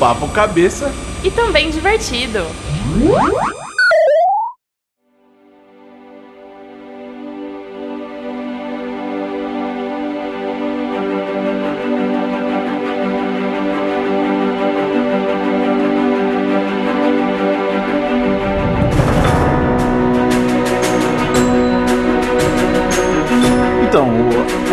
papo 0.00 0.26
cabeça 0.28 0.90
e 1.22 1.30
também 1.30 1.68
divertido. 1.70 2.38
Então, 23.86 24.08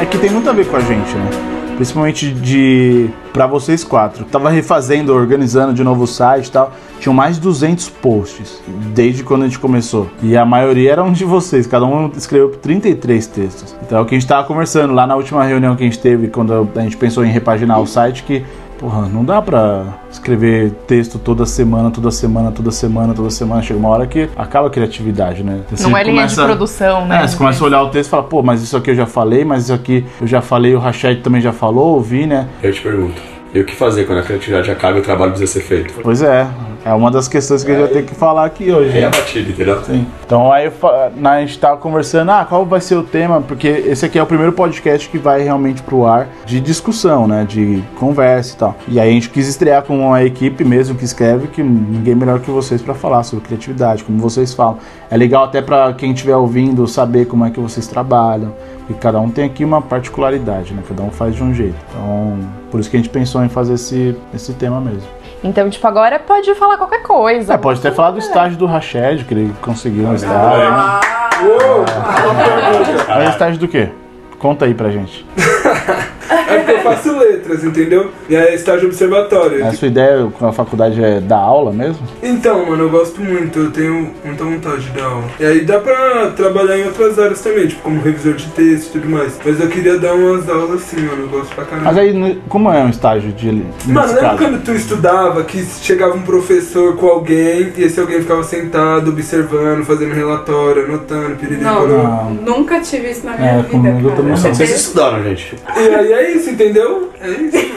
é 0.01 0.05
que 0.05 0.17
tem 0.17 0.29
muito 0.29 0.49
a 0.49 0.53
ver 0.53 0.65
com 0.67 0.77
a 0.77 0.79
gente, 0.79 1.13
né? 1.15 1.56
Principalmente 1.77 2.31
de 2.33 3.09
para 3.31 3.45
vocês 3.45 3.83
quatro. 3.83 4.25
Tava 4.25 4.49
refazendo, 4.49 5.13
organizando 5.13 5.75
de 5.75 5.83
novo 5.83 6.03
o 6.03 6.07
site 6.07 6.47
e 6.47 6.51
tal. 6.51 6.73
Tinham 6.99 7.13
mais 7.13 7.35
de 7.35 7.41
200 7.41 7.87
posts 7.89 8.59
desde 8.95 9.23
quando 9.23 9.43
a 9.43 9.45
gente 9.45 9.59
começou. 9.59 10.09
E 10.23 10.35
a 10.35 10.43
maioria 10.43 10.91
eram 10.91 11.11
de 11.13 11.23
vocês, 11.23 11.67
cada 11.67 11.85
um 11.85 12.11
escreveu 12.17 12.49
33 12.49 13.27
textos. 13.27 13.75
Então 13.85 13.99
é 13.99 14.01
o 14.01 14.05
que 14.05 14.15
a 14.15 14.19
gente 14.19 14.27
tava 14.27 14.47
conversando 14.47 14.91
lá 14.93 15.05
na 15.05 15.15
última 15.15 15.43
reunião 15.43 15.75
que 15.75 15.83
a 15.83 15.85
gente 15.85 15.99
teve 15.99 16.29
quando 16.29 16.67
a 16.75 16.81
gente 16.81 16.97
pensou 16.97 17.23
em 17.23 17.29
repaginar 17.29 17.79
o 17.79 17.85
site 17.85 18.23
que 18.23 18.43
Porra, 18.77 19.07
não 19.07 19.25
dá 19.25 19.41
pra 19.41 19.85
escrever 20.11 20.71
texto 20.85 21.17
toda 21.17 21.45
semana, 21.47 21.89
toda 21.89 22.11
semana, 22.11 22.51
toda 22.51 22.69
semana, 22.69 23.13
toda 23.13 23.29
semana. 23.31 23.61
Chega 23.61 23.79
uma 23.79 23.89
hora 23.89 24.05
que 24.05 24.29
acaba 24.37 24.67
a 24.67 24.69
criatividade, 24.69 25.43
né? 25.43 25.61
Você 25.71 25.83
Não 25.87 25.97
é 25.97 26.03
linha 26.03 26.27
de 26.27 26.35
começa- 26.35 26.45
produção, 26.45 27.05
né? 27.07 27.23
é, 27.23 27.27
você 27.27 27.35
começa 27.37 27.63
a 27.63 27.67
olhar 27.67 27.81
o 27.81 27.89
texto 27.89 28.07
e 28.09 28.11
fala, 28.11 28.23
pô, 28.23 28.43
mas 28.43 28.61
isso 28.61 28.77
aqui 28.77 28.91
eu 28.91 28.95
já 28.95 29.07
falei, 29.07 29.43
mas 29.43 29.63
isso 29.63 29.73
aqui 29.73 30.05
eu 30.21 30.27
já 30.27 30.41
falei, 30.41 30.75
o 30.75 30.79
Rached 30.79 31.21
também 31.23 31.41
já 31.41 31.51
falou, 31.51 31.95
ouvi, 31.95 32.27
né? 32.27 32.47
Eu 32.61 32.71
te 32.71 32.81
pergunto, 32.81 33.19
e 33.53 33.59
o 33.59 33.65
que 33.65 33.75
fazer 33.75 34.05
quando 34.05 34.19
a 34.19 34.21
criatividade 34.21 34.69
acaba 34.69 34.97
e 34.97 34.99
o 35.01 35.03
trabalho 35.03 35.31
precisa 35.31 35.51
ser 35.53 35.61
feito? 35.61 35.95
Pois 36.03 36.21
é, 36.21 36.45
é 36.87 36.93
uma 36.93 37.11
das 37.11 37.27
questões 37.27 37.65
que 37.65 37.71
a 37.71 37.75
gente 37.75 37.83
vai 37.83 37.93
ter 37.93 38.05
que 38.05 38.15
falar 38.15 38.45
aqui 38.45 38.71
hoje. 38.71 38.97
É 38.97 39.01
né? 39.01 39.07
a 39.07 39.09
batida, 39.09 39.49
entendeu? 39.49 39.83
Sim. 39.83 40.07
Então 40.25 40.51
aí 40.53 40.71
a 41.23 41.39
gente 41.41 41.59
tava 41.59 41.75
conversando, 41.75 42.31
ah, 42.31 42.45
qual 42.47 42.65
vai 42.65 42.79
ser 42.79 42.95
o 42.95 43.03
tema? 43.03 43.41
Porque 43.41 43.67
esse 43.67 44.05
aqui 44.05 44.17
é 44.17 44.23
o 44.23 44.25
primeiro 44.25 44.53
podcast 44.53 45.09
que 45.09 45.17
vai 45.17 45.41
realmente 45.41 45.83
pro 45.83 46.05
ar 46.05 46.29
de 46.45 46.61
discussão, 46.61 47.27
né? 47.27 47.45
De 47.47 47.83
conversa 47.99 48.53
e 48.53 48.57
tal. 48.57 48.75
E 48.87 48.99
aí 49.01 49.09
a 49.09 49.11
gente 49.11 49.29
quis 49.29 49.49
estrear 49.49 49.83
com 49.83 49.99
uma 49.99 50.23
equipe 50.23 50.63
mesmo 50.63 50.95
que 50.95 51.03
escreve, 51.03 51.47
que 51.47 51.61
ninguém 51.61 52.15
melhor 52.15 52.39
que 52.39 52.49
vocês 52.49 52.81
pra 52.81 52.93
falar 52.93 53.23
sobre 53.23 53.43
criatividade, 53.45 54.05
como 54.05 54.17
vocês 54.19 54.53
falam. 54.53 54.77
É 55.11 55.17
legal 55.17 55.43
até 55.43 55.61
pra 55.61 55.93
quem 55.93 56.13
estiver 56.13 56.37
ouvindo 56.37 56.87
saber 56.87 57.25
como 57.25 57.43
é 57.43 57.49
que 57.49 57.59
vocês 57.59 57.85
trabalham. 57.85 58.53
E 58.89 58.93
cada 58.93 59.19
um 59.19 59.29
tem 59.29 59.43
aqui 59.43 59.65
uma 59.65 59.81
particularidade, 59.81 60.73
né? 60.73 60.81
Cada 60.87 61.03
um 61.03 61.11
faz 61.11 61.35
de 61.35 61.43
um 61.43 61.53
jeito. 61.53 61.75
Então, 61.89 62.39
por 62.71 62.79
isso 62.79 62.89
que 62.89 62.95
a 62.95 62.99
gente 62.99 63.09
pensou 63.09 63.43
em 63.43 63.49
fazer 63.49 63.73
esse, 63.73 64.15
esse 64.33 64.53
tema 64.53 64.79
mesmo. 64.79 65.16
Então, 65.43 65.69
tipo, 65.69 65.85
agora 65.87 66.19
pode 66.19 66.53
falar 66.55 66.77
qualquer 66.77 67.03
coisa. 67.03 67.53
É, 67.53 67.57
pode 67.57 67.79
até 67.79 67.91
falar 67.91 68.11
do 68.11 68.19
estágio 68.19 68.57
do 68.57 68.65
Rached, 68.65 69.23
que 69.25 69.33
ele 69.33 69.53
conseguiu 69.61 70.07
um 70.07 70.15
estágio. 70.15 70.73
Mas 73.07 73.29
estágio 73.29 73.59
do 73.59 73.67
quê? 73.67 73.89
Conta 74.39 74.65
aí 74.65 74.73
pra 74.73 74.89
gente. 74.89 75.25
É 76.47 76.57
porque 76.57 76.71
eu 76.71 76.79
faço 76.81 77.17
letras, 77.17 77.63
entendeu? 77.63 78.09
E 78.29 78.35
aí 78.35 78.47
é 78.47 78.55
estágio 78.55 78.87
observatório. 78.87 79.65
A 79.65 79.71
sua 79.73 79.87
ideia 79.87 80.27
com 80.37 80.47
a 80.47 80.53
faculdade 80.53 81.03
é 81.03 81.19
dar 81.19 81.37
aula 81.39 81.71
mesmo? 81.71 81.99
Então, 82.23 82.65
mano, 82.65 82.83
eu 82.83 82.89
gosto 82.89 83.21
muito, 83.21 83.59
eu 83.59 83.71
tenho 83.71 84.11
muita 84.23 84.43
vontade 84.43 84.81
de 84.83 84.89
dar 84.91 85.05
aula. 85.05 85.23
E 85.39 85.45
aí 85.45 85.61
dá 85.65 85.79
pra 85.79 86.31
trabalhar 86.35 86.77
em 86.77 86.85
outras 86.85 87.17
áreas 87.19 87.41
também, 87.41 87.67
tipo 87.67 87.81
como 87.81 88.01
revisor 88.01 88.33
de 88.33 88.47
texto 88.47 88.89
e 88.95 88.99
tudo 88.99 89.09
mais. 89.09 89.37
Mas 89.45 89.59
eu 89.59 89.67
queria 89.67 89.97
dar 89.99 90.13
umas 90.13 90.49
aulas 90.49 90.81
assim, 90.83 91.01
mano, 91.01 91.23
eu 91.23 91.27
gosto 91.29 91.53
pra 91.55 91.65
caramba. 91.65 91.85
Mas 91.89 91.97
aí, 91.97 92.13
no- 92.13 92.35
como 92.47 92.71
é 92.71 92.83
um 92.83 92.89
estágio 92.89 93.31
de 93.33 93.47
Mano, 93.47 94.07
lembra 94.07 94.21
caso? 94.21 94.37
quando 94.37 94.63
tu 94.63 94.71
estudava 94.73 95.43
que 95.43 95.63
chegava 95.81 96.15
um 96.15 96.21
professor 96.21 96.95
com 96.97 97.07
alguém 97.07 97.71
e 97.77 97.83
esse 97.83 97.99
alguém 97.99 98.21
ficava 98.21 98.43
sentado, 98.43 99.09
observando, 99.11 99.83
fazendo 99.85 100.13
relatório, 100.13 100.85
anotando, 100.85 101.35
piriri, 101.35 101.61
Não? 101.61 101.87
Não. 101.87 102.29
nunca 102.33 102.79
tive 102.79 103.09
isso 103.11 103.25
na 103.25 103.35
minha 103.35 103.49
É, 103.51 103.55
vida. 103.57 103.69
comigo 103.69 104.03
cara. 104.03 104.15
também 104.15 104.31
não. 104.31 104.37
Vocês 104.37 104.69
estudaram, 104.75 105.23
gente. 105.23 105.55
E 105.75 105.79
aí 105.95 106.13
é 106.13 106.31
isso, 106.31 106.36
entendeu? 106.45 107.11
É 107.21 107.29
isso. 107.29 107.57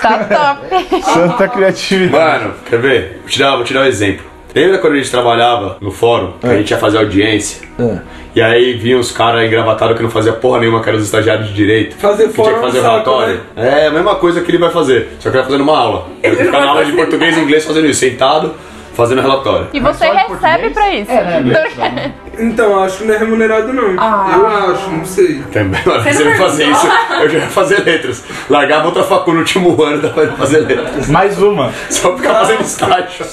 Tá 0.00 0.24
top. 0.24 1.02
Santa 1.02 1.48
criatividade. 1.48 2.44
Mano, 2.44 2.54
quer 2.68 2.78
ver? 2.78 3.18
Vou 3.20 3.28
te 3.28 3.38
dar, 3.38 3.56
vou 3.56 3.64
te 3.64 3.74
dar 3.74 3.80
um 3.82 3.84
exemplo. 3.84 4.24
Lembra 4.54 4.78
quando 4.78 4.94
a 4.94 4.96
gente 4.96 5.10
trabalhava 5.10 5.76
no 5.80 5.90
fórum, 5.90 6.32
que 6.40 6.46
a 6.46 6.56
gente 6.56 6.70
ia 6.70 6.78
fazer 6.78 6.98
audiência? 6.98 7.68
É. 7.78 7.98
E 8.34 8.40
aí 8.40 8.74
vinham 8.74 9.00
os 9.00 9.10
caras 9.12 9.44
engravatados 9.44 9.96
que 9.96 10.02
não 10.02 10.10
fazia 10.10 10.32
porra 10.32 10.60
nenhuma, 10.60 10.82
que 10.82 10.88
eram 10.88 10.98
os 10.98 11.04
estagiários 11.04 11.48
de 11.48 11.54
direito. 11.54 11.96
Fazer 11.96 12.28
que 12.28 12.34
tinha 12.34 12.44
fórum 12.44 12.56
que 12.56 12.66
fazer 12.66 12.78
é 12.78 12.82
saco, 12.82 12.92
relatório. 12.92 13.40
É 13.56 13.86
a 13.86 13.90
mesma 13.90 14.14
coisa 14.16 14.40
que 14.40 14.50
ele 14.50 14.58
vai 14.58 14.70
fazer, 14.70 15.08
só 15.18 15.30
que 15.30 15.36
ele 15.36 15.42
vai 15.42 15.44
fazer 15.44 15.58
numa 15.58 15.76
aula. 15.76 16.06
Ele 16.22 16.36
vai 16.36 16.46
ficar 16.46 16.60
na 16.60 16.68
aula 16.68 16.84
de 16.84 16.92
português 16.96 17.36
e 17.36 17.40
inglês 17.40 17.64
fazendo 17.64 17.86
isso, 17.86 18.00
sentado, 18.00 18.54
fazendo 18.94 19.20
relatório. 19.22 19.68
E 19.72 19.80
você 19.80 20.06
recebe 20.06 20.70
pra 20.70 20.90
isso. 20.94 21.10
né? 21.10 22.12
Então, 22.38 22.78
acho 22.82 22.98
que 22.98 23.04
não 23.04 23.14
é 23.14 23.18
remunerado 23.18 23.72
não. 23.72 23.94
Ah. 23.98 24.32
Eu 24.34 24.46
acho, 24.46 24.90
não 24.90 25.04
sei. 25.04 25.42
Também, 25.52 25.80
mano, 25.84 26.02
Você 26.02 26.34
fazer 26.36 26.64
isso, 26.70 26.86
eu 27.20 27.28
já 27.28 27.38
ia 27.38 27.46
fazer 27.48 27.82
letras. 27.84 28.24
Largava 28.48 28.86
outra 28.86 29.02
facu 29.04 29.32
no 29.32 29.38
último 29.40 29.82
ano, 29.82 30.02
dava 30.02 30.14
pra 30.26 30.36
fazer 30.36 30.60
letras. 30.60 31.08
Mais 31.08 31.40
uma. 31.40 31.72
Só 31.88 32.16
ficar 32.16 32.34
fazendo 32.34 32.60
estágio. 32.62 33.26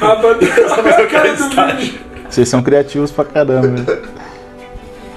Ah, 0.00 0.16
pra- 0.16 0.34
Só 0.68 0.82
fazer 0.82 1.02
aquele 1.02 1.28
estágio. 1.34 1.94
Vocês 2.28 2.48
são 2.48 2.62
criativos 2.62 3.10
pra 3.10 3.24
caramba. 3.24 3.84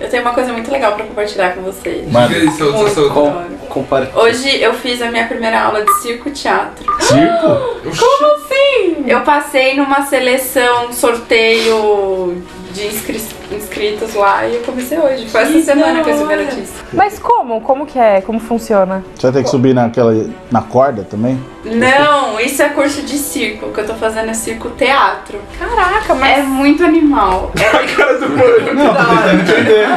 Eu 0.06 0.12
tenho 0.12 0.22
uma 0.22 0.34
coisa 0.34 0.54
muito 0.54 0.70
legal 0.72 0.94
pra 0.94 1.04
compartilhar 1.04 1.56
com 1.56 1.62
vocês. 1.64 2.08
Mano, 2.12 2.30
Muito 2.30 3.20
hora. 3.20 3.48
Compare. 3.68 4.08
Hoje 4.16 4.62
eu 4.62 4.72
fiz 4.76 5.02
a 5.02 5.10
minha 5.10 5.26
primeira 5.28 5.60
aula 5.64 5.84
de 5.84 5.92
circo-teatro. 6.02 6.86
circo? 7.02 7.48
Como 7.98 8.36
assim? 8.36 9.04
Eu 9.08 9.22
passei 9.22 9.76
numa 9.76 10.04
seleção, 10.04 10.94
sorteio 10.94 12.44
de 12.72 12.86
inscri- 12.86 13.22
inscritos 13.52 14.14
lá 14.14 14.46
e 14.46 14.58
eu 14.58 14.62
comecei 14.62 15.00
hoje. 15.00 15.28
Foi 15.28 15.42
essa 15.42 15.60
semana 15.62 16.04
que 16.04 16.10
eu 16.12 16.14
recebi 16.14 16.34
a 16.34 16.38
notícia. 16.38 16.86
Mas 16.94 17.18
como? 17.18 17.60
Como 17.62 17.86
que 17.88 17.98
é? 17.98 18.22
Como 18.22 18.40
funciona? 18.40 19.04
Você 19.16 19.24
vai 19.28 19.32
ter 19.34 19.44
que 19.44 19.50
subir 19.50 19.74
naquela, 19.74 20.14
na 20.52 20.62
corda 20.62 21.04
também? 21.10 21.44
Não, 21.66 22.40
isso 22.40 22.62
é 22.62 22.70
curso 22.70 23.02
de 23.02 23.18
circo. 23.18 23.68
O 23.68 23.72
que 23.74 23.80
eu 23.82 23.86
tô 23.88 23.96
fazendo 23.96 24.30
é 24.30 24.34
circo-teatro. 24.34 25.40
Caraca, 25.60 26.14
É 26.26 26.42
muito 26.44 26.84
animal. 26.84 27.52
É 27.76 27.86
Cara 27.96 28.18
do 28.20 28.30
mano. 28.30 28.74
Não, 28.74 29.34
entender. 29.34 29.88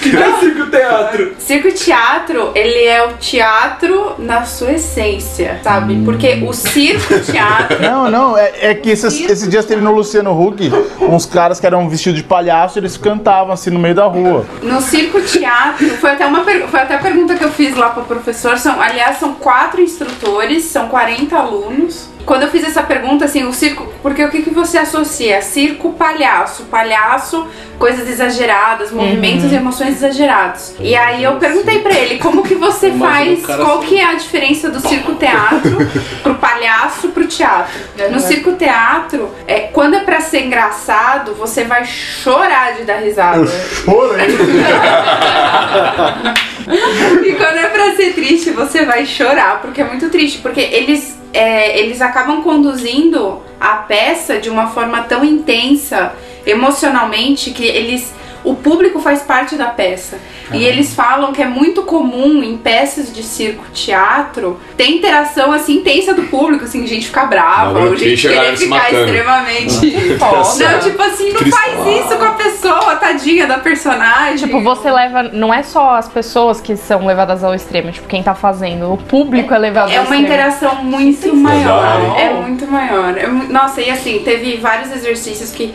Que 0.00 0.16
é 0.16 0.32
circo 0.40 0.70
teatro. 0.70 1.34
Circo-teatro, 1.38 2.52
ele 2.54 2.84
é 2.84 3.04
o 3.06 3.14
teatro 3.14 4.14
na 4.18 4.44
sua 4.44 4.72
essência, 4.72 5.60
sabe? 5.62 6.02
Porque 6.04 6.42
o 6.46 6.52
circo-teatro. 6.52 7.80
Não, 7.80 8.10
não, 8.10 8.38
é, 8.38 8.52
é 8.70 8.74
que 8.74 8.90
esses, 8.90 9.20
esses 9.20 9.48
dias 9.48 9.64
teve 9.64 9.80
no 9.82 9.92
Luciano 9.92 10.30
Huck 10.40 10.70
uns 11.00 11.26
caras 11.26 11.58
que 11.60 11.66
eram 11.66 11.88
vestidos 11.88 12.18
de 12.18 12.24
palhaço 12.24 12.78
eles 12.78 12.96
cantavam 12.96 13.52
assim 13.52 13.70
no 13.70 13.78
meio 13.78 13.94
da 13.94 14.04
rua. 14.06 14.44
No 14.62 14.80
circo-teatro, 14.80 15.88
foi 15.96 16.10
até 16.10 16.26
uma 16.26 16.40
per- 16.44 16.68
foi 16.68 16.80
até 16.80 16.94
a 16.94 16.98
pergunta 16.98 17.34
que 17.34 17.44
eu 17.44 17.50
fiz 17.50 17.76
lá 17.76 17.90
pro 17.90 18.04
professor. 18.04 18.56
São, 18.58 18.80
aliás, 18.80 19.18
são 19.18 19.34
quatro 19.34 19.80
instrutores, 19.80 20.64
são 20.64 20.88
40 20.88 21.17
alunos. 21.34 22.08
Quando 22.24 22.42
eu 22.42 22.50
fiz 22.50 22.62
essa 22.62 22.82
pergunta, 22.82 23.24
assim, 23.24 23.44
o 23.44 23.54
circo. 23.54 23.90
Porque 24.02 24.22
o 24.22 24.30
que, 24.30 24.42
que 24.42 24.50
você 24.50 24.76
associa? 24.76 25.40
Circo, 25.40 25.94
palhaço. 25.94 26.64
Palhaço, 26.64 27.46
coisas 27.78 28.06
exageradas, 28.06 28.92
movimentos 28.92 29.50
e 29.50 29.54
emoções 29.54 29.96
exagerados. 29.96 30.74
E 30.78 30.94
aí 30.94 31.24
eu 31.24 31.36
perguntei 31.36 31.78
pra 31.78 31.94
ele 31.94 32.18
como 32.18 32.42
que 32.42 32.54
você 32.54 32.90
faz, 32.92 33.46
cara 33.46 33.64
qual 33.64 33.78
assim. 33.78 33.86
que 33.86 33.98
é 33.98 34.04
a 34.04 34.14
diferença 34.14 34.68
do 34.68 34.80
circo-teatro 34.80 35.78
pro 36.22 36.34
palhaço 36.34 37.08
pro 37.08 37.26
teatro. 37.26 37.72
No 38.10 38.20
circo-teatro, 38.20 39.30
é, 39.46 39.60
quando 39.60 39.94
é 39.94 40.00
pra 40.00 40.20
ser 40.20 40.44
engraçado, 40.44 41.34
você 41.34 41.64
vai 41.64 41.86
chorar 41.86 42.74
de 42.74 42.82
dar 42.82 42.98
risada. 42.98 43.46
Chorei. 43.46 44.28
E 47.24 47.32
quando 47.34 47.56
é 47.56 47.68
pra 47.68 47.96
ser 47.96 48.12
triste, 48.14 48.50
você 48.50 48.84
vai 48.84 49.06
chorar, 49.06 49.60
porque 49.60 49.80
é 49.80 49.84
muito 49.84 50.08
triste. 50.10 50.38
Porque 50.38 50.60
eles, 50.60 51.18
é, 51.32 51.78
eles 51.78 52.00
acabam 52.00 52.42
conduzindo 52.42 53.42
a 53.60 53.76
peça 53.76 54.38
de 54.38 54.48
uma 54.48 54.68
forma 54.68 55.02
tão 55.02 55.24
intensa, 55.24 56.12
emocionalmente, 56.46 57.50
que 57.50 57.64
eles. 57.64 58.14
O 58.44 58.54
público 58.54 59.00
faz 59.00 59.22
parte 59.22 59.56
da 59.56 59.66
peça. 59.66 60.18
E 60.52 60.64
eles 60.64 60.94
falam 60.94 61.32
que 61.32 61.42
é 61.42 61.46
muito 61.46 61.82
comum 61.82 62.42
em 62.42 62.56
peças 62.56 63.12
de 63.12 63.22
circo, 63.22 63.64
teatro, 63.72 64.58
ter 64.76 64.86
interação 64.90 65.52
assim 65.52 65.76
intensa 65.78 66.14
do 66.14 66.22
público, 66.24 66.64
assim, 66.64 66.86
gente 66.86 67.06
ficar 67.06 67.26
brava, 67.26 67.72
Não, 67.80 67.96
gente 67.96 68.26
é 68.26 68.30
querer 68.32 68.56
ficar 68.56 68.76
matando. 68.76 69.04
extremamente. 69.04 69.96
Não, 70.18 70.78
tipo 70.80 71.02
assim, 71.02 71.32
não 71.32 71.40
faz 71.50 72.04
isso 72.04 72.16
com 72.16 72.24
a 72.24 72.32
pessoa, 72.32 72.96
tadinha 72.96 73.46
da 73.46 73.58
personagem. 73.58 74.36
Tipo, 74.46 74.60
você 74.62 74.90
leva. 74.90 75.24
Não 75.24 75.52
é 75.52 75.62
só 75.62 75.90
as 75.96 76.08
pessoas 76.08 76.60
que 76.60 76.76
são 76.76 77.06
levadas 77.06 77.42
ao 77.44 77.54
extremo, 77.54 77.90
tipo, 77.92 78.06
quem 78.08 78.22
tá 78.22 78.34
fazendo. 78.34 78.92
O 78.92 78.96
público 78.96 79.52
é 79.52 79.58
levado 79.58 79.90
É 79.90 79.96
ao 79.96 80.04
uma 80.04 80.16
extremo. 80.16 80.24
interação 80.24 80.74
muito 80.84 81.34
maior. 81.34 82.16
É 82.18 82.32
muito 82.34 82.66
maior. 82.66 83.16
É 83.16 83.26
Nossa, 83.26 83.80
e 83.80 83.90
assim, 83.90 84.20
teve 84.24 84.56
vários 84.56 84.90
exercícios 84.92 85.50
que. 85.52 85.74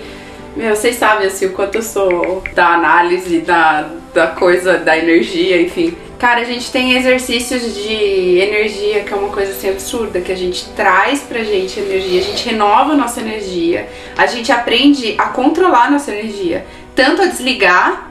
Meu, 0.56 0.76
vocês 0.76 0.96
sabem 0.96 1.28
assim, 1.28 1.48
o 1.48 1.52
quanto 1.52 1.76
eu 1.76 1.82
sou 1.82 2.44
da 2.54 2.74
análise, 2.74 3.40
da, 3.40 3.90
da 4.14 4.28
coisa, 4.28 4.78
da 4.78 4.98
energia, 4.98 5.62
enfim. 5.62 5.98
Cara, 6.20 6.42
a 6.42 6.46
gente 6.46 6.72
tem 6.72 6.96
exercícios 6.96 7.76
de 7.76 8.40
energia, 8.40 9.04
que 9.04 9.14
é 9.14 9.16
uma 9.16 9.30
coisa 9.30 9.52
assim 9.52 9.70
absurda, 9.70 10.22
que 10.22 10.32
a 10.32 10.38
gente 10.38 10.70
traz 10.70 11.22
pra 11.22 11.44
gente 11.44 11.80
energia, 11.80 12.22
a 12.22 12.24
gente 12.24 12.48
renova 12.48 12.94
a 12.94 12.96
nossa 12.96 13.20
energia, 13.20 13.90
a 14.18 14.26
gente 14.26 14.52
aprende 14.52 15.16
a 15.18 15.26
controlar 15.26 15.88
a 15.88 15.92
nossa 15.92 16.12
energia, 16.12 16.66
tanto 16.96 17.24
a 17.24 17.26
desligar 17.26 18.10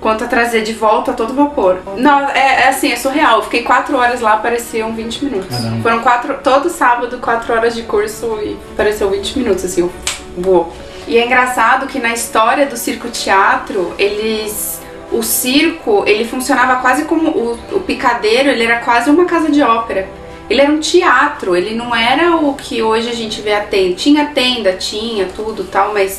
quanto 0.00 0.24
a 0.24 0.26
trazer 0.26 0.62
de 0.62 0.72
volta 0.72 1.12
a 1.12 1.14
todo 1.14 1.32
vapor. 1.34 1.78
Não, 1.96 2.28
é, 2.30 2.64
é 2.64 2.68
assim, 2.68 2.90
é 2.90 2.96
surreal. 2.96 3.36
Eu 3.36 3.44
fiquei 3.44 3.62
quatro 3.62 3.96
horas 3.96 4.20
lá, 4.20 4.36
pareciam 4.36 4.92
20 4.92 5.24
minutos. 5.24 5.56
Caramba. 5.56 5.82
Foram 5.82 6.00
quatro, 6.00 6.34
todo 6.42 6.68
sábado, 6.68 7.18
quatro 7.18 7.54
horas 7.54 7.76
de 7.76 7.82
curso 7.84 8.40
e 8.42 8.56
pareceu 8.76 9.08
20 9.08 9.38
minutos, 9.38 9.64
assim, 9.64 9.88
voou. 10.36 10.74
E 11.06 11.18
é 11.18 11.26
engraçado 11.26 11.86
que 11.86 11.98
na 11.98 12.12
história 12.12 12.66
do 12.66 12.76
circo 12.76 13.08
teatro, 13.08 13.92
eles. 13.98 14.80
O 15.10 15.22
circo, 15.22 16.04
ele 16.06 16.24
funcionava 16.24 16.80
quase 16.80 17.04
como. 17.04 17.30
O, 17.30 17.58
o 17.72 17.80
picadeiro, 17.80 18.48
ele 18.48 18.64
era 18.64 18.80
quase 18.80 19.10
uma 19.10 19.24
casa 19.24 19.50
de 19.50 19.62
ópera. 19.62 20.08
Ele 20.48 20.60
era 20.60 20.72
um 20.72 20.80
teatro, 20.80 21.56
ele 21.56 21.74
não 21.74 21.94
era 21.94 22.36
o 22.36 22.54
que 22.54 22.82
hoje 22.82 23.08
a 23.08 23.14
gente 23.14 23.40
vê 23.40 23.54
a 23.54 23.60
tenda. 23.60 23.94
Tinha 23.94 24.26
tenda, 24.26 24.72
tinha 24.72 25.26
tudo 25.26 25.64
tal, 25.64 25.92
mas 25.92 26.18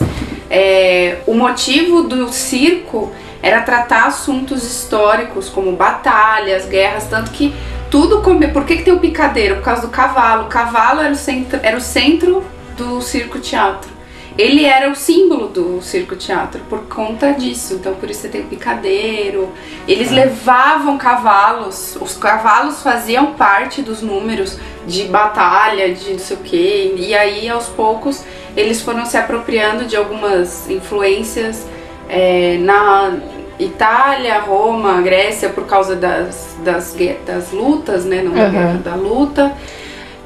é, 0.49 1.17
o 1.27 1.33
motivo 1.33 2.03
do 2.03 2.31
circo 2.31 3.11
era 3.41 3.61
tratar 3.61 4.05
assuntos 4.05 4.63
históricos 4.63 5.49
como 5.49 5.73
batalhas, 5.73 6.65
guerras, 6.65 7.07
tanto 7.07 7.31
que 7.31 7.53
tudo 7.91 8.21
come... 8.21 8.47
Por 8.47 8.65
que, 8.65 8.77
que 8.77 8.83
tem 8.83 8.93
o 8.93 8.99
picadeiro? 8.99 9.57
Por 9.57 9.65
causa 9.65 9.83
do 9.83 9.89
cavalo. 9.89 10.45
O 10.45 10.47
cavalo 10.47 11.01
era 11.01 11.11
o 11.11 11.15
centro, 11.15 11.59
era 11.61 11.77
o 11.77 11.81
centro 11.81 12.43
do 12.75 13.01
circo 13.01 13.37
teatro. 13.39 13.92
Ele 14.37 14.65
era 14.65 14.89
o 14.89 14.95
símbolo 14.95 15.47
do 15.47 15.81
circo 15.81 16.15
teatro 16.15 16.59
por 16.69 16.85
conta 16.87 17.31
disso. 17.33 17.75
Então 17.75 17.93
por 17.95 18.09
isso 18.09 18.21
você 18.21 18.29
tem 18.29 18.41
o 18.41 18.45
picadeiro. 18.45 19.49
Eles 19.87 20.09
levavam 20.11 20.97
cavalos. 20.97 21.97
Os 22.01 22.15
cavalos 22.17 22.81
faziam 22.81 23.33
parte 23.33 23.81
dos 23.81 24.01
números 24.01 24.57
de 24.87 25.03
batalha, 25.03 25.93
de 25.93 26.13
não 26.13 26.19
sei 26.19 26.37
o 26.37 26.39
que. 26.39 26.95
E 26.97 27.13
aí 27.15 27.47
aos 27.47 27.67
poucos 27.67 28.23
eles 28.57 28.81
foram 28.81 29.05
se 29.05 29.17
apropriando 29.17 29.85
de 29.85 29.95
algumas 29.95 30.69
influências 30.69 31.65
é, 32.09 32.57
na 32.59 33.13
Itália, 33.59 34.39
Roma, 34.39 35.01
Grécia, 35.01 35.49
por 35.49 35.65
causa 35.65 35.95
das, 35.95 36.55
das, 36.63 36.95
das 37.25 37.51
lutas, 37.51 38.03
né? 38.03 38.21
Não 38.23 38.33
da 38.33 38.45
Uhum. 38.45 38.51
guerra, 38.51 38.81
da 38.83 38.95
luta. 38.95 39.53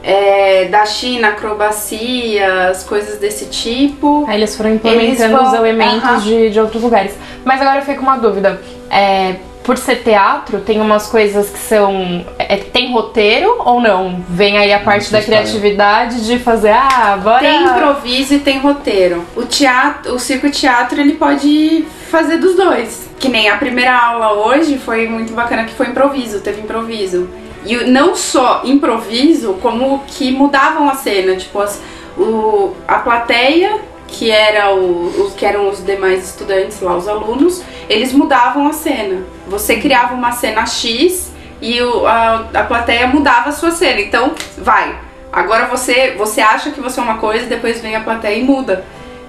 É, 0.09 0.69
da 0.71 0.85
China, 0.85 1.27
acrobacias, 1.29 2.83
coisas 2.85 3.19
desse 3.19 3.47
tipo. 3.47 4.23
Aí 4.27 4.37
eles 4.37 4.55
foram 4.55 4.73
implementando 4.73 5.23
Eles 5.23 5.31
vão- 5.31 5.47
os 5.47 5.53
elementos 5.53 6.03
Aham. 6.03 6.19
de, 6.19 6.49
de 6.49 6.59
outros 6.61 6.81
lugares. 6.81 7.13
Mas 7.43 7.59
agora 7.61 7.77
eu 7.77 7.81
fiquei 7.81 7.95
com 7.95 8.03
uma 8.03 8.17
dúvida. 8.17 8.61
É, 8.89 9.35
por 9.65 9.77
ser 9.77 9.97
teatro, 9.97 10.61
tem 10.61 10.79
umas 10.79 11.07
coisas 11.07 11.49
que 11.49 11.59
são. 11.59 12.25
é, 12.39 12.55
tem 12.55 12.93
roteiro 12.93 13.53
ou 13.65 13.81
não? 13.81 14.23
Vem 14.29 14.57
aí 14.57 14.71
a 14.73 14.79
parte 14.79 15.11
da 15.11 15.21
criatividade 15.21 16.25
de 16.25 16.39
fazer, 16.39 16.71
ah, 16.71 17.19
bora. 17.21 17.39
Tem 17.39 17.63
improviso 17.65 18.35
e 18.35 18.39
tem 18.39 18.59
roteiro. 18.59 19.25
O 19.35 19.43
teatro, 19.43 20.13
o 20.15 20.19
circo 20.19 20.49
teatro, 20.49 21.01
ele 21.01 21.15
pode 21.15 21.85
fazer 22.09 22.37
dos 22.37 22.55
dois. 22.55 23.09
Que 23.19 23.27
nem 23.27 23.49
a 23.49 23.57
primeira 23.57 23.93
aula 23.93 24.31
hoje 24.47 24.77
foi 24.77 25.05
muito 25.09 25.33
bacana 25.33 25.65
que 25.65 25.73
foi 25.73 25.87
improviso, 25.87 26.39
teve 26.39 26.61
improviso. 26.61 27.27
E 27.65 27.75
não 27.85 28.15
só 28.15 28.61
improviso, 28.63 29.53
como 29.61 30.03
que 30.07 30.31
mudavam 30.31 30.89
a 30.89 30.95
cena, 30.95 31.35
tipo 31.35 31.59
as, 31.59 31.81
o, 32.17 32.73
a 32.87 32.99
plateia, 32.99 33.79
que 34.07 34.31
era 34.31 34.73
o, 34.73 35.25
os 35.25 35.33
que 35.33 35.45
eram 35.45 35.69
os 35.69 35.83
demais 35.83 36.23
estudantes 36.29 36.79
lá, 36.81 36.95
os 36.95 37.07
alunos, 37.07 37.63
eles 37.89 38.13
mudavam 38.13 38.67
a 38.67 38.73
cena. 38.73 39.23
Você 39.47 39.77
criava 39.77 40.13
uma 40.13 40.31
cena 40.31 40.65
X 40.65 41.31
e 41.61 41.81
o, 41.81 42.07
a, 42.07 42.47
a 42.53 42.63
plateia 42.63 43.07
mudava 43.07 43.49
a 43.49 43.51
sua 43.51 43.71
cena. 43.71 43.99
Então, 43.99 44.33
vai, 44.57 44.95
Agora 45.31 45.65
você, 45.65 46.15
você 46.17 46.41
acha 46.41 46.71
que 46.71 46.79
você 46.79 46.99
é 46.99 47.03
uma 47.03 47.17
coisa 47.17 47.45
depois 47.45 47.81
vem 47.81 47.95
a 47.95 48.01
plateia 48.01 48.39
e 48.39 48.43
muda. 48.43 48.85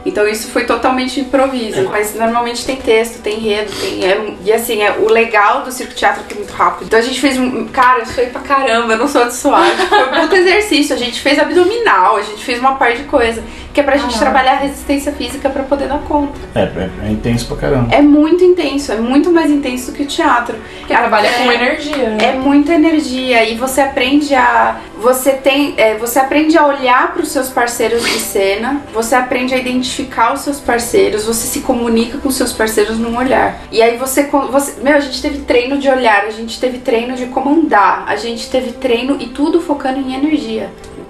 Então 0.07 0.27
isso 0.27 0.49
foi 0.49 0.65
totalmente 0.65 1.21
improviso. 1.21 1.89
Mas 1.91 2.15
normalmente 2.15 2.65
tem 2.65 2.77
texto, 2.77 3.21
tem 3.21 3.35
enredo, 3.39 3.71
tem. 3.81 4.05
é- 4.05 4.35
e 4.45 4.53
assim, 4.53 4.81
é, 4.83 4.93
o 4.99 5.09
legal 5.11 5.63
do 5.63 5.73
circo 5.73 5.93
teatro 5.95 6.23
é 6.23 6.25
que 6.27 6.35
é 6.35 6.37
muito 6.37 6.53
rápido. 6.53 6.87
Então 6.87 6.99
a 6.99 7.03
gente 7.03 7.21
fez 7.21 7.37
um. 7.37 7.67
Cara, 7.69 8.03
isso 8.03 8.13
foi 8.15 8.27
pra 8.27 8.41
caramba, 8.41 8.93
eu 8.95 8.99
não 8.99 9.09
sou 9.09 9.27
de 9.27 9.35
suave. 9.35 9.71
Foi 9.89 10.03
um 10.05 10.21
puto 10.23 10.37
exercício. 10.37 10.95
A 10.95 10.99
gente 10.99 11.21
fez 11.21 11.39
abdominal, 11.39 12.17
a 12.17 12.23
gente 12.23 12.43
fez 12.45 12.59
uma 12.59 12.77
par 12.77 12.93
de 12.95 13.03
coisa. 13.05 13.43
Que 13.79 13.83
é 13.83 13.85
pra 13.85 13.97
gente 13.97 14.19
trabalhar 14.19 14.55
a 14.55 14.57
resistência 14.57 15.13
física 15.13 15.49
pra 15.49 15.63
poder 15.63 15.87
dar 15.87 15.99
conta. 16.01 16.33
É, 16.53 16.63
é, 16.63 16.91
é 17.07 17.11
intenso 17.13 17.47
pra 17.47 17.57
caramba. 17.59 17.95
É 17.95 18.03
muito 18.03 18.43
intenso, 18.43 18.91
é 18.91 18.97
muito 18.97 19.31
mais 19.31 19.53
intenso 19.53 19.93
do 19.93 19.97
que 19.97 20.03
o 20.03 20.07
teatro. 20.07 20.57
Que 20.81 20.89
trabalha 20.89 21.31
com 21.35 21.49
É- 21.49 21.55
energia. 21.55 22.11
né? 22.11 22.19
é 22.21 22.33
muita 22.33 22.73
energia 22.75 23.49
e 23.49 23.55
você 23.57 23.81
aprende 23.81 24.35
a 24.35 24.81
você 25.01 25.31
tem 25.35 25.75
é, 25.77 25.95
você 25.95 26.19
aprende 26.19 26.59
a 26.59 26.67
olhar 26.67 27.13
para 27.13 27.23
os 27.23 27.29
seus 27.29 27.51
parceiros 27.51 28.03
de 28.03 28.19
cena 28.19 28.81
você 28.93 29.15
aprende 29.15 29.55
a 29.55 29.57
identificar 29.59 30.33
os 30.33 30.41
seus 30.41 30.59
parceiros 30.59 31.25
você 31.25 31.47
se 31.47 31.61
comunica 31.61 32.19
com 32.19 32.29
os 32.29 32.35
seus 32.37 32.53
parceiros 32.53 32.99
num 32.99 33.17
olhar 33.17 33.61
e 33.71 33.81
aí 33.81 33.97
você, 33.97 34.25
você 34.51 34.81
meu 34.83 34.97
a 34.97 35.01
gente 35.01 35.23
teve 35.23 35.39
treino 35.43 35.79
de 35.79 35.89
olhar 35.89 36.25
a 36.25 36.31
gente 36.31 36.59
teve 36.59 36.79
treino 36.79 37.15
de 37.15 37.27
comandar 37.27 38.05
a 38.09 38.17
gente 38.17 38.51
teve 38.51 38.73
treino 38.73 39.17
e 39.21 39.27
tudo 39.29 39.61
focando 39.61 40.01
em 40.01 40.15
energia 40.15 40.69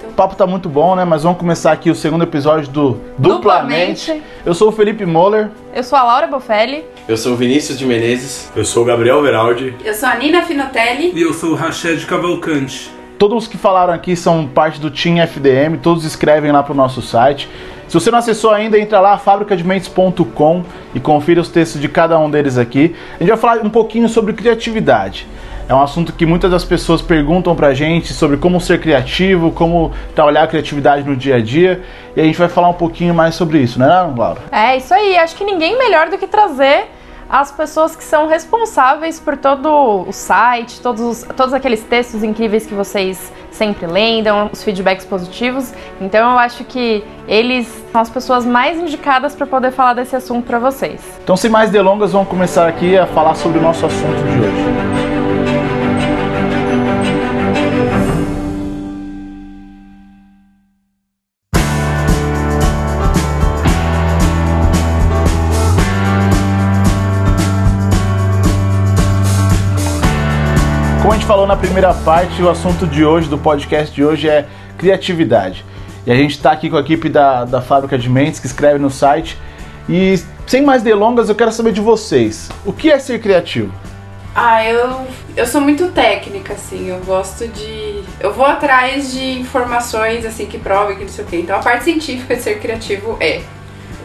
O 0.08 0.12
papo 0.12 0.34
tá 0.34 0.46
muito 0.46 0.69
bom, 0.69 0.96
né? 0.96 1.05
Mas 1.05 1.22
vamos 1.22 1.38
começar 1.38 1.70
aqui 1.70 1.90
o 1.90 1.94
segundo 1.94 2.22
episódio 2.25 2.70
do 2.70 3.00
Duplamente. 3.19 4.06
Duplamente. 4.06 4.22
Eu 4.44 4.55
sou 4.55 4.69
o 4.69 4.72
Felipe 4.72 5.05
Moller. 5.05 5.50
Eu 5.75 5.84
sou 5.84 5.99
a 5.99 6.02
Laura 6.02 6.26
Bofelli. 6.26 6.84
Eu 7.06 7.16
sou 7.16 7.32
o 7.32 7.37
Vinícius 7.37 7.78
de 7.78 7.87
Menezes. 7.87 8.50
Eu 8.56 8.64
sou 8.64 8.82
o 8.82 8.87
Gabriel 8.87 9.22
Veraldi. 9.22 9.75
eu 9.84 9.94
sou 9.94 10.08
a 10.08 10.16
Nina 10.16 10.43
Finotelli 10.43 11.12
E 11.14 11.22
eu 11.22 11.32
sou 11.32 11.50
o 11.50 11.55
Rached 11.55 12.05
Cavalcante. 12.06 12.90
Todos 13.19 13.44
os 13.44 13.49
que 13.49 13.58
falaram 13.58 13.93
aqui 13.93 14.16
são 14.16 14.46
parte 14.46 14.81
do 14.81 14.90
Team 14.90 15.19
FDM, 15.19 15.76
todos 15.82 16.05
escrevem 16.05 16.52
lá 16.52 16.62
pro 16.62 16.72
nosso 16.75 17.02
site. 17.02 17.49
Se 17.88 17.94
você 17.94 18.11
não 18.11 18.19
acessou 18.19 18.50
ainda, 18.50 18.78
entra 18.78 19.00
lá, 19.00 19.19
fabricadementes.com 19.19 20.62
e 20.94 21.00
confira 21.00 21.40
os 21.40 21.49
textos 21.49 21.81
de 21.81 21.88
cada 21.88 22.19
um 22.19 22.31
deles 22.31 22.56
aqui. 22.58 22.94
A 23.16 23.19
gente 23.20 23.31
vai 23.31 23.38
falar 23.38 23.64
um 23.64 23.70
pouquinho 23.70 24.08
sobre 24.08 24.32
criatividade. 24.34 25.26
É 25.68 25.74
um 25.74 25.82
assunto 25.82 26.14
que 26.14 26.24
muitas 26.24 26.50
das 26.50 26.64
pessoas 26.64 27.02
perguntam 27.02 27.54
pra 27.54 27.74
gente 27.74 28.14
sobre 28.14 28.38
como 28.38 28.58
ser 28.58 28.80
criativo, 28.80 29.50
como 29.52 29.92
trabalhar 30.14 30.44
a 30.44 30.46
criatividade 30.46 31.06
no 31.06 31.14
dia 31.14 31.36
a 31.36 31.40
dia. 31.42 31.82
E 32.16 32.20
a 32.20 32.24
gente 32.24 32.38
vai 32.38 32.48
falar 32.48 32.68
um 32.70 32.74
pouquinho 32.74 33.14
mais 33.14 33.34
sobre 33.34 33.58
isso, 33.58 33.78
né, 33.78 33.86
Laura? 34.16 34.40
É 34.50 34.78
isso 34.78 34.94
aí, 34.94 35.18
acho 35.18 35.36
que 35.36 35.44
ninguém 35.44 35.76
melhor 35.76 36.08
do 36.08 36.16
que 36.16 36.26
trazer 36.26 36.87
as 37.28 37.52
pessoas 37.52 37.94
que 37.94 38.02
são 38.02 38.26
responsáveis 38.26 39.20
por 39.20 39.37
todo 39.37 39.68
o 40.08 40.10
site, 40.10 40.80
todos, 40.80 41.02
os- 41.02 41.26
todos 41.37 41.52
aqueles 41.52 41.82
textos 41.82 42.25
incríveis 42.25 42.64
que 42.64 42.72
vocês 42.72 43.30
sempre 43.50 43.87
leem, 43.87 44.22
dão 44.22 44.48
os 44.50 44.64
feedbacks 44.64 45.04
positivos. 45.04 45.75
Então 46.00 46.32
eu 46.32 46.38
acho 46.38 46.64
que 46.64 47.04
eles 47.26 47.66
são 47.92 48.00
as 48.00 48.08
pessoas 48.08 48.46
mais 48.46 48.78
indicadas 48.78 49.34
para 49.34 49.46
poder 49.46 49.72
falar 49.72 49.92
desse 49.92 50.16
assunto 50.16 50.46
para 50.46 50.58
vocês. 50.58 51.02
Então, 51.22 51.37
sem 51.37 51.50
mais 51.50 51.68
delongas, 51.68 52.12
vamos 52.12 52.28
começar 52.28 52.66
aqui 52.66 52.96
a 52.96 53.06
falar 53.06 53.34
sobre 53.34 53.58
o 53.58 53.62
nosso 53.62 53.84
assunto 53.84 54.16
de 54.32 54.40
hoje. 54.40 54.77
Na 71.49 71.57
primeira 71.57 71.95
parte, 71.95 72.43
o 72.43 72.50
assunto 72.50 72.87
de 72.87 73.02
hoje, 73.02 73.26
do 73.26 73.38
podcast 73.38 73.95
de 73.95 74.05
hoje, 74.05 74.28
é 74.28 74.47
criatividade. 74.76 75.64
E 76.07 76.12
a 76.12 76.14
gente 76.14 76.33
está 76.33 76.52
aqui 76.52 76.69
com 76.69 76.76
a 76.76 76.81
equipe 76.81 77.09
da, 77.09 77.47
da 77.47 77.62
Fábrica 77.62 77.97
de 77.97 78.07
Mentes, 78.07 78.38
que 78.38 78.47
escreve 78.47 78.78
no 78.78 78.90
site. 78.90 79.38
E 79.88 80.21
sem 80.47 80.61
mais 80.61 80.83
delongas, 80.83 81.31
eu 81.31 81.35
quero 81.35 81.50
saber 81.50 81.73
de 81.73 81.81
vocês. 81.81 82.50
O 82.67 82.73
que 82.73 82.90
é 82.90 82.99
ser 82.99 83.19
criativo? 83.23 83.73
Ah, 84.35 84.62
eu, 84.62 85.07
eu 85.35 85.47
sou 85.47 85.62
muito 85.62 85.88
técnica, 85.88 86.52
assim, 86.52 86.90
eu 86.90 87.00
gosto 87.00 87.49
de. 87.49 88.02
Eu 88.21 88.35
vou 88.35 88.45
atrás 88.45 89.11
de 89.11 89.40
informações 89.40 90.26
assim 90.26 90.45
que 90.45 90.59
provem 90.59 90.99
que 90.99 91.05
não 91.05 91.11
sei 91.11 91.25
o 91.25 91.28
quê. 91.28 91.37
Então 91.38 91.57
a 91.57 91.61
parte 91.61 91.85
científica 91.85 92.37
de 92.37 92.43
ser 92.43 92.61
criativo 92.61 93.17
é. 93.21 93.40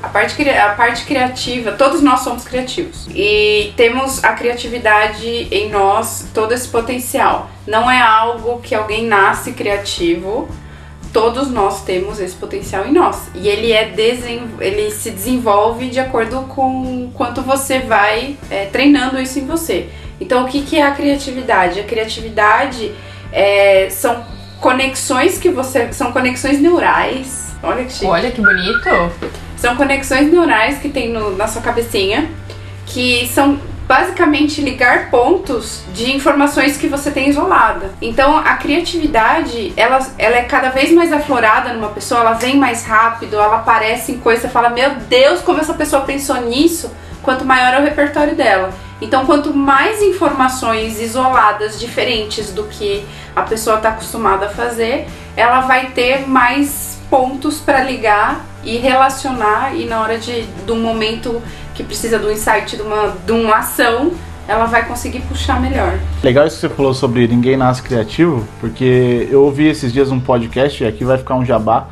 A 0.03 0.09
parte, 0.09 0.49
a 0.49 0.69
parte 0.73 1.05
criativa, 1.05 1.71
todos 1.71 2.01
nós 2.01 2.19
somos 2.19 2.43
criativos. 2.43 3.07
E 3.15 3.71
temos 3.77 4.21
a 4.21 4.33
criatividade 4.33 5.47
em 5.49 5.69
nós, 5.69 6.27
todo 6.33 6.53
esse 6.53 6.67
potencial. 6.67 7.49
Não 7.65 7.89
é 7.89 8.01
algo 8.01 8.59
que 8.59 8.75
alguém 8.75 9.05
nasce 9.07 9.53
criativo, 9.53 10.49
todos 11.13 11.49
nós 11.49 11.85
temos 11.85 12.19
esse 12.19 12.35
potencial 12.35 12.85
em 12.85 12.91
nós. 12.91 13.29
E 13.33 13.47
ele 13.47 13.71
é 13.71 13.93
ele 14.59 14.91
se 14.91 15.09
desenvolve 15.09 15.89
de 15.89 16.01
acordo 16.01 16.41
com 16.49 17.09
quanto 17.13 17.41
você 17.41 17.79
vai 17.79 18.35
é, 18.51 18.65
treinando 18.65 19.21
isso 19.21 19.39
em 19.39 19.45
você. 19.45 19.87
Então 20.19 20.43
o 20.43 20.47
que, 20.49 20.63
que 20.63 20.75
é 20.75 20.83
a 20.83 20.91
criatividade? 20.91 21.79
A 21.79 21.83
criatividade 21.85 22.91
é, 23.31 23.87
são 23.89 24.25
conexões 24.59 25.37
que 25.37 25.49
você. 25.49 25.93
São 25.93 26.11
conexões 26.11 26.59
neurais. 26.59 27.53
Olha 27.63 27.85
que 27.85 27.93
chique. 27.93 28.05
Olha 28.05 28.31
que 28.31 28.41
bonito! 28.41 29.52
São 29.63 29.77
conexões 29.77 30.29
neurais 30.29 30.79
que 30.79 30.89
tem 30.89 31.07
no- 31.07 31.37
na 31.37 31.47
sua 31.47 31.61
cabecinha 31.61 32.29
que 32.85 33.25
são 33.33 33.57
basicamente 33.87 34.59
ligar 34.59 35.09
pontos 35.09 35.85
de 35.93 36.13
informações 36.13 36.75
que 36.75 36.85
você 36.89 37.09
tem 37.09 37.29
isolada. 37.29 37.91
Então 38.01 38.35
a 38.37 38.55
criatividade, 38.57 39.71
ela, 39.77 40.05
ela 40.17 40.35
é 40.35 40.41
cada 40.41 40.67
vez 40.67 40.91
mais 40.91 41.13
aflorada 41.13 41.71
numa 41.71 41.87
pessoa, 41.87 42.19
ela 42.19 42.33
vem 42.33 42.57
mais 42.57 42.83
rápido, 42.85 43.35
ela 43.37 43.55
aparece 43.55 44.11
em 44.11 44.17
coisa, 44.17 44.49
fala, 44.49 44.67
meu 44.69 44.95
Deus, 45.07 45.39
como 45.39 45.61
essa 45.61 45.73
pessoa 45.73 46.01
pensou 46.01 46.41
nisso, 46.41 46.91
quanto 47.21 47.45
maior 47.45 47.73
é 47.75 47.79
o 47.79 47.83
repertório 47.83 48.35
dela. 48.35 48.69
Então, 49.01 49.25
quanto 49.25 49.53
mais 49.53 50.01
informações 50.01 50.99
isoladas, 50.99 51.79
diferentes 51.79 52.51
do 52.51 52.65
que 52.65 53.05
a 53.33 53.43
pessoa 53.43 53.77
está 53.77 53.89
acostumada 53.89 54.47
a 54.47 54.49
fazer, 54.49 55.07
ela 55.37 55.61
vai 55.61 55.85
ter 55.91 56.27
mais 56.27 56.92
pontos 57.13 57.59
para 57.59 57.83
ligar 57.83 58.43
e 58.63 58.77
relacionar 58.77 59.75
e 59.75 59.85
na 59.85 60.01
hora 60.01 60.17
de, 60.17 60.47
de 60.47 60.71
um 60.71 60.81
momento 60.81 61.39
que 61.75 61.83
precisa 61.83 62.17
do 62.17 62.31
insight, 62.31 62.75
de 62.75 62.81
uma, 62.81 63.13
de 63.23 63.31
uma 63.31 63.57
ação, 63.57 64.13
ela 64.47 64.65
vai 64.65 64.87
conseguir 64.87 65.19
puxar 65.19 65.61
melhor. 65.61 65.99
Legal 66.23 66.47
isso 66.47 66.55
que 66.55 66.61
você 66.61 66.69
falou 66.69 66.91
sobre 66.91 67.27
ninguém 67.27 67.55
nasce 67.55 67.83
criativo, 67.83 68.47
porque 68.59 69.27
eu 69.29 69.43
ouvi 69.43 69.67
esses 69.67 69.93
dias 69.93 70.09
um 70.09 70.19
podcast, 70.19 70.83
e 70.83 70.87
aqui 70.87 71.05
vai 71.05 71.19
ficar 71.19 71.35
um 71.35 71.45
jabá, 71.45 71.85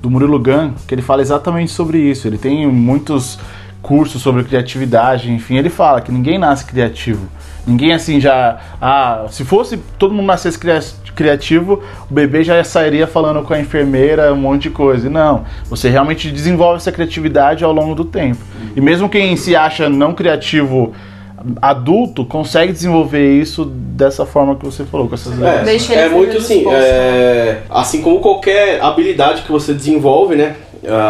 do 0.00 0.08
Murilo 0.08 0.38
Gun, 0.38 0.74
que 0.86 0.94
ele 0.94 1.02
fala 1.02 1.22
exatamente 1.22 1.72
sobre 1.72 1.98
isso. 1.98 2.28
Ele 2.28 2.38
tem 2.38 2.64
muitos 2.68 3.36
cursos 3.82 4.22
sobre 4.22 4.44
criatividade, 4.44 5.28
enfim, 5.32 5.56
ele 5.56 5.70
fala 5.70 6.00
que 6.00 6.12
ninguém 6.12 6.38
nasce 6.38 6.64
criativo. 6.64 7.26
Ninguém 7.66 7.92
assim 7.92 8.20
já. 8.20 8.58
Ah, 8.80 9.26
se 9.28 9.44
fosse 9.44 9.76
todo 9.98 10.14
mundo 10.14 10.26
nascesse 10.26 10.58
criativo, 11.18 11.82
o 12.08 12.14
bebê 12.14 12.44
já 12.44 12.62
sairia 12.62 13.04
falando 13.04 13.42
com 13.42 13.52
a 13.52 13.58
enfermeira 13.58 14.32
um 14.32 14.36
monte 14.36 14.62
de 14.62 14.70
coisa. 14.70 15.10
Não, 15.10 15.44
você 15.68 15.90
realmente 15.90 16.30
desenvolve 16.30 16.76
essa 16.76 16.92
criatividade 16.92 17.64
ao 17.64 17.72
longo 17.72 17.92
do 17.92 18.04
tempo. 18.04 18.38
E 18.76 18.80
mesmo 18.80 19.08
quem 19.08 19.36
se 19.36 19.56
acha 19.56 19.88
não 19.88 20.14
criativo 20.14 20.94
adulto 21.60 22.24
consegue 22.24 22.72
desenvolver 22.72 23.32
isso 23.40 23.64
dessa 23.64 24.24
forma 24.24 24.54
que 24.54 24.64
você 24.64 24.84
falou, 24.84 25.08
com 25.08 25.14
essas 25.14 25.32
É, 25.42 25.74
ele 25.74 25.94
é 25.94 26.08
muito 26.08 26.36
assim, 26.36 26.58
disposto, 26.58 26.76
é, 26.76 27.62
assim 27.68 28.00
como 28.00 28.20
qualquer 28.20 28.80
habilidade 28.80 29.42
que 29.42 29.50
você 29.50 29.74
desenvolve, 29.74 30.36
né? 30.36 30.54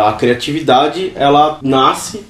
A 0.06 0.14
criatividade 0.14 1.12
ela 1.16 1.58
nasce 1.60 2.24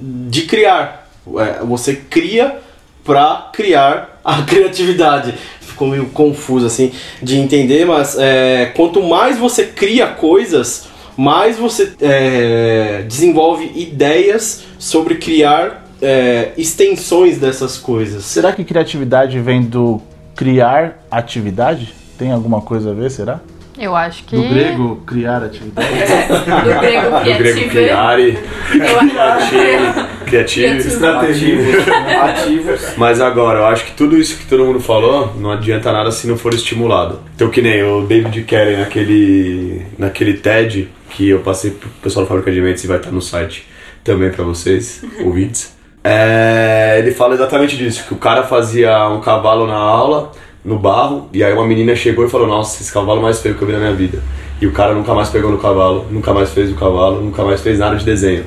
de 0.00 0.42
criar. 0.42 1.10
É, 1.36 1.62
você 1.62 1.94
cria 1.94 2.56
para 3.04 3.50
criar 3.52 4.20
a 4.24 4.42
criatividade. 4.48 5.34
Ficou 5.78 5.86
meio 5.86 6.06
confuso 6.06 6.66
assim 6.66 6.90
de 7.22 7.38
entender, 7.38 7.84
mas 7.84 8.18
é, 8.18 8.72
quanto 8.74 9.00
mais 9.00 9.38
você 9.38 9.64
cria 9.64 10.08
coisas, 10.08 10.88
mais 11.16 11.56
você 11.56 11.92
é, 12.00 13.04
desenvolve 13.06 13.70
ideias 13.76 14.64
sobre 14.76 15.14
criar 15.14 15.86
é, 16.02 16.50
extensões 16.56 17.38
dessas 17.38 17.78
coisas. 17.78 18.24
Será 18.24 18.52
que 18.52 18.64
criatividade 18.64 19.38
vem 19.38 19.62
do 19.62 20.02
criar 20.34 20.98
atividade? 21.08 21.94
Tem 22.18 22.32
alguma 22.32 22.60
coisa 22.60 22.90
a 22.90 22.92
ver, 22.92 23.12
será? 23.12 23.38
Eu 23.78 23.94
acho 23.94 24.24
que. 24.24 24.34
Do 24.34 24.48
grego, 24.48 24.96
criar 25.06 25.44
atividade? 25.44 25.88
Do 25.94 26.80
grego 26.80 27.10
Do 27.22 27.38
grego 27.38 27.70
criare, 27.70 28.38
eu 28.74 29.20
acho 29.22 30.17
criativo, 30.28 30.66
criativo. 30.66 30.94
Estratégia. 30.94 32.22
Ativos. 32.22 32.96
Mas 32.96 33.20
agora, 33.20 33.60
eu 33.60 33.66
acho 33.66 33.84
que 33.84 33.92
tudo 33.92 34.16
isso 34.16 34.36
que 34.36 34.46
todo 34.46 34.64
mundo 34.64 34.80
falou 34.80 35.34
não 35.38 35.50
adianta 35.50 35.92
nada 35.92 36.10
se 36.10 36.26
não 36.26 36.36
for 36.36 36.54
estimulado. 36.54 37.20
Então, 37.34 37.48
que 37.48 37.62
nem 37.62 37.82
o 37.82 38.02
David 38.02 38.42
Kelly 38.44 38.76
naquele, 38.76 39.82
naquele 39.98 40.34
TED 40.34 40.88
que 41.10 41.28
eu 41.28 41.40
passei 41.40 41.70
pro 41.70 41.88
pessoal 42.02 42.24
da 42.24 42.28
Fábrica 42.28 42.52
de 42.52 42.60
Mentes 42.60 42.84
e 42.84 42.86
vai 42.86 42.98
estar 42.98 43.10
no 43.10 43.22
site 43.22 43.66
também 44.04 44.30
pra 44.30 44.44
vocês, 44.44 45.02
ouvintes. 45.24 45.76
É, 46.04 46.96
ele 46.98 47.10
fala 47.10 47.34
exatamente 47.34 47.76
disso, 47.76 48.04
que 48.06 48.14
o 48.14 48.16
cara 48.16 48.44
fazia 48.44 49.08
um 49.08 49.20
cavalo 49.20 49.66
na 49.66 49.76
aula, 49.76 50.32
no 50.64 50.78
barro, 50.78 51.28
e 51.32 51.42
aí 51.42 51.52
uma 51.52 51.66
menina 51.66 51.94
chegou 51.94 52.24
e 52.24 52.30
falou, 52.30 52.46
nossa, 52.46 52.82
esse 52.82 52.92
cavalo 52.92 53.20
mais 53.20 53.40
feio 53.40 53.54
que 53.54 53.62
eu 53.62 53.66
vi 53.66 53.72
na 53.72 53.80
minha 53.80 53.94
vida. 53.94 54.22
E 54.60 54.66
o 54.66 54.72
cara 54.72 54.94
nunca 54.94 55.14
mais 55.14 55.28
pegou 55.28 55.50
no 55.50 55.58
cavalo, 55.58 56.06
nunca 56.10 56.32
mais 56.32 56.50
fez 56.50 56.70
o 56.70 56.74
cavalo, 56.74 57.20
nunca 57.20 57.44
mais 57.44 57.60
fez 57.60 57.78
nada 57.78 57.96
de 57.96 58.04
desenho. 58.04 58.44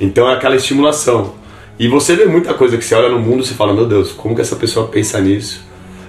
Então 0.00 0.28
é 0.28 0.34
aquela 0.34 0.56
estimulação. 0.56 1.34
E 1.78 1.88
você 1.88 2.16
vê 2.16 2.24
muita 2.24 2.54
coisa 2.54 2.76
que 2.76 2.84
você 2.84 2.94
olha 2.94 3.08
no 3.08 3.18
mundo 3.18 3.44
e 3.44 3.48
fala, 3.48 3.74
meu 3.74 3.86
Deus, 3.86 4.12
como 4.12 4.34
que 4.34 4.40
essa 4.40 4.56
pessoa 4.56 4.88
pensa 4.88 5.20
nisso? 5.20 5.64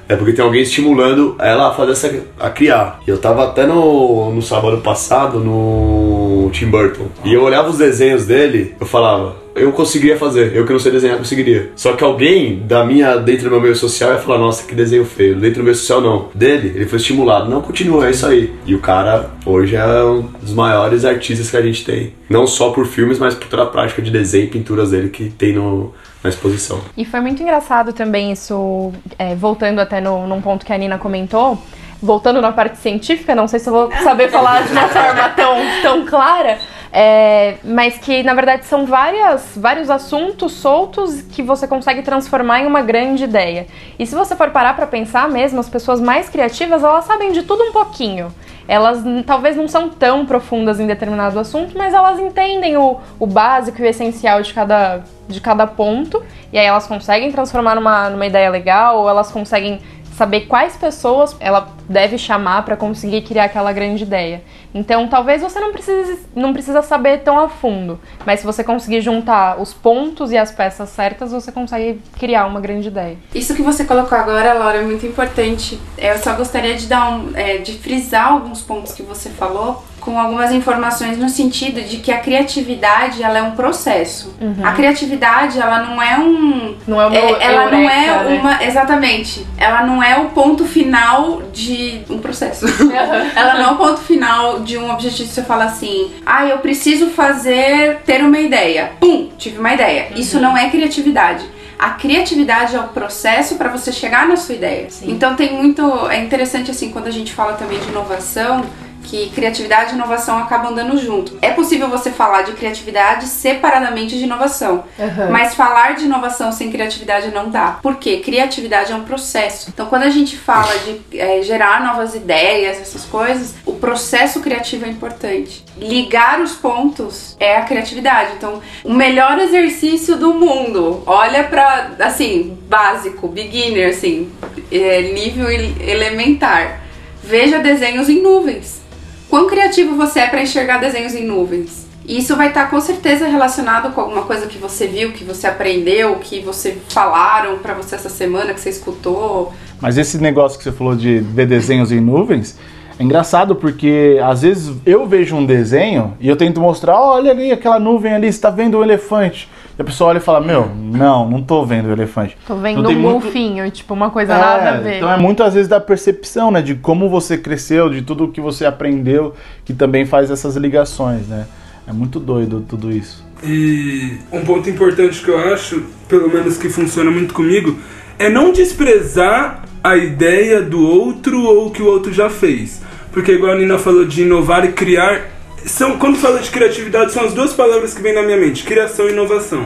É 0.08 0.16
porque 0.16 0.32
tem 0.32 0.44
alguém 0.44 0.62
estimulando 0.62 1.36
ela 1.40 1.68
a 1.70 1.74
fazer 1.74 1.92
essa, 1.92 2.24
a 2.40 2.50
criar. 2.50 3.02
E 3.06 3.10
eu 3.10 3.18
tava 3.18 3.44
até 3.44 3.66
no, 3.66 4.32
no 4.32 4.42
sábado 4.42 4.78
passado 4.78 5.40
no 5.40 6.50
Tim 6.54 6.68
Burton. 6.68 7.08
E 7.26 7.34
eu 7.34 7.44
olhava 7.44 7.70
os 7.70 7.78
desenhos 7.78 8.26
dele, 8.26 8.76
eu 8.80 8.86
falava, 8.86 9.36
eu 9.58 9.72
conseguiria 9.72 10.18
fazer, 10.18 10.56
eu 10.56 10.66
que 10.66 10.72
não 10.72 10.80
sei 10.80 10.92
desenhar 10.92 11.18
conseguiria. 11.18 11.72
Só 11.76 11.94
que 11.94 12.04
alguém 12.04 12.60
da 12.60 12.86
minha, 12.86 13.18
dentro 13.18 13.46
do 13.46 13.52
meu 13.52 13.62
meio 13.62 13.76
social 13.76 14.12
ia 14.12 14.18
falar, 14.18 14.38
nossa, 14.38 14.66
que 14.66 14.76
desenho 14.76 15.06
feio. 15.06 15.36
Dentro 15.40 15.62
do 15.62 15.64
meio 15.64 15.76
social 15.76 16.02
não. 16.02 16.30
Dele, 16.34 16.72
ele 16.76 16.86
foi 16.86 16.98
estimulado. 16.98 17.50
Não, 17.50 17.62
continua, 17.62 18.08
é 18.08 18.12
isso 18.12 18.26
aí. 18.26 18.54
E 18.66 18.76
o 18.76 18.80
cara 18.80 19.32
hoje 19.46 19.76
é 19.76 20.04
um 20.04 20.24
dos 20.42 20.54
maiores 20.54 21.06
artistas 21.06 21.50
que 21.50 21.58
a 21.58 21.62
gente 21.62 21.84
tem. 21.84 22.14
Não 22.30 22.46
só 22.46 22.72
por 22.72 22.86
filmes, 22.86 23.20
mas 23.20 23.34
por 23.34 23.48
toda 23.48 23.64
a 23.64 23.68
prática 23.68 24.02
de 24.02 24.12
desenho 24.12 24.46
e 24.46 24.48
pinturas 24.48 24.92
dele 24.92 25.10
que 25.10 25.30
tem 25.30 25.54
no, 25.54 25.94
na 26.24 26.30
exposição. 26.30 26.82
E 26.96 27.06
foi 27.06 27.20
muito 27.20 27.42
engraçado 27.42 27.94
também 27.94 28.32
isso, 28.32 28.92
é, 29.18 29.36
voltando 29.36 29.80
até 29.80 30.02
no, 30.02 30.28
num 30.28 30.42
ponto 30.42 30.66
que 30.66 30.74
a 30.74 30.78
Nina 30.78 30.98
comentou, 30.98 31.62
voltando 32.02 32.42
na 32.42 32.52
parte 32.52 32.78
científica, 32.78 33.34
não 33.34 33.48
sei 33.48 33.60
se 33.60 33.70
eu 33.70 33.74
vou 33.74 33.92
saber 34.04 34.30
falar 34.30 34.66
de 34.66 34.72
uma 34.72 34.88
forma 34.88 35.30
tão, 35.30 35.56
tão 35.82 36.06
clara, 36.06 36.60
é, 36.92 37.56
mas 37.64 37.98
que 37.98 38.24
na 38.24 38.34
verdade 38.34 38.66
são 38.66 38.86
várias, 38.86 39.54
vários 39.56 39.90
assuntos 39.90 40.54
soltos 40.54 41.22
que 41.22 41.42
você 41.42 41.68
consegue 41.68 42.02
transformar 42.02 42.62
em 42.62 42.68
uma 42.68 42.82
grande 42.82 43.24
ideia. 43.24 43.68
E 43.98 44.06
se 44.06 44.16
você 44.16 44.36
for 44.36 44.52
parar 44.52 44.76
para 44.76 44.88
pensar 44.88 45.30
mesmo, 45.30 45.60
as 45.60 45.70
pessoas 45.70 46.00
mais 46.00 46.30
criativas, 46.30 46.84
elas 46.84 47.06
sabem 47.06 47.32
de 47.32 47.44
tudo 47.44 47.64
um 47.64 47.72
pouquinho. 47.72 48.34
Elas 48.68 49.02
talvez 49.26 49.56
não 49.56 49.68
são 49.68 49.88
tão 49.88 50.26
profundas 50.26 50.80
em 50.80 50.86
determinado 50.86 51.40
assunto, 51.40 51.78
mas 51.78 51.94
elas 51.94 52.20
entendem 52.20 52.76
o, 52.76 53.00
o 53.18 53.26
básico 53.26 53.82
e 53.82 53.86
o 53.86 53.88
essencial 53.88 54.42
de 54.42 54.54
cada, 54.54 55.04
de 55.28 55.40
cada 55.40 55.66
ponto, 55.66 56.22
e 56.52 56.58
aí 56.58 56.66
elas 56.66 56.86
conseguem 56.86 57.32
transformar 57.32 57.76
numa, 57.76 58.10
numa 58.10 58.26
ideia 58.26 58.50
legal, 58.50 59.00
ou 59.00 59.10
elas 59.10 59.32
conseguem 59.32 59.80
saber 60.18 60.48
quais 60.48 60.76
pessoas 60.76 61.38
ela 61.40 61.68
deve 61.88 62.18
chamar 62.18 62.66
para 62.66 62.76
conseguir 62.76 63.22
criar 63.22 63.46
aquela 63.46 63.72
grande 63.72 64.04
ideia. 64.04 64.42
Então, 64.74 65.08
talvez 65.08 65.42
você 65.42 65.60
não 65.60 65.72
precise 65.72 66.20
não 66.36 66.54
precisa 66.54 66.82
saber 66.82 67.20
tão 67.20 67.40
a 67.40 67.50
fundo, 67.50 68.00
mas 68.26 68.40
se 68.40 68.46
você 68.46 68.64
conseguir 68.64 69.02
juntar 69.02 69.60
os 69.60 69.74
pontos 69.74 70.32
e 70.32 70.38
as 70.38 70.52
peças 70.52 70.90
certas, 70.90 71.32
você 71.32 71.52
consegue 71.52 72.00
criar 72.18 72.46
uma 72.46 72.60
grande 72.60 72.88
ideia. 72.88 73.18
Isso 73.34 73.56
que 73.56 73.62
você 73.62 73.86
colocou 73.86 74.18
agora, 74.18 74.54
Laura, 74.54 74.78
é 74.80 74.84
muito 74.84 75.06
importante. 75.06 75.80
Eu 75.98 76.18
só 76.18 76.34
gostaria 76.34 76.76
de 76.76 76.88
dar 76.88 77.12
um, 77.12 77.32
é, 77.36 77.58
de 77.58 77.74
frisar 77.74 78.34
alguns 78.34 78.62
pontos 78.62 78.94
que 78.94 79.04
você 79.04 79.30
falou 79.30 79.84
com 80.08 80.18
algumas 80.18 80.54
informações 80.54 81.18
no 81.18 81.28
sentido 81.28 81.82
de 81.82 81.98
que 81.98 82.14
a 82.14 82.20
criatividade 82.20 83.22
ela 83.22 83.40
é 83.40 83.42
um 83.42 83.52
processo. 83.52 84.34
A 84.64 84.72
criatividade 84.72 85.60
ela 85.60 85.84
não 85.84 86.02
é 86.02 86.18
um 86.18 86.76
Não 86.88 87.02
é 87.02 87.08
uma 87.08 87.18
é, 87.18 87.44
ela 87.44 87.70
não 87.70 87.90
é 87.90 88.08
eureka, 88.08 88.24
né? 88.24 88.40
uma 88.40 88.64
exatamente. 88.64 89.46
Ela 89.58 89.86
não 89.86 90.02
é 90.02 90.18
o 90.18 90.30
ponto 90.30 90.64
final 90.64 91.42
de 91.52 92.04
um 92.10 92.20
processo. 92.20 92.66
ela 93.36 93.56
não 93.56 93.62
é 93.62 93.72
o 93.74 93.76
ponto 93.76 94.00
final 94.00 94.57
de 94.64 94.78
um 94.78 94.92
objetivo 94.92 95.30
você 95.30 95.44
fala 95.44 95.66
assim: 95.66 96.12
"Ah, 96.26 96.46
eu 96.46 96.60
preciso 96.60 97.08
fazer 97.08 98.00
ter 98.06 98.24
uma 98.24 98.40
ideia". 98.40 98.92
Pum, 99.00 99.30
tive 99.38 99.60
uma 99.60 99.74
ideia. 99.74 100.10
Isso 100.16 100.40
não 100.40 100.58
é 100.58 100.70
criatividade. 100.70 101.46
A 101.80 101.92
criatividade 101.92 102.76
é 102.76 102.80
o 102.80 102.88
processo 102.88 103.56
para 103.56 103.70
você 103.70 103.92
chegar 103.92 104.28
na 104.28 104.36
sua 104.36 104.56
ideia. 104.56 104.88
Então 105.04 105.36
tem 105.36 105.54
muito, 105.54 105.82
é 106.10 106.24
interessante 106.24 106.72
assim 106.72 106.92
quando 106.92 107.06
a 107.08 107.12
gente 107.12 107.32
fala 107.34 107.54
também 107.54 107.80
de 107.80 107.88
inovação, 107.90 108.66
que 109.08 109.30
criatividade 109.30 109.92
e 109.92 109.96
inovação 109.96 110.38
acabam 110.38 110.72
andando 110.72 110.98
junto. 110.98 111.38
É 111.42 111.52
possível 111.52 111.88
você 111.88 112.12
falar 112.12 112.42
de 112.42 112.52
criatividade 112.52 113.26
separadamente 113.28 114.18
de 114.18 114.24
inovação, 114.26 114.84
Uhum. 115.00 115.32
mas 115.32 115.56
falar 115.56 115.96
de 115.96 116.06
inovação 116.06 116.52
sem 116.52 116.70
criatividade 116.72 117.32
não 117.32 117.50
dá. 117.50 117.80
Por 117.82 117.96
quê? 117.96 118.18
Criatividade 118.18 118.92
é 118.92 118.96
um 118.96 119.04
processo. 119.04 119.70
Então, 119.74 119.86
quando 119.86 120.04
a 120.04 120.10
gente 120.10 120.36
fala 120.38 120.74
de 120.80 121.18
é, 121.18 121.42
gerar 121.42 121.84
novas 121.84 122.16
ideias, 122.16 122.80
essas 122.82 123.06
coisas, 123.06 123.56
o 123.66 123.74
processo 123.74 124.42
criativo 124.42 124.86
é 124.86 124.90
importante. 124.90 125.64
Ligar 125.78 126.42
os 126.42 126.54
pontos 126.54 127.36
é 127.40 127.56
a 127.58 127.62
criatividade. 127.62 128.32
Então, 128.38 128.62
o 128.84 128.94
melhor 128.94 129.40
exercício 129.40 130.18
do 130.18 130.34
mundo. 130.34 131.02
Olha 131.06 131.44
pra, 131.46 131.92
assim, 132.00 132.58
básico, 132.68 133.28
beginner, 133.28 133.90
assim, 133.90 134.30
é, 134.72 135.02
nível 135.14 135.50
ele- 135.50 135.76
elementar. 135.90 136.82
Veja 137.24 137.60
desenhos 137.60 138.10
em 138.10 138.22
nuvens. 138.22 138.82
Quão 139.30 139.48
criativo 139.48 139.96
você 139.96 140.22
é 140.22 140.28
para 140.28 140.42
enxergar 140.42 140.78
desenhos 140.78 141.14
em 141.14 141.26
nuvens? 141.26 141.86
Isso 142.08 142.38
vai 142.38 142.48
estar 142.48 142.70
com 142.70 142.80
certeza 142.80 143.28
relacionado 143.28 143.94
com 143.94 144.00
alguma 144.00 144.22
coisa 144.22 144.48
que 144.48 144.58
você 144.58 144.88
viu, 144.88 145.12
que 145.12 145.26
você 145.26 145.46
aprendeu, 145.46 146.16
que 146.16 146.40
você 146.40 146.78
falaram 146.88 147.58
pra 147.58 147.74
você 147.74 147.96
essa 147.96 148.08
semana, 148.08 148.54
que 148.54 148.62
você 148.62 148.70
escutou. 148.70 149.52
Mas 149.82 149.98
esse 149.98 150.18
negócio 150.18 150.58
que 150.58 150.64
você 150.64 150.72
falou 150.72 150.96
de 150.96 151.20
ver 151.20 151.46
desenhos 151.46 151.92
em 151.92 152.00
nuvens 152.00 152.58
É 153.00 153.04
engraçado 153.04 153.56
porque 153.56 154.18
às 154.24 154.42
vezes 154.42 154.74
eu 154.86 155.06
vejo 155.06 155.36
um 155.36 155.46
desenho 155.46 156.16
e 156.20 156.28
eu 156.28 156.36
tento 156.36 156.60
mostrar, 156.62 157.00
olha 157.00 157.32
ali 157.32 157.52
aquela 157.52 157.78
nuvem 157.78 158.14
ali, 158.14 158.32
você 158.32 158.40
tá 158.40 158.50
vendo 158.50 158.78
o 158.78 158.84
elefante. 158.84 159.50
E 159.78 159.82
a 159.82 159.86
pessoa 159.86 160.10
olha 160.10 160.18
e 160.18 160.22
fala, 160.22 160.42
meu, 160.42 160.72
não, 160.76 161.30
não 161.30 161.44
tô 161.44 161.64
vendo 161.64 161.88
o 161.88 161.92
elefante. 161.92 162.36
Tô 162.48 162.56
vendo 162.56 162.80
Então 162.80 162.84
um 162.84 162.88
tem 162.88 162.96
muito- 162.96 163.22
golfinho, 163.22 163.70
tipo, 163.70 163.94
uma 163.94 164.10
coisa 164.10 164.34
É, 164.34 164.38
nada 164.42 164.70
a 164.72 164.78
ver. 164.80 164.98
Então 164.98 165.12
é 165.12 165.18
muito 165.18 165.44
às 165.44 165.54
vezes 165.54 165.68
da 165.70 165.80
percepção, 165.80 166.50
né? 166.50 166.62
De 166.64 166.74
como 166.76 167.08
você 167.10 167.38
cresceu, 167.38 167.88
de 167.90 168.02
tudo 168.02 168.28
que 168.30 168.42
você 168.42 168.66
aprendeu, 168.66 169.36
que 169.64 169.74
também 169.74 170.06
faz 170.06 170.32
essas 170.32 170.56
ligações, 170.56 171.28
né? 171.28 171.46
É 171.88 171.94
muito 171.94 172.20
doido 172.20 172.66
tudo 172.68 172.92
isso. 172.92 173.24
E 173.44 174.18
um 174.32 174.44
ponto 174.44 174.68
importante 174.68 175.22
que 175.24 175.30
eu 175.30 175.38
acho, 175.54 175.84
pelo 176.10 176.28
menos 176.28 176.58
que 176.58 176.70
funciona 176.70 177.12
muito 177.12 177.34
comigo, 177.36 177.78
é 178.18 178.30
não 178.30 178.52
desprezar 178.52 179.64
a 179.84 179.96
ideia 179.96 180.60
do 180.60 180.82
outro 180.82 181.40
ou 181.44 181.68
o 181.68 181.72
que 181.72 181.84
o 181.84 181.86
outro 181.86 182.12
já 182.12 182.32
fez. 182.32 182.82
Porque 183.12 183.32
igual 183.34 183.52
a 183.54 183.56
Nina 183.56 183.78
falou 183.78 184.06
de 184.06 184.24
inovar 184.24 184.66
e 184.66 184.70
criar, 184.74 185.22
são, 185.68 185.98
quando 185.98 186.18
fala 186.18 186.40
de 186.40 186.50
criatividade 186.50 187.12
são 187.12 187.26
as 187.26 187.34
duas 187.34 187.54
palavras 187.54 187.94
que 187.94 188.02
vêm 188.02 188.14
na 188.14 188.24
minha 188.24 188.38
mente, 188.38 188.64
criação 188.64 189.08
e 189.08 189.12
inovação. 189.12 189.66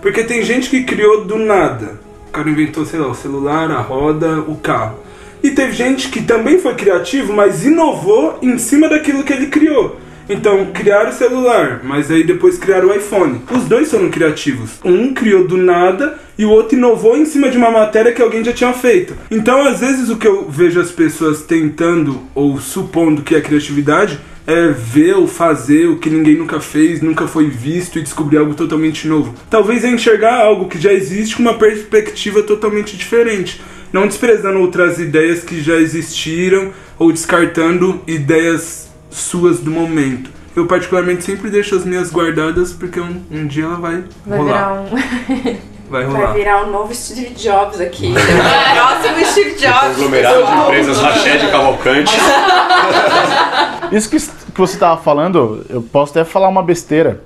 Porque 0.00 0.24
tem 0.24 0.42
gente 0.42 0.68
que 0.68 0.84
criou 0.84 1.24
do 1.24 1.36
nada. 1.36 2.00
O 2.28 2.32
cara 2.32 2.50
inventou, 2.50 2.84
sei 2.84 2.98
lá, 2.98 3.08
o 3.08 3.14
celular, 3.14 3.70
a 3.70 3.80
roda, 3.80 4.40
o 4.40 4.56
carro. 4.56 4.98
E 5.42 5.50
teve 5.50 5.72
gente 5.72 6.08
que 6.08 6.22
também 6.22 6.58
foi 6.58 6.74
criativo, 6.74 7.32
mas 7.32 7.64
inovou 7.64 8.38
em 8.40 8.56
cima 8.58 8.88
daquilo 8.88 9.22
que 9.22 9.32
ele 9.32 9.46
criou. 9.48 10.00
Então, 10.28 10.66
criaram 10.72 11.10
o 11.10 11.14
celular, 11.14 11.80
mas 11.82 12.10
aí 12.10 12.24
depois 12.24 12.56
criaram 12.56 12.88
o 12.88 12.94
iPhone. 12.94 13.42
Os 13.50 13.64
dois 13.64 13.90
foram 13.90 14.08
criativos. 14.08 14.78
Um 14.84 15.12
criou 15.12 15.46
do 15.46 15.56
nada 15.56 16.18
e 16.38 16.44
o 16.44 16.50
outro 16.50 16.78
inovou 16.78 17.16
em 17.16 17.26
cima 17.26 17.50
de 17.50 17.58
uma 17.58 17.70
matéria 17.70 18.12
que 18.12 18.22
alguém 18.22 18.42
já 18.42 18.52
tinha 18.52 18.72
feito. 18.72 19.14
Então, 19.30 19.66
às 19.66 19.80
vezes, 19.80 20.08
o 20.08 20.16
que 20.16 20.26
eu 20.26 20.48
vejo 20.48 20.80
as 20.80 20.90
pessoas 20.90 21.42
tentando 21.42 22.22
ou 22.34 22.58
supondo 22.58 23.22
que 23.22 23.34
é 23.34 23.40
criatividade 23.40 24.18
é 24.46 24.68
ver 24.68 25.14
ou 25.14 25.26
fazer 25.26 25.86
o 25.88 25.98
que 25.98 26.10
ninguém 26.10 26.36
nunca 26.36 26.60
fez, 26.60 27.00
nunca 27.00 27.26
foi 27.26 27.48
visto 27.48 27.98
e 27.98 28.02
descobrir 28.02 28.38
algo 28.38 28.54
totalmente 28.54 29.06
novo. 29.06 29.34
Talvez 29.48 29.84
é 29.84 29.88
enxergar 29.90 30.40
algo 30.40 30.68
que 30.68 30.80
já 30.80 30.92
existe 30.92 31.36
com 31.36 31.42
uma 31.42 31.54
perspectiva 31.58 32.42
totalmente 32.42 32.96
diferente 32.96 33.60
não 33.92 34.06
desprezando 34.06 34.58
outras 34.58 34.98
ideias 34.98 35.44
que 35.44 35.60
já 35.60 35.76
existiram 35.76 36.72
ou 36.98 37.12
descartando 37.12 38.00
ideias 38.06 38.88
suas 39.10 39.60
do 39.60 39.70
momento. 39.70 40.30
Eu 40.56 40.66
particularmente 40.66 41.24
sempre 41.24 41.50
deixo 41.50 41.74
as 41.74 41.84
minhas 41.84 42.10
guardadas 42.10 42.72
porque 42.72 42.98
um, 42.98 43.22
um 43.30 43.46
dia 43.46 43.64
ela 43.64 43.76
vai, 43.76 44.04
Vai 44.26 44.38
rolar. 44.38 44.84
virar 44.84 45.52
um. 45.52 45.56
Vai 45.92 46.04
Vai 46.06 46.20
rolar. 46.22 46.32
virar 46.32 46.62
o 46.62 46.70
novo 46.70 46.94
Steve 46.94 47.34
Jobs 47.34 47.78
aqui. 47.78 48.14
Próximo 48.74 49.26
Steve 49.26 49.50
Jobs. 49.56 49.96
Conglomerado 49.96 50.42
de 50.46 50.52
empresas 50.62 50.96
Rachel 51.02 51.38
de 51.38 51.48
Cavalcante. 51.50 52.12
Isso 53.92 54.08
que, 54.08 54.18
que 54.18 54.58
você 54.58 54.78
tava 54.78 54.98
falando, 55.02 55.66
eu 55.68 55.82
posso 55.82 56.12
até 56.12 56.24
falar 56.24 56.48
uma 56.48 56.62
besteira. 56.62 57.20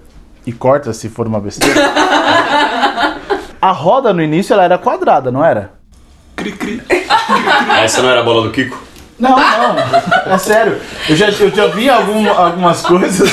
E 0.44 0.52
corta 0.52 0.92
se 0.92 1.08
for 1.08 1.26
uma 1.28 1.38
besteira. 1.40 1.80
A 3.60 3.70
roda 3.72 4.12
no 4.12 4.20
início 4.22 4.52
ela 4.52 4.64
era 4.64 4.78
quadrada, 4.78 5.30
não 5.30 5.44
era? 5.44 5.72
Cri, 6.34 6.52
cri. 6.52 6.82
Essa 7.82 8.02
não 8.02 8.10
era 8.10 8.20
a 8.20 8.24
bola 8.24 8.42
do 8.42 8.50
Kiko? 8.50 8.76
Não, 9.18 9.30
não. 9.30 10.32
É 10.34 10.38
sério. 10.38 10.80
Eu 11.08 11.16
já, 11.16 11.30
eu 11.30 11.50
já 11.50 11.66
vi 11.68 11.88
algum- 11.88 12.28
algumas 12.30 12.82
coisas 12.82 13.30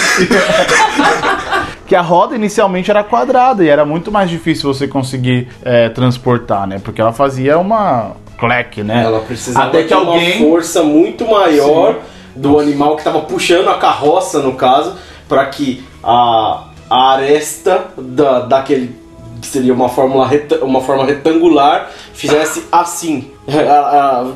que, 1.94 1.96
a 1.96 2.02
roda 2.02 2.36
inicialmente 2.36 2.90
era 2.90 3.04
quadrada 3.04 3.64
e 3.64 3.70
era 3.70 3.86
muito 3.86 4.12
mais 4.12 4.30
difícil 4.30 4.74
você 4.74 4.88
conseguir 4.88 5.48
é, 5.64 5.90
transportar, 5.90 6.66
né? 6.66 6.82
Porque 6.84 7.00
ela 7.00 7.14
fazia 7.14 7.60
uma 7.60 8.14
cleque, 8.38 8.82
né? 8.84 9.04
Ela 9.04 9.20
precisava 9.20 9.68
Até 9.68 9.84
que 9.84 9.90
de 9.90 9.94
uma 9.94 10.14
alguém 10.14 10.40
força 10.40 10.82
muito 10.84 11.26
maior 11.30 11.98
do 12.36 12.60
animal 12.60 12.96
que 12.96 13.02
estava 13.02 13.22
puxando 13.22 13.68
a 13.70 13.78
carroça, 13.78 14.40
no 14.40 14.54
caso, 14.54 14.96
para 15.30 15.46
que 15.46 15.84
a, 16.04 16.64
a 16.90 17.12
aresta 17.12 17.86
da, 17.98 18.40
daquele 18.40 19.04
que 19.40 19.48
seria 19.48 19.74
uma, 19.74 19.90
fórmula 19.90 20.26
reta- 20.26 20.64
uma 20.64 20.80
forma 20.82 21.06
retangular 21.06 21.90
fizesse 22.14 22.64
assim, 22.72 23.30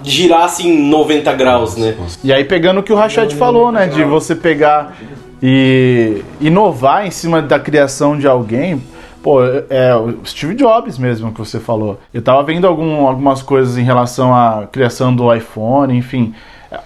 girasse 0.03 0.67
em 0.67 0.89
90 0.89 1.34
graus, 1.34 1.75
né? 1.75 1.95
E 2.23 2.32
aí 2.32 2.43
pegando 2.43 2.82
o 2.82 2.84
que 2.84 2.93
o 2.93 2.95
Rachad 2.95 3.34
falou, 3.36 3.71
né? 3.71 3.88
De 3.88 4.03
você 4.03 4.36
pegar 4.36 4.95
e 5.41 6.21
inovar 6.41 7.06
em 7.06 7.12
cima 7.12 7.41
da 7.41 7.60
criação 7.60 8.17
de 8.17 8.28
alguém. 8.28 8.82
Pô, 9.21 9.39
é 9.69 9.95
o 9.95 10.26
Steve 10.26 10.56
Jobs 10.56 10.97
mesmo 10.97 11.32
que 11.32 11.39
você 11.39 11.60
falou. 11.60 12.00
Eu 12.13 12.21
tava 12.21 12.41
vendo 12.43 12.65
algum- 12.65 13.06
algumas 13.08 13.41
coisas 13.41 13.78
em 13.78 13.84
relação 13.84 14.34
à 14.34 14.67
criação 14.71 15.13
do 15.15 15.34
iPhone, 15.34 15.95
enfim. 15.97 16.34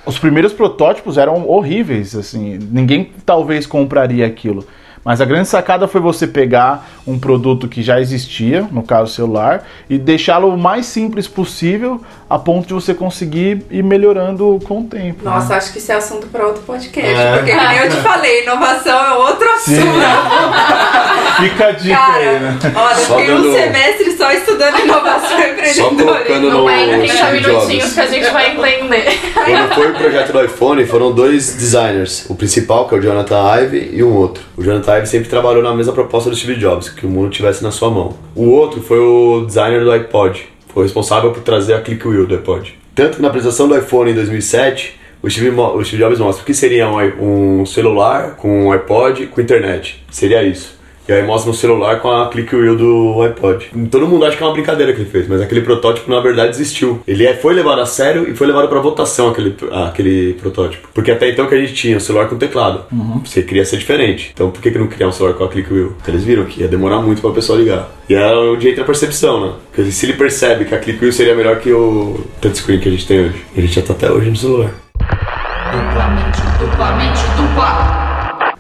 Os 0.06 0.18
primeiros 0.18 0.54
protótipos 0.54 1.18
eram 1.18 1.48
horríveis, 1.48 2.16
assim. 2.16 2.58
Ninguém 2.72 3.12
talvez 3.26 3.66
compraria 3.66 4.26
aquilo. 4.26 4.66
Mas 5.04 5.20
a 5.20 5.26
grande 5.26 5.48
sacada 5.48 5.88
foi 5.88 6.00
você 6.00 6.28
pegar 6.28 6.88
um 7.08 7.18
produto 7.18 7.68
que 7.68 7.82
já 7.82 8.00
existia, 8.00 8.68
no 8.72 8.84
caso 8.84 9.12
celular, 9.14 9.68
e 9.90 9.98
deixá-lo 9.98 10.50
o 10.54 10.58
mais 10.58 10.86
simples 10.86 11.28
possível, 11.28 12.00
a 12.30 12.38
ponto 12.38 12.68
de 12.68 12.74
você 12.74 12.94
conseguir 12.94 13.66
ir 13.72 13.84
melhorando 13.84 14.60
com 14.68 14.82
o 14.82 14.84
tempo. 14.84 15.26
né? 15.26 15.32
Nossa, 15.32 15.56
acho 15.56 15.72
que 15.74 15.80
isso 15.80 15.92
é 15.92 15.96
assunto 15.96 16.28
para 16.28 16.46
outro 16.46 16.62
podcast. 16.62 17.14
É. 17.20 17.38
Porque, 17.38 17.52
como 17.52 17.72
eu 17.72 17.90
te 17.90 17.96
falei, 18.04 18.44
inovação 18.44 19.04
é 19.06 19.14
outro 19.14 19.50
assunto. 19.50 19.82
Fica 21.42 21.68
a 21.68 21.72
dica 21.72 21.96
Cara, 21.96 22.18
aí, 22.18 22.40
né? 22.40 22.60
olha, 22.76 22.92
eu 23.00 23.06
Só 23.06 23.18
fiquei 23.18 23.34
um 23.34 23.42
dando- 23.42 23.54
semestre 23.54 24.12
só 24.18 24.32
estudando 24.32 24.80
inovação 24.80 25.40
e 25.40 25.66
Só 25.74 25.84
colocando 25.90 26.22
empreendedorismo. 26.22 26.58
no 26.60 26.64
Vai, 26.66 26.88
30 26.88 27.14
Steve 27.16 27.32
minutinhos 27.50 27.94
que 27.94 28.00
a 28.00 28.08
gente 28.08 28.30
vai 28.32 28.52
entender. 28.52 29.20
Quando 29.34 29.74
foi 29.76 29.90
o 29.92 29.94
projeto 29.96 30.32
do 30.34 30.44
iPhone, 30.44 30.86
foram 30.86 31.12
dois 31.12 31.56
designers. 31.56 32.26
O 32.30 32.36
principal, 32.36 32.88
que 32.88 32.96
é 32.96 32.98
o 32.98 33.02
Jonathan 33.02 33.56
Ive, 33.62 33.90
e 33.94 34.04
um 34.04 34.14
outro. 34.16 34.44
O 34.58 34.64
Jonathan 34.64 34.91
Ive 34.98 35.08
sempre 35.08 35.30
trabalhou 35.30 35.64
na 35.64 35.74
mesma 35.74 35.94
proposta 35.94 36.30
do 36.30 36.36
Steve 36.36 36.60
Jobs, 36.60 36.90
que 36.90 37.06
o 37.06 37.10
mundo 37.10 37.30
tivesse 37.30 37.64
na 37.64 37.72
sua 37.72 37.90
mão. 37.90 38.18
O 38.36 38.50
outro 38.50 38.82
foi 38.82 39.00
o 39.00 39.46
designer 39.46 39.84
do 39.84 39.92
iPod. 39.92 40.50
Foi 40.68 40.84
responsável 40.84 41.32
por 41.32 41.42
trazer 41.42 41.74
a 41.74 41.82
click 41.82 42.06
wheel 42.08 42.28
do 42.28 42.36
iPod. 42.36 42.78
Tanto 42.94 43.16
que 43.16 43.22
na 43.22 43.30
apresentação 43.30 43.68
do 43.68 43.78
iPhone 43.78 44.12
em 44.12 44.16
2007, 44.16 45.00
o 45.22 45.30
Steve, 45.30 45.50
o 45.50 45.84
Steve 45.84 46.04
Jobs 46.04 46.20
mostra 46.20 46.44
o 46.44 46.46
que 46.46 46.54
seria 46.54 46.90
um, 46.90 47.62
um 47.62 47.66
celular 47.66 48.36
com 48.36 48.68
um 48.68 48.72
iPod 48.72 49.28
com 49.28 49.40
internet. 49.40 50.04
Seria 50.10 50.44
isso. 50.44 50.81
E 51.12 51.14
aí 51.14 51.24
mostra 51.24 51.52
um 51.52 51.54
celular 51.54 52.00
com 52.00 52.10
a 52.10 52.30
click 52.30 52.56
wheel 52.56 52.78
do 52.78 53.22
iPod. 53.22 53.66
Todo 53.92 54.08
mundo 54.08 54.24
acha 54.24 54.38
que 54.38 54.44
é 54.44 54.46
uma 54.46 54.54
brincadeira 54.54 54.94
que 54.94 55.02
ele 55.02 55.10
fez, 55.10 55.28
mas 55.28 55.42
aquele 55.42 55.60
protótipo 55.60 56.10
na 56.10 56.22
verdade 56.22 56.52
existiu. 56.52 57.02
Ele 57.06 57.26
é- 57.28 57.34
foi 57.34 57.54
levado 57.54 57.82
a 57.82 57.86
sério 57.86 58.30
e 58.30 58.34
foi 58.34 58.48
levado 58.48 58.70
pra 58.70 58.80
votação 58.80 59.28
aquele, 59.28 59.54
aquele 59.74 60.34
protótipo. 60.36 60.88
Porque 60.94 61.12
até 61.12 61.30
então 61.30 61.48
que 61.48 61.56
a 61.56 61.60
gente 61.60 61.74
tinha 61.74 61.98
um 61.98 62.00
celular 62.00 62.30
com 62.30 62.38
teclado. 62.38 62.86
Você 63.26 63.42
queria 63.42 63.66
ser 63.66 63.76
diferente. 63.76 64.32
Então 64.34 64.50
por 64.52 64.62
que, 64.62 64.72
que 64.72 64.80
não 64.80 64.88
criar 64.88 65.10
um 65.10 65.12
celular 65.12 65.34
com 65.36 65.44
a 65.44 65.50
click 65.50 65.74
wheel? 65.74 65.90
Porque 65.98 66.12
eles 66.12 66.24
viram 66.24 66.46
que 66.46 66.62
ia 66.62 66.70
demorar 66.70 67.02
muito 67.02 67.22
pra 67.22 67.32
pessoa 67.32 67.60
ligar. 67.60 67.90
E 68.10 68.16
é 68.16 68.34
onde 68.34 68.70
entra 68.70 68.84
a 68.84 68.86
percepção, 68.86 69.46
né? 69.46 69.52
Porque 69.76 69.92
se 69.92 70.06
ele 70.06 70.14
percebe 70.14 70.64
que 70.64 70.74
a 70.74 70.78
click 70.80 70.98
wheel 71.02 71.12
seria 71.12 71.36
melhor 71.36 71.58
que 71.60 71.74
o 71.74 72.22
touchscreen 72.40 72.80
que 72.80 72.88
a 72.88 72.92
gente 72.94 73.06
tem 73.06 73.20
hoje. 73.26 73.46
E 73.54 73.60
a 73.60 73.62
gente 73.64 73.76
já 73.76 73.82
tá 73.82 73.92
até 73.92 74.10
hoje 74.10 74.30
no 74.30 74.36
celular. 74.38 74.72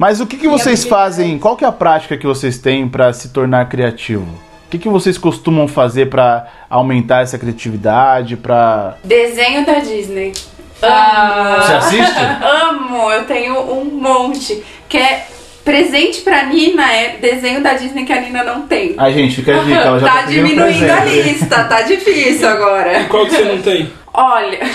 Mas 0.01 0.19
o 0.19 0.25
que, 0.25 0.35
que 0.35 0.47
vocês 0.47 0.83
fazem? 0.83 1.37
Qual 1.37 1.55
que 1.55 1.63
é 1.63 1.67
a 1.67 1.71
prática 1.71 2.17
que 2.17 2.25
vocês 2.25 2.57
têm 2.57 2.89
para 2.89 3.13
se 3.13 3.29
tornar 3.29 3.69
criativo? 3.69 4.23
O 4.65 4.69
que, 4.71 4.79
que 4.79 4.89
vocês 4.89 5.15
costumam 5.15 5.67
fazer 5.67 6.07
para 6.07 6.47
aumentar 6.67 7.21
essa 7.21 7.37
criatividade? 7.37 8.35
Para 8.35 8.97
Desenho 9.03 9.63
da 9.63 9.77
Disney. 9.77 10.33
Ah. 10.81 11.61
você 11.61 11.73
assiste? 11.73 12.17
Amo, 12.41 13.11
eu 13.11 13.25
tenho 13.25 13.59
um 13.73 13.85
monte. 13.85 14.63
Que 14.89 14.97
é 14.97 15.27
presente 15.63 16.21
pra 16.21 16.45
Nina, 16.45 16.91
é 16.91 17.17
desenho 17.17 17.61
da 17.61 17.75
Disney 17.75 18.03
que 18.03 18.11
a 18.11 18.21
Nina 18.21 18.43
não 18.43 18.61
tem. 18.61 18.95
Ai, 18.97 19.13
gente, 19.13 19.35
fica 19.35 19.55
a 19.55 19.63
dica. 19.63 19.81
Ela 19.81 19.99
já 19.99 20.07
tá 20.07 20.13
tá 20.13 20.21
diminuindo 20.23 20.89
a 20.89 21.01
presente. 21.01 21.29
lista, 21.29 21.63
tá 21.65 21.81
difícil 21.83 22.49
agora. 22.49 23.03
Qual 23.03 23.27
que 23.27 23.35
você 23.35 23.43
não 23.43 23.61
tem? 23.61 24.00
Olha, 24.13 24.59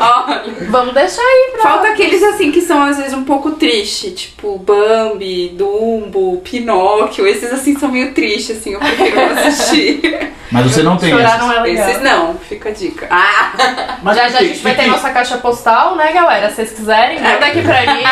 olha. 0.00 0.42
Vamos 0.70 0.94
deixar 0.94 1.20
aí 1.20 1.50
pra. 1.52 1.62
Falta 1.62 1.88
aqueles 1.88 2.22
assim 2.22 2.50
que 2.50 2.60
são 2.62 2.82
às 2.82 2.96
vezes 2.96 3.12
um 3.12 3.24
pouco 3.24 3.50
tristes, 3.52 4.12
tipo 4.18 4.58
Bambi, 4.58 5.50
Dumbo, 5.50 6.38
Pinóquio. 6.42 7.26
Esses 7.26 7.52
assim 7.52 7.78
são 7.78 7.90
meio 7.90 8.12
tristes, 8.14 8.56
assim, 8.58 8.72
eu 8.72 8.80
prefiro 8.80 9.16
não 9.16 9.28
assistir. 9.38 10.00
Mas 10.50 10.64
você 10.64 10.82
não 10.82 10.96
tem 10.96 11.10
Chorar 11.10 11.28
esses. 11.28 11.38
não 11.40 11.52
é 11.52 11.60
legal. 11.60 11.88
Esses 11.90 12.02
não, 12.02 12.34
fica 12.38 12.70
a 12.70 12.72
dica. 12.72 13.06
Ah! 13.10 13.98
Mas 14.02 14.16
já 14.16 14.28
já 14.30 14.38
a 14.38 14.44
gente 14.44 14.60
vai 14.60 14.74
ter 14.74 14.86
nossa 14.86 15.10
caixa 15.10 15.36
postal, 15.36 15.94
né, 15.94 16.10
galera? 16.10 16.48
Se 16.48 16.56
vocês 16.56 16.72
quiserem, 16.72 17.20
manda 17.20 17.44
aqui 17.46 17.60
pra 17.62 17.80
Nina. 17.82 18.08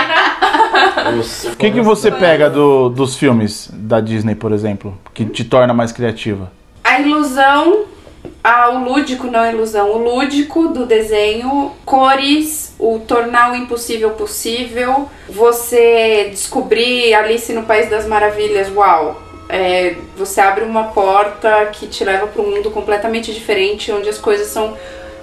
O 1.53 1.57
que, 1.57 1.71
que 1.71 1.81
você 1.81 2.11
pega 2.11 2.51
do- 2.51 2.91
dos 2.91 3.17
filmes 3.17 3.71
da 3.73 4.01
Disney, 4.01 4.35
por 4.35 4.53
exemplo, 4.53 4.99
que 5.15 5.25
te 5.25 5.45
torna 5.45 5.73
mais 5.73 5.93
criativa? 5.93 6.51
A 6.85 7.01
ilusão, 7.01 7.85
ah, 8.49 8.71
o 8.71 8.85
lúdico, 8.85 9.27
não 9.27 9.41
a 9.41 9.51
ilusão, 9.51 9.91
o 9.91 9.99
lúdico 9.99 10.69
do 10.69 10.87
desenho, 10.87 11.73
cores, 11.85 12.73
o 12.79 13.01
tornar 13.01 13.51
o 13.51 13.57
impossível 13.57 14.11
possível, 14.11 15.11
você 15.29 16.29
descobrir 16.31 17.13
Alice 17.13 17.53
no 17.53 17.65
País 17.65 17.91
das 17.91 18.07
Maravilhas, 18.07 18.73
uau! 18.73 19.21
É, 19.49 19.97
você 20.17 20.41
abre 20.41 20.63
uma 20.65 20.85
porta 20.85 21.67
que 21.73 21.89
te 21.89 22.05
leva 22.05 22.29
para 22.29 22.41
um 22.41 22.53
mundo 22.53 22.71
completamente 22.71 23.35
diferente, 23.35 23.91
onde 23.91 24.09
as 24.09 24.19
coisas 24.19 24.47
são 24.47 24.77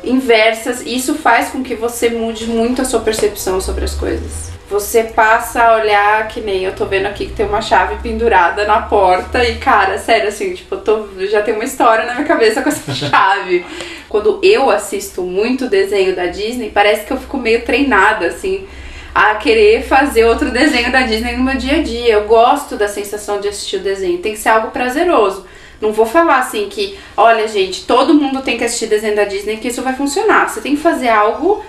inversas. 0.03 0.81
E 0.81 0.93
isso 0.93 1.15
faz 1.15 1.47
com 1.47 1.63
que 1.63 1.75
você 1.75 2.09
mude 2.09 2.45
muito 2.47 2.81
a 2.81 2.85
sua 2.85 2.99
percepção 2.99 3.61
sobre 3.61 3.85
as 3.85 3.93
coisas. 3.93 4.52
Você 4.73 5.03
passa 5.03 5.61
a 5.61 5.75
olhar 5.75 6.27
que 6.27 6.41
nem 6.41 6.63
eu 6.63 6.73
tô 6.73 6.87
vendo 6.87 7.05
aqui 7.05 7.27
que 7.27 7.33
tem 7.33 7.45
uma 7.45 7.61
chave 7.61 8.01
pendurada 8.01 8.65
na 8.65 8.81
porta 8.81 9.47
e 9.47 9.59
cara, 9.59 9.99
sério 9.99 10.29
assim, 10.29 10.55
tipo, 10.55 10.73
eu 10.73 10.81
tô, 10.81 11.07
já 11.27 11.43
tem 11.43 11.53
uma 11.53 11.63
história 11.63 12.07
na 12.07 12.15
minha 12.15 12.25
cabeça 12.25 12.59
com 12.59 12.69
essa 12.69 12.89
chave. 12.91 13.63
Quando 14.09 14.39
eu 14.41 14.71
assisto 14.71 15.21
muito 15.21 15.69
desenho 15.69 16.15
da 16.15 16.25
Disney, 16.25 16.71
parece 16.71 17.05
que 17.05 17.13
eu 17.13 17.17
fico 17.17 17.37
meio 17.37 17.61
treinada 17.61 18.25
assim 18.25 18.65
a 19.13 19.35
querer 19.35 19.83
fazer 19.83 20.25
outro 20.25 20.49
desenho 20.49 20.91
da 20.91 21.03
Disney 21.03 21.37
no 21.37 21.43
meu 21.43 21.55
dia 21.55 21.75
a 21.75 21.83
dia. 21.83 22.13
Eu 22.13 22.25
gosto 22.25 22.75
da 22.75 22.87
sensação 22.87 23.39
de 23.39 23.49
assistir 23.49 23.75
o 23.75 23.83
desenho, 23.83 24.17
tem 24.17 24.31
que 24.31 24.39
ser 24.39 24.49
algo 24.49 24.71
prazeroso. 24.71 25.45
Não 25.79 25.93
vou 25.93 26.07
falar 26.07 26.39
assim 26.39 26.67
que, 26.67 26.97
olha, 27.15 27.47
gente, 27.47 27.85
todo 27.85 28.15
mundo 28.15 28.41
tem 28.41 28.57
que 28.57 28.63
assistir 28.63 28.87
desenho 28.87 29.15
da 29.15 29.25
Disney 29.25 29.57
que 29.57 29.67
isso 29.67 29.83
vai 29.83 29.93
funcionar. 29.93 30.49
Você 30.49 30.61
tem 30.61 30.75
que 30.75 30.81
fazer 30.81 31.09
algo 31.09 31.63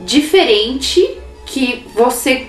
diferente 0.00 1.22
que 1.52 1.86
você 1.94 2.46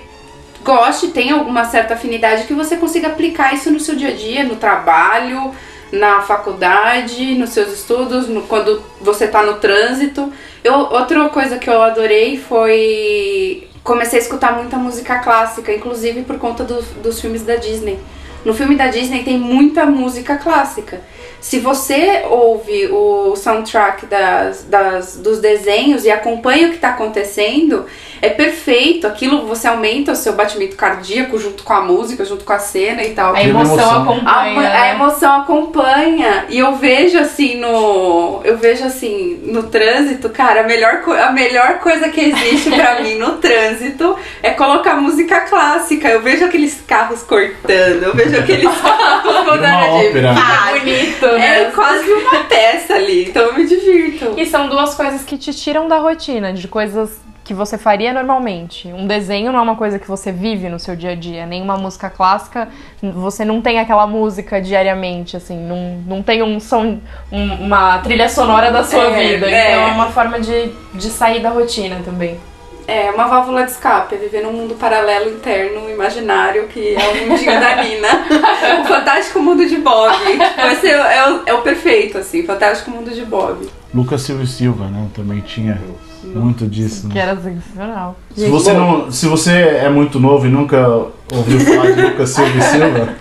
goste, 0.64 1.08
tenha 1.08 1.34
alguma 1.34 1.66
certa 1.66 1.92
afinidade, 1.92 2.46
que 2.46 2.54
você 2.54 2.76
consiga 2.78 3.08
aplicar 3.08 3.54
isso 3.54 3.70
no 3.70 3.78
seu 3.78 3.94
dia 3.94 4.08
a 4.08 4.12
dia, 4.12 4.44
no 4.44 4.56
trabalho, 4.56 5.54
na 5.92 6.22
faculdade, 6.22 7.34
nos 7.34 7.50
seus 7.50 7.70
estudos, 7.70 8.26
no, 8.28 8.42
quando 8.42 8.82
você 9.02 9.26
está 9.26 9.42
no 9.42 9.56
trânsito. 9.56 10.32
Eu, 10.64 10.74
outra 10.74 11.28
coisa 11.28 11.58
que 11.58 11.68
eu 11.68 11.82
adorei 11.82 12.38
foi 12.38 13.68
comecei 13.82 14.18
a 14.18 14.22
escutar 14.22 14.56
muita 14.56 14.78
música 14.78 15.18
clássica, 15.18 15.70
inclusive 15.70 16.22
por 16.22 16.38
conta 16.38 16.64
do, 16.64 16.80
dos 17.02 17.20
filmes 17.20 17.42
da 17.42 17.56
Disney. 17.56 17.98
No 18.42 18.54
filme 18.54 18.74
da 18.74 18.86
Disney 18.86 19.22
tem 19.22 19.38
muita 19.38 19.84
música 19.84 20.36
clássica. 20.36 21.02
Se 21.44 21.58
você 21.58 22.24
ouve 22.30 22.86
o 22.86 23.36
soundtrack 23.36 24.06
das, 24.06 24.64
das, 24.64 25.16
dos 25.18 25.40
desenhos 25.40 26.06
e 26.06 26.10
acompanha 26.10 26.68
o 26.68 26.70
que 26.70 26.76
está 26.76 26.88
acontecendo, 26.88 27.84
é 28.22 28.30
perfeito. 28.30 29.06
Aquilo 29.06 29.46
você 29.46 29.68
aumenta 29.68 30.12
o 30.12 30.16
seu 30.16 30.32
batimento 30.32 30.74
cardíaco 30.74 31.38
junto 31.38 31.62
com 31.62 31.74
a 31.74 31.82
música, 31.82 32.24
junto 32.24 32.46
com 32.46 32.52
a 32.54 32.58
cena 32.58 33.04
e 33.04 33.10
tal. 33.10 33.34
A 33.34 33.42
emoção, 33.42 33.74
emoção. 33.74 34.02
acompanha. 34.02 34.30
A, 34.30 34.40
a 34.40 34.80
né? 34.80 34.90
emoção 34.94 35.40
acompanha. 35.42 36.46
E 36.48 36.58
eu 36.58 36.76
vejo 36.76 37.18
assim 37.18 37.56
no. 37.56 38.40
Eu 38.42 38.56
vejo 38.56 38.82
assim, 38.82 39.42
no 39.44 39.64
trânsito, 39.64 40.30
cara, 40.30 40.62
a 40.62 40.64
melhor, 40.64 41.02
a 41.10 41.30
melhor 41.30 41.78
coisa 41.80 42.08
que 42.08 42.22
existe 42.22 42.70
pra 42.70 43.00
mim 43.04 43.16
no 43.16 43.32
trânsito 43.32 44.16
é 44.42 44.52
colocar 44.52 44.94
música 44.94 45.40
clássica. 45.40 46.08
Eu 46.08 46.22
vejo 46.22 46.46
aqueles 46.46 46.80
carros 46.88 47.22
cortando, 47.22 48.02
eu 48.02 48.14
vejo 48.14 48.38
aqueles 48.38 48.64
carros 48.80 49.60
de 49.60 50.08
ópera. 50.08 50.32
vários. 50.32 50.74
É 50.74 50.80
bonito, 50.80 51.33
É 51.36 51.64
né? 51.64 51.70
quase 51.74 52.10
uma 52.12 52.44
peça 52.44 52.94
ali, 52.94 53.28
então 53.28 53.42
eu 53.42 53.54
me 53.54 53.66
divirto. 53.66 54.34
E 54.36 54.46
são 54.46 54.68
duas 54.68 54.94
coisas 54.94 55.22
que 55.22 55.36
te 55.38 55.52
tiram 55.54 55.88
da 55.88 55.98
rotina, 55.98 56.52
de 56.52 56.66
coisas 56.68 57.20
que 57.44 57.52
você 57.52 57.76
faria 57.76 58.10
normalmente. 58.10 58.88
Um 58.88 59.06
desenho 59.06 59.52
não 59.52 59.58
é 59.58 59.62
uma 59.62 59.76
coisa 59.76 59.98
que 59.98 60.08
você 60.08 60.32
vive 60.32 60.70
no 60.70 60.78
seu 60.80 60.96
dia 60.96 61.10
a 61.10 61.14
dia, 61.14 61.44
nem 61.44 61.60
uma 61.60 61.76
música 61.76 62.08
clássica, 62.08 62.68
você 63.02 63.44
não 63.44 63.60
tem 63.60 63.78
aquela 63.78 64.06
música 64.06 64.62
diariamente, 64.62 65.36
assim, 65.36 65.58
não, 65.58 66.02
não 66.06 66.22
tem 66.22 66.42
um 66.42 66.58
som, 66.58 66.98
um- 67.30 67.54
uma 67.66 67.98
trilha 67.98 68.30
sonora 68.30 68.70
da 68.70 68.82
sua 68.82 69.04
É, 69.08 69.10
vida. 69.34 69.50
é. 69.50 69.72
Então 69.72 69.88
é 69.88 69.92
uma 69.92 70.06
forma 70.10 70.40
de, 70.40 70.70
de 70.94 71.10
sair 71.10 71.40
da 71.40 71.50
rotina 71.50 71.96
também. 72.02 72.38
É 72.86 73.10
uma 73.10 73.26
válvula 73.26 73.64
de 73.64 73.70
escape, 73.70 74.14
é 74.14 74.18
viver 74.18 74.42
num 74.42 74.52
mundo 74.52 74.74
paralelo 74.74 75.30
interno, 75.30 75.88
imaginário, 75.90 76.68
que 76.68 76.94
é 76.94 76.98
o 77.08 77.28
mundinho 77.28 77.58
da 77.60 77.76
Nina. 77.82 78.08
O 78.84 78.84
fantástico 78.86 79.40
mundo 79.40 79.66
de 79.66 79.76
Bob. 79.76 80.12
Vai 80.56 80.76
ser, 80.76 80.90
é, 80.90 81.30
o, 81.30 81.40
é 81.46 81.54
o 81.54 81.62
perfeito, 81.62 82.18
assim, 82.18 82.44
fantástico 82.44 82.90
mundo 82.90 83.10
de 83.10 83.24
Bob. 83.24 83.66
Lucas 83.94 84.20
Silva 84.22 84.42
e 84.42 84.46
Silva, 84.46 84.86
né? 84.86 85.06
Também 85.14 85.40
tinha 85.40 85.80
muito 86.22 86.66
disso. 86.66 87.08
Que 87.08 87.14
Né? 87.14 87.20
era 87.22 87.36
sensacional. 87.40 88.16
Se 88.34 88.48
você, 88.48 88.72
não, 88.72 89.10
se 89.10 89.26
você 89.26 89.52
é 89.52 89.88
muito 89.88 90.20
novo 90.20 90.46
e 90.46 90.50
nunca 90.50 90.86
ouviu 91.32 91.60
falar 91.60 91.92
de 91.92 92.02
Lucas 92.02 92.30
Silva 92.30 92.58
e 92.58 92.62
Silva, 92.62 93.14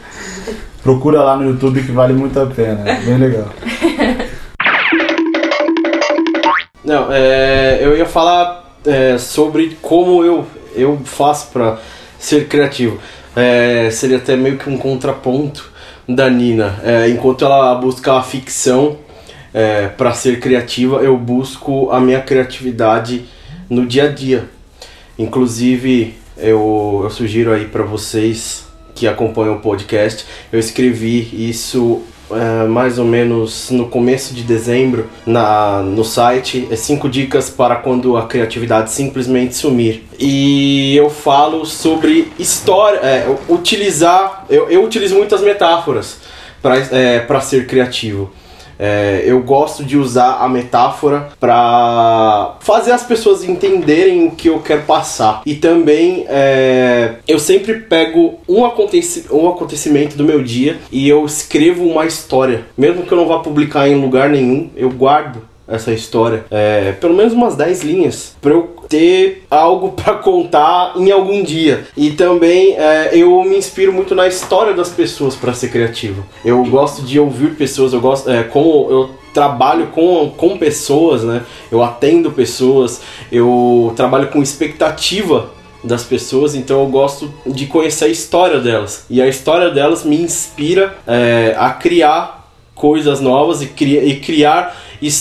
procura 0.82 1.21
lá 1.23 1.38
no 1.38 1.45
YouTube 1.49 1.84
que 1.84 1.91
vale 1.91 2.13
muito 2.13 2.38
a 2.39 2.45
pena. 2.45 2.89
É 2.89 2.95
bem 2.95 3.17
legal. 3.17 3.47
Não, 6.84 7.08
é, 7.12 7.80
eu 7.82 7.95
ia 7.97 8.06
falar 8.06 8.62
é, 8.86 9.17
sobre 9.17 9.78
como 9.82 10.24
eu, 10.24 10.46
eu 10.76 11.00
faço 11.04 11.48
pra 11.52 11.80
ser 12.19 12.48
criativo. 12.48 13.00
É, 13.36 13.89
seria 13.91 14.17
até 14.17 14.36
meio 14.36 14.58
que 14.58 14.69
um 14.69 14.78
contraponto 14.78 15.72
da 16.08 16.30
Nina. 16.30 16.80
É, 16.84 17.10
enquanto 17.10 17.46
ela 17.46 17.76
busca 17.76 18.13
a 18.13 18.22
ficção 18.22 18.98
é, 19.54 19.88
para 19.88 20.13
ser 20.13 20.39
criativa, 20.39 20.98
eu 20.98 21.17
busco 21.17 21.89
a 21.91 22.00
minha 22.00 22.22
criatividade 22.22 23.26
no 23.69 23.86
dia 23.86 24.06
a 24.06 24.08
dia. 24.10 24.50
Inclusive, 25.17 26.15
eu, 26.38 27.02
eu 27.04 27.10
sugiro 27.10 27.54
aí 27.54 27.65
para 27.65 27.84
vocês 27.84 28.65
que 28.96 29.08
acompanham 29.08 29.56
o 29.56 29.60
podcast, 29.60 30.26
eu 30.52 30.60
escrevi 30.60 31.50
isso 31.50 32.04
é, 32.32 32.68
mais 32.68 32.98
ou 33.00 33.06
menos 33.06 33.70
no 33.70 33.88
começo 33.88 34.34
de 34.34 34.44
dezembro 34.44 35.10
na, 35.26 35.82
no 35.82 36.04
site. 36.04 36.68
É 36.72 36.76
cinco 36.76 37.10
dicas 37.10 37.50
para 37.50 37.76
quando 37.76 38.18
a 38.18 38.26
criatividade 38.26 38.92
simplesmente 38.92 39.56
sumir. 39.56 40.06
E 40.20 40.96
eu 40.96 41.10
falo 41.10 41.66
sobre 41.66 42.32
história, 42.40 42.98
é, 42.98 43.36
utilizar. 43.50 44.46
Eu, 44.50 44.70
eu 44.70 44.84
utilizo 44.84 45.16
muitas 45.16 45.42
metáforas 45.42 46.18
para 46.62 46.78
é, 46.78 47.20
pra 47.20 47.42
ser 47.42 47.68
criativo. 47.68 48.32
É, 48.84 49.24
eu 49.26 49.41
gosto 49.41 49.82
de 49.82 49.98
usar 49.98 50.39
a 50.41 50.50
metáfora 50.50 51.30
para 51.39 52.58
fazer 52.60 52.91
as 52.91 53.04
pessoas 53.04 53.41
entenderem 53.41 54.28
o 54.28 54.32
que 54.32 54.50
eu 54.50 54.60
quero 54.60 54.82
passar. 54.82 55.41
E 55.46 55.56
também 55.56 56.26
é, 56.28 57.15
eu 57.26 57.39
sempre 57.39 57.76
pego 57.76 58.39
um, 58.48 58.65
aconteci 58.65 59.26
um 59.32 59.48
acontecimento 59.48 60.17
do 60.17 60.26
meu 60.26 60.43
dia 60.43 60.80
e 60.91 61.08
eu 61.08 61.26
escrevo 61.26 61.86
uma 61.86 62.06
história. 62.06 62.65
Mesmo 62.78 63.04
que 63.04 63.12
eu 63.13 63.17
não 63.17 63.26
vá 63.26 63.39
publicar 63.39 63.88
em 63.88 63.96
lugar 63.96 64.30
nenhum, 64.30 64.69
eu 64.76 64.89
guardo 64.89 65.41
essa 65.65 65.93
história. 65.93 66.43
É, 66.52 66.91
pelo 66.91 67.13
menos 67.13 67.32
umas 67.32 67.56
10 67.56 67.84
linhas. 67.84 68.36
Pra 68.41 68.52
eu 68.52 68.83
ter 68.93 69.43
algo 69.49 69.93
pra 69.93 70.13
contar 70.13 70.93
em 70.95 71.10
algum 71.10 71.41
dia. 71.41 71.88
E 71.97 72.12
também 72.12 72.75
é, 72.77 73.10
eu 73.13 73.43
me 73.43 73.58
inspiro 73.58 73.91
muito 73.91 74.13
na 74.13 74.27
história 74.27 74.71
das 74.75 74.89
pessoas 74.89 75.36
pra 75.36 75.51
ser 75.51 75.69
criativo. 75.69 76.23
Eu 76.45 76.63
gosto 76.65 77.01
de 77.01 77.19
ouvir 77.19 77.56
pessoas, 77.56 77.91
eu 77.91 77.99
gosto. 77.99 78.29
É, 78.29 78.47
eu 78.53 79.10
trabalho 79.34 79.88
com, 79.88 80.32
com 80.38 80.60
pessoas, 80.60 81.23
né? 81.23 81.41
Eu 81.71 81.82
atendo 81.82 82.32
pessoas, 82.32 83.01
eu 83.32 83.91
trabalho 83.95 84.27
com 84.27 84.43
expectativa 84.43 85.49
das 85.84 86.03
pessoas, 86.03 86.53
então 86.53 86.82
eu 86.82 86.88
gosto 86.88 87.34
de 87.47 87.65
conhecer 87.65 88.06
a 88.06 88.10
história 88.10 88.60
delas. 88.60 89.08
E 89.10 89.19
a 89.23 89.27
história 89.27 89.71
delas 89.71 90.06
me 90.06 90.21
inspira 90.21 90.95
é, 91.08 91.56
a 91.58 91.71
criar 91.71 92.47
coisas 92.75 93.19
novas 93.19 93.63
e, 93.63 93.65
cri 93.65 93.97
e 93.97 94.19
criar 94.19 94.77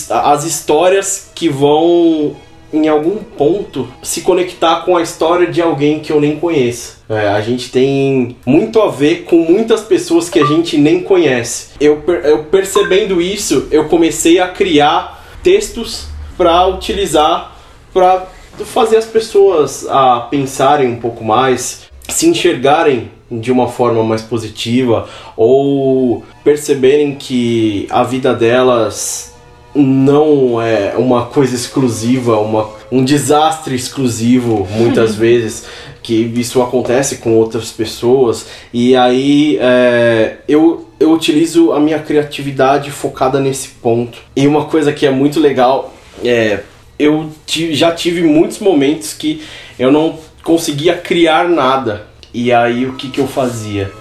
as 0.09 0.45
histórias 0.45 1.31
que 1.33 1.49
vão 1.49 2.35
em 2.73 2.87
algum 2.87 3.17
ponto 3.17 3.87
se 4.01 4.21
conectar 4.21 4.81
com 4.81 4.97
a 4.97 5.01
história 5.01 5.47
de 5.47 5.61
alguém 5.61 5.99
que 5.99 6.11
eu 6.11 6.19
nem 6.19 6.37
conheço. 6.37 6.97
É, 7.07 7.27
a 7.27 7.39
gente 7.39 7.71
tem 7.71 8.35
muito 8.45 8.81
a 8.81 8.89
ver 8.89 9.25
com 9.25 9.37
muitas 9.37 9.81
pessoas 9.81 10.27
que 10.27 10.39
a 10.39 10.45
gente 10.45 10.77
nem 10.77 11.01
conhece. 11.01 11.67
Eu, 11.79 12.03
eu 12.23 12.45
percebendo 12.45 13.21
isso, 13.21 13.67
eu 13.69 13.85
comecei 13.85 14.39
a 14.39 14.47
criar 14.47 15.23
textos 15.43 16.07
para 16.35 16.65
utilizar 16.67 17.53
para 17.93 18.27
fazer 18.65 18.97
as 18.97 19.05
pessoas 19.05 19.87
a 19.87 20.21
pensarem 20.21 20.87
um 20.87 20.95
pouco 20.95 21.23
mais, 21.23 21.83
se 22.07 22.27
enxergarem 22.27 23.11
de 23.31 23.51
uma 23.51 23.67
forma 23.67 24.03
mais 24.03 24.21
positiva 24.21 25.07
ou 25.35 26.23
perceberem 26.43 27.15
que 27.15 27.87
a 27.89 28.03
vida 28.03 28.33
delas 28.33 29.32
não 29.75 30.61
é 30.61 30.95
uma 30.97 31.25
coisa 31.25 31.55
exclusiva, 31.55 32.37
uma, 32.39 32.69
um 32.91 33.03
desastre 33.03 33.75
exclusivo 33.75 34.67
muitas 34.71 35.15
vezes, 35.15 35.65
que 36.01 36.13
isso 36.35 36.61
acontece 36.61 37.17
com 37.17 37.37
outras 37.37 37.71
pessoas, 37.71 38.45
e 38.73 38.95
aí 38.95 39.57
é, 39.59 40.37
eu, 40.47 40.87
eu 40.99 41.11
utilizo 41.11 41.71
a 41.71 41.79
minha 41.79 41.99
criatividade 41.99 42.91
focada 42.91 43.39
nesse 43.39 43.69
ponto. 43.69 44.19
E 44.35 44.45
uma 44.45 44.65
coisa 44.65 44.91
que 44.91 45.05
é 45.05 45.11
muito 45.11 45.39
legal 45.39 45.93
é 46.23 46.59
eu 46.99 47.29
já 47.47 47.91
tive 47.91 48.21
muitos 48.21 48.59
momentos 48.59 49.13
que 49.13 49.41
eu 49.79 49.91
não 49.91 50.17
conseguia 50.43 50.95
criar 50.95 51.49
nada. 51.49 52.07
E 52.33 52.51
aí 52.51 52.85
o 52.85 52.93
que, 52.93 53.09
que 53.09 53.19
eu 53.19 53.27
fazia? 53.27 53.91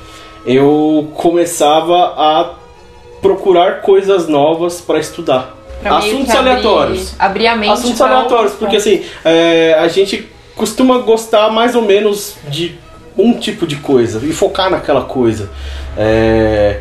Eu 0.44 1.08
começava 1.14 2.14
a 2.16 2.54
procurar 3.20 3.82
coisas 3.82 4.28
novas 4.28 4.80
para 4.80 4.98
estudar. 4.98 5.56
Pra 5.82 5.98
Assuntos 5.98 6.30
abrir- 6.30 6.50
aleatórios. 6.50 7.14
Abrir 7.18 7.46
a 7.48 7.56
mente 7.56 7.72
Assuntos 7.72 8.00
aleatórios, 8.00 8.52
porque 8.54 8.76
assim, 8.76 9.02
é, 9.24 9.76
a 9.78 9.88
gente 9.88 10.28
costuma 10.54 10.98
gostar 10.98 11.50
mais 11.50 11.74
ou 11.74 11.82
menos 11.82 12.36
de 12.48 12.76
um 13.16 13.34
tipo 13.34 13.66
de 13.66 13.76
coisa 13.76 14.20
e 14.24 14.32
focar 14.32 14.70
naquela 14.70 15.02
coisa. 15.02 15.50
É, 15.96 16.80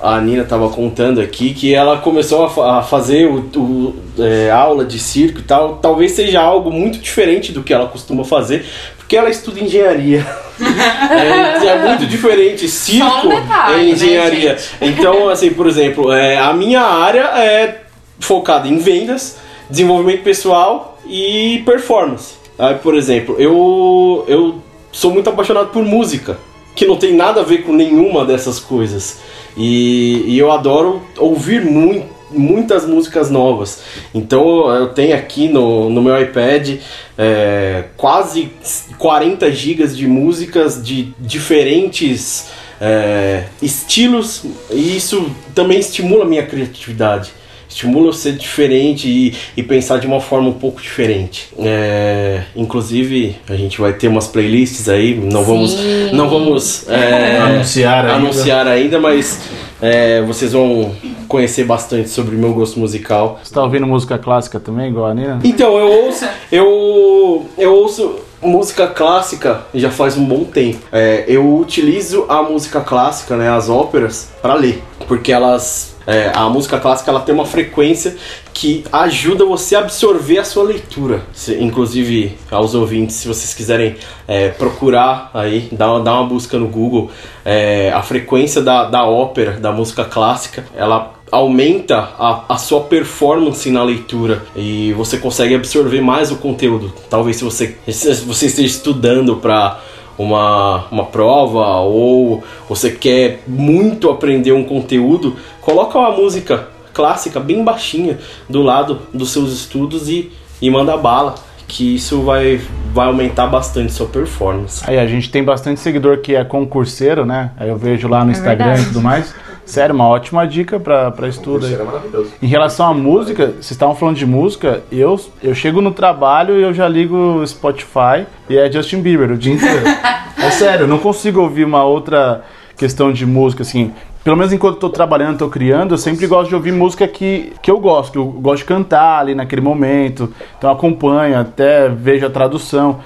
a 0.00 0.20
Nina 0.20 0.42
estava 0.42 0.68
contando 0.68 1.20
aqui 1.20 1.52
que 1.52 1.74
ela 1.74 1.98
começou 1.98 2.46
a, 2.46 2.78
a 2.78 2.82
fazer 2.82 3.26
o, 3.26 3.40
o 3.56 3.94
é, 4.18 4.50
aula 4.50 4.84
de 4.84 4.98
circo 4.98 5.40
e 5.40 5.42
tal. 5.42 5.76
Talvez 5.76 6.12
seja 6.12 6.40
algo 6.40 6.70
muito 6.70 6.98
diferente 6.98 7.52
do 7.52 7.62
que 7.62 7.72
ela 7.74 7.86
costuma 7.88 8.24
fazer, 8.24 8.64
porque 8.96 9.16
ela 9.16 9.28
estuda 9.28 9.60
engenharia. 9.60 10.24
é, 10.60 11.66
é, 11.66 11.78
muito 11.88 12.06
diferente 12.06 12.68
circo 12.68 13.26
um 13.26 13.28
detalhe, 13.28 13.74
é 13.74 13.76
né, 13.76 13.90
engenharia. 13.90 14.50
gente? 14.56 14.70
então, 14.80 15.28
assim, 15.28 15.50
por 15.50 15.66
exemplo, 15.66 16.12
é, 16.12 16.38
a 16.38 16.52
minha 16.52 16.82
área 16.82 17.24
é 17.36 17.80
focada 18.20 18.68
em 18.68 18.78
vendas, 18.78 19.38
desenvolvimento 19.68 20.22
pessoal 20.22 20.98
e 21.06 21.62
performance. 21.64 22.34
Aí, 22.58 22.74
por 22.76 22.94
exemplo, 22.94 23.36
eu, 23.38 24.24
eu 24.28 24.62
sou 24.92 25.10
muito 25.10 25.30
apaixonado 25.30 25.70
por 25.70 25.82
música, 25.82 26.38
que 26.76 26.86
não 26.86 26.96
tem 26.96 27.14
nada 27.14 27.40
a 27.40 27.44
ver 27.44 27.64
com 27.64 27.72
nenhuma 27.72 28.24
dessas 28.24 28.60
coisas. 28.60 29.18
E, 29.56 30.24
e 30.26 30.38
eu 30.38 30.52
adoro 30.52 31.02
ouvir 31.16 31.64
muito, 31.64 32.06
muitas 32.30 32.86
músicas 32.86 33.30
novas. 33.30 33.80
Então 34.14 34.70
eu 34.74 34.88
tenho 34.88 35.14
aqui 35.14 35.48
no, 35.48 35.90
no 35.90 36.02
meu 36.02 36.20
iPad 36.20 36.78
é, 37.18 37.84
quase 37.96 38.50
40 38.98 39.50
gigas 39.52 39.96
de 39.96 40.06
músicas 40.06 40.82
de 40.82 41.12
diferentes 41.18 42.48
é, 42.80 43.44
estilos, 43.60 44.44
e 44.70 44.96
isso 44.96 45.30
também 45.54 45.78
estimula 45.78 46.24
a 46.24 46.28
minha 46.28 46.46
criatividade. 46.46 47.32
Estimula 47.70 48.12
ser 48.12 48.32
diferente 48.32 49.08
e, 49.08 49.34
e 49.56 49.62
pensar 49.62 49.98
de 49.98 50.06
uma 50.06 50.20
forma 50.20 50.48
um 50.48 50.52
pouco 50.52 50.82
diferente. 50.82 51.48
É, 51.56 52.42
inclusive, 52.56 53.36
a 53.48 53.54
gente 53.54 53.80
vai 53.80 53.92
ter 53.92 54.08
umas 54.08 54.26
playlists 54.26 54.88
aí, 54.88 55.14
não 55.14 55.44
vamos, 55.44 55.76
não 56.12 56.28
vamos 56.28 56.88
é, 56.88 57.38
Anunciar 57.40 58.04
ainda. 58.04 58.16
anunciar 58.16 58.66
ainda, 58.66 58.98
mas 58.98 59.40
é, 59.80 60.20
vocês 60.22 60.52
vão 60.52 60.92
conhecer 61.28 61.62
bastante 61.64 62.08
sobre 62.10 62.34
o 62.34 62.38
meu 62.38 62.52
gosto 62.52 62.78
musical. 62.80 63.40
Você 63.42 63.54
tá 63.54 63.62
ouvindo 63.62 63.86
música 63.86 64.18
clássica 64.18 64.58
também, 64.58 64.88
igual 64.90 65.06
a 65.06 65.14
Nina? 65.14 65.38
Então, 65.44 65.78
eu 65.78 66.06
ouço, 66.06 66.26
eu, 66.50 67.46
eu 67.56 67.72
ouço 67.72 68.16
música 68.42 68.86
clássica 68.86 69.62
já 69.74 69.90
faz 69.90 70.16
um 70.16 70.24
bom 70.24 70.44
tempo. 70.44 70.78
É, 70.92 71.24
eu 71.28 71.56
utilizo 71.58 72.24
a 72.28 72.42
música 72.42 72.80
clássica, 72.80 73.36
né, 73.36 73.50
as 73.50 73.68
óperas, 73.68 74.30
para 74.40 74.54
ler, 74.54 74.82
porque 75.06 75.30
elas, 75.32 75.96
é, 76.06 76.30
a 76.34 76.48
música 76.48 76.78
clássica 76.80 77.10
ela 77.10 77.20
tem 77.20 77.34
uma 77.34 77.44
frequência 77.46 78.16
que 78.52 78.84
ajuda 78.92 79.44
você 79.44 79.76
a 79.76 79.80
absorver 79.80 80.38
a 80.38 80.44
sua 80.44 80.64
leitura. 80.64 81.22
Se- 81.32 81.54
inclusive, 81.62 82.36
aos 82.50 82.74
ouvintes, 82.74 83.16
se 83.16 83.28
vocês 83.28 83.54
quiserem 83.54 83.96
é, 84.26 84.48
procurar 84.48 85.30
aí, 85.34 85.68
dar, 85.72 85.92
uma- 85.92 86.00
dar 86.00 86.14
uma 86.14 86.26
busca 86.26 86.58
no 86.58 86.66
Google, 86.68 87.10
é, 87.44 87.90
a 87.92 88.02
frequência 88.02 88.60
da, 88.62 88.84
da 88.84 89.04
ópera, 89.04 89.52
da 89.52 89.70
música 89.72 90.04
clássica, 90.04 90.64
ela 90.76 91.12
aumenta 91.30 92.10
a, 92.18 92.44
a 92.48 92.58
sua 92.58 92.80
performance 92.80 93.70
na 93.70 93.82
leitura 93.82 94.42
e 94.56 94.92
você 94.94 95.16
consegue 95.16 95.54
absorver 95.54 96.00
mais 96.00 96.30
o 96.30 96.36
conteúdo. 96.36 96.92
Talvez 97.08 97.36
se 97.36 97.44
você, 97.44 97.76
se 97.88 98.24
você 98.24 98.46
esteja 98.46 98.68
estudando 98.68 99.36
para 99.36 99.80
uma, 100.18 100.84
uma 100.90 101.04
prova 101.06 101.80
ou 101.80 102.42
você 102.68 102.90
quer 102.90 103.42
muito 103.46 104.10
aprender 104.10 104.52
um 104.52 104.64
conteúdo, 104.64 105.36
coloca 105.60 105.98
uma 105.98 106.10
música 106.10 106.68
clássica 106.92 107.38
bem 107.38 107.64
baixinha 107.64 108.18
do 108.48 108.62
lado 108.62 109.00
dos 109.14 109.30
seus 109.30 109.52
estudos 109.52 110.08
e, 110.08 110.30
e 110.60 110.68
manda 110.68 110.96
bala, 110.96 111.36
que 111.66 111.94
isso 111.94 112.22
vai, 112.22 112.60
vai 112.92 113.06
aumentar 113.06 113.46
bastante 113.46 113.92
sua 113.92 114.06
performance. 114.06 114.82
Aí 114.86 114.98
a 114.98 115.06
gente 115.06 115.30
tem 115.30 115.42
bastante 115.42 115.78
seguidor 115.80 116.18
que 116.18 116.34
é 116.34 116.44
concurseiro, 116.44 117.24
né? 117.24 117.52
Aí 117.56 117.68
eu 117.68 117.76
vejo 117.76 118.08
lá 118.08 118.24
no 118.24 118.32
Instagram 118.32 118.72
e 118.72 118.74
verdade. 118.74 118.86
tudo 118.88 119.00
mais. 119.00 119.32
Sério, 119.70 119.94
uma 119.94 120.08
ótima 120.08 120.46
dica 120.48 120.80
pra, 120.80 121.12
pra 121.12 121.28
estudo 121.28 121.64
aí. 121.64 121.72
Isso 121.72 121.80
é 121.80 121.84
maravilhoso. 121.84 122.32
Em 122.42 122.46
relação 122.48 122.88
à 122.88 122.92
música, 122.92 123.46
vocês 123.46 123.70
estavam 123.70 123.94
falando 123.94 124.16
de 124.16 124.26
música, 124.26 124.82
eu, 124.90 125.18
eu 125.40 125.54
chego 125.54 125.80
no 125.80 125.92
trabalho 125.92 126.58
e 126.58 126.62
eu 126.62 126.74
já 126.74 126.88
ligo 126.88 127.16
o 127.16 127.46
Spotify 127.46 128.26
e 128.48 128.58
é 128.58 128.70
Justin 128.70 129.00
Bieber 129.00 129.30
o 129.30 129.38
dia 129.38 129.54
inteiro. 129.54 129.84
é 130.36 130.50
sério, 130.50 130.84
eu 130.84 130.88
não 130.88 130.98
consigo 130.98 131.40
ouvir 131.40 131.64
uma 131.64 131.84
outra 131.84 132.42
questão 132.76 133.12
de 133.12 133.24
música, 133.24 133.62
assim. 133.62 133.92
Pelo 134.24 134.36
menos 134.36 134.52
enquanto 134.52 134.74
eu 134.74 134.80
tô 134.80 134.90
trabalhando, 134.90 135.38
tô 135.38 135.48
criando, 135.48 135.94
eu 135.94 135.98
sempre 135.98 136.26
gosto 136.26 136.48
de 136.48 136.56
ouvir 136.56 136.72
música 136.72 137.06
que, 137.06 137.52
que 137.62 137.70
eu 137.70 137.78
gosto, 137.78 138.10
que 138.10 138.18
eu 138.18 138.26
gosto 138.26 138.62
de 138.62 138.64
cantar 138.64 139.20
ali 139.20 139.36
naquele 139.36 139.62
momento. 139.62 140.34
Então 140.58 140.68
acompanho, 140.68 141.38
até 141.38 141.88
vejo 141.88 142.26
a 142.26 142.30
tradução. 142.30 142.98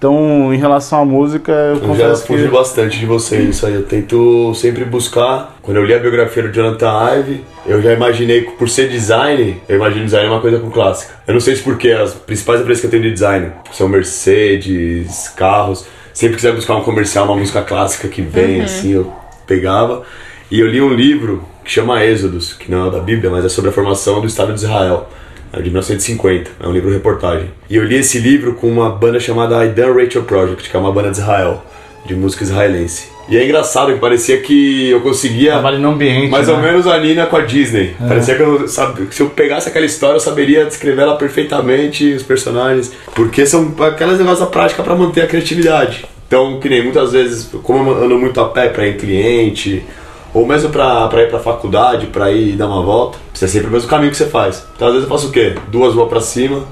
Então, 0.00 0.50
em 0.54 0.56
relação 0.56 1.02
à 1.02 1.04
música, 1.04 1.52
eu 1.52 1.90
Eu 1.90 1.94
já 1.94 2.14
fugi 2.16 2.44
que... 2.44 2.48
bastante 2.48 2.98
de 2.98 3.04
vocês 3.04 3.50
isso 3.50 3.66
aí. 3.66 3.74
Eu 3.74 3.82
tento 3.82 4.54
sempre 4.54 4.82
buscar. 4.86 5.58
Quando 5.60 5.76
eu 5.76 5.84
li 5.84 5.92
a 5.92 5.98
biografia 5.98 6.42
do 6.42 6.50
Jonathan 6.50 7.18
Ive, 7.18 7.44
eu 7.66 7.82
já 7.82 7.92
imaginei 7.92 8.46
que 8.46 8.52
por 8.52 8.66
ser 8.66 8.88
design, 8.88 9.60
eu 9.68 9.76
imagino 9.76 10.06
design 10.06 10.26
é 10.26 10.30
uma 10.30 10.40
coisa 10.40 10.58
com 10.58 10.70
clássica. 10.70 11.12
Eu 11.28 11.34
não 11.34 11.40
sei 11.40 11.54
se 11.54 11.62
porque 11.62 11.90
as 11.90 12.14
principais 12.14 12.62
empresas 12.62 12.80
que 12.80 12.86
eu 12.86 12.90
tenho 12.90 13.02
de 13.02 13.12
design 13.12 13.52
são 13.72 13.90
Mercedes, 13.90 15.28
carros. 15.36 15.84
Sempre 16.14 16.36
quiser 16.36 16.54
buscar 16.54 16.76
um 16.76 16.82
comercial, 16.82 17.26
uma 17.26 17.36
música 17.36 17.60
clássica 17.60 18.08
que 18.08 18.22
vem 18.22 18.62
assim, 18.62 18.92
eu 18.92 19.12
pegava. 19.46 20.04
E 20.50 20.60
eu 20.60 20.66
li 20.66 20.80
um 20.80 20.94
livro 20.94 21.44
que 21.62 21.70
chama 21.70 22.02
Êxodos, 22.02 22.54
que 22.54 22.70
não 22.70 22.88
é 22.88 22.90
da 22.90 23.00
Bíblia, 23.00 23.30
mas 23.30 23.44
é 23.44 23.50
sobre 23.50 23.68
a 23.68 23.72
formação 23.74 24.18
do 24.18 24.26
Estado 24.26 24.54
de 24.54 24.60
Israel. 24.60 25.10
É 25.52 25.56
de 25.56 25.64
1950, 25.64 26.50
é 26.60 26.66
um 26.66 26.72
livro 26.72 26.90
reportagem. 26.90 27.50
E 27.68 27.76
eu 27.76 27.84
li 27.84 27.96
esse 27.96 28.18
livro 28.18 28.54
com 28.54 28.68
uma 28.68 28.90
banda 28.90 29.18
chamada 29.18 29.58
Aidan 29.58 29.92
Rachel 29.92 30.22
Project, 30.22 30.70
que 30.70 30.76
é 30.76 30.78
uma 30.78 30.92
banda 30.92 31.10
de 31.10 31.18
Israel, 31.18 31.64
de 32.06 32.14
música 32.14 32.44
israelense. 32.44 33.08
E 33.28 33.36
é 33.36 33.44
engraçado 33.44 33.92
que 33.92 34.00
parecia 34.00 34.40
que 34.40 34.90
eu 34.90 35.00
conseguia 35.00 35.52
Trabalho 35.52 35.78
no 35.78 35.90
ambiente, 35.90 36.30
mais 36.30 36.48
né? 36.48 36.52
ou 36.52 36.60
menos 36.60 36.86
a 36.86 36.98
Nina 36.98 37.26
com 37.26 37.36
a 37.36 37.42
Disney. 37.42 37.94
Parecia 37.96 38.34
que 38.34 38.42
eu 38.42 38.66
sabe, 38.66 39.06
se 39.10 39.22
eu 39.22 39.30
pegasse 39.30 39.68
aquela 39.68 39.86
história 39.86 40.16
eu 40.16 40.20
saberia 40.20 40.64
descrever 40.64 41.02
ela 41.02 41.16
perfeitamente, 41.16 42.12
os 42.12 42.24
personagens, 42.24 42.92
porque 43.14 43.46
são 43.46 43.72
aquelas 43.80 44.18
negócios 44.18 44.40
da 44.40 44.46
prática 44.46 44.82
para 44.82 44.94
manter 44.96 45.22
a 45.22 45.26
criatividade. 45.26 46.04
Então, 46.26 46.60
que 46.60 46.68
nem 46.68 46.82
muitas 46.82 47.12
vezes, 47.12 47.48
como 47.62 47.90
eu 47.90 48.04
ando 48.04 48.18
muito 48.18 48.40
a 48.40 48.48
pé 48.48 48.68
para 48.68 48.86
ir 48.86 48.94
em 48.94 48.96
cliente, 48.96 49.84
ou 50.32 50.46
mesmo 50.46 50.70
pra, 50.70 51.08
pra 51.08 51.22
ir 51.22 51.28
pra 51.30 51.38
faculdade, 51.40 52.06
pra 52.06 52.30
ir 52.30 52.52
dar 52.56 52.66
uma 52.66 52.82
volta, 52.82 53.18
você 53.32 53.44
é 53.44 53.48
sempre 53.48 53.68
o 53.68 53.70
mesmo 53.70 53.88
caminho 53.88 54.10
que 54.10 54.16
você 54.16 54.26
faz. 54.26 54.64
Então 54.76 54.88
às 54.88 54.94
vezes 54.94 55.08
eu 55.08 55.14
faço 55.14 55.28
o 55.28 55.32
quê? 55.32 55.54
Duas 55.68 55.94
ruas 55.94 56.08
pra 56.08 56.20
cima 56.20 56.64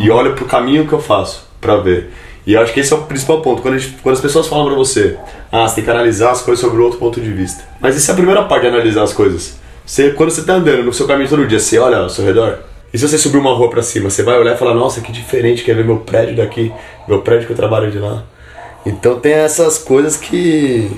e 0.00 0.10
olho 0.10 0.34
pro 0.34 0.44
caminho 0.46 0.86
que 0.86 0.92
eu 0.92 1.00
faço 1.00 1.46
pra 1.60 1.76
ver. 1.76 2.10
E 2.46 2.52
eu 2.54 2.60
acho 2.60 2.72
que 2.72 2.80
esse 2.80 2.92
é 2.92 2.96
o 2.96 3.02
principal 3.02 3.40
ponto. 3.40 3.60
Quando, 3.62 3.74
a 3.74 3.78
gente- 3.78 3.96
quando 4.02 4.14
as 4.14 4.20
pessoas 4.20 4.46
falam 4.46 4.66
pra 4.66 4.74
você, 4.74 5.16
ah, 5.50 5.66
você 5.66 5.76
tem 5.76 5.84
que 5.84 5.90
analisar 5.90 6.30
as 6.30 6.40
coisas 6.42 6.64
sobre 6.64 6.80
outro 6.80 6.98
ponto 6.98 7.20
de 7.20 7.30
vista. 7.30 7.64
Mas 7.80 7.96
essa 7.96 8.10
é 8.10 8.12
a 8.12 8.16
primeira 8.16 8.42
parte 8.44 8.62
de 8.62 8.68
analisar 8.68 9.02
as 9.02 9.12
coisas. 9.12 9.56
Você, 9.84 10.10
quando 10.10 10.30
você 10.30 10.42
tá 10.42 10.54
andando 10.54 10.82
no 10.84 10.92
seu 10.92 11.06
caminho 11.06 11.28
todo 11.28 11.46
dia, 11.46 11.58
você 11.60 11.78
olha 11.78 11.98
ao 11.98 12.08
seu 12.08 12.24
redor. 12.24 12.58
E 12.94 12.98
se 12.98 13.06
você 13.06 13.18
subir 13.18 13.38
uma 13.38 13.52
rua 13.54 13.68
pra 13.68 13.82
cima, 13.82 14.08
você 14.10 14.22
vai 14.22 14.38
olhar 14.38 14.54
e 14.54 14.58
falar, 14.58 14.74
nossa, 14.74 15.00
que 15.00 15.10
diferente, 15.12 15.62
quer 15.64 15.74
ver 15.74 15.84
meu 15.84 15.98
prédio 15.98 16.36
daqui, 16.36 16.72
meu 17.08 17.20
prédio 17.20 17.46
que 17.46 17.52
eu 17.52 17.56
trabalho 17.56 17.90
de 17.90 17.98
lá. 17.98 18.22
Então 18.84 19.18
tem 19.18 19.32
essas 19.32 19.78
coisas 19.78 20.16
que 20.16 20.90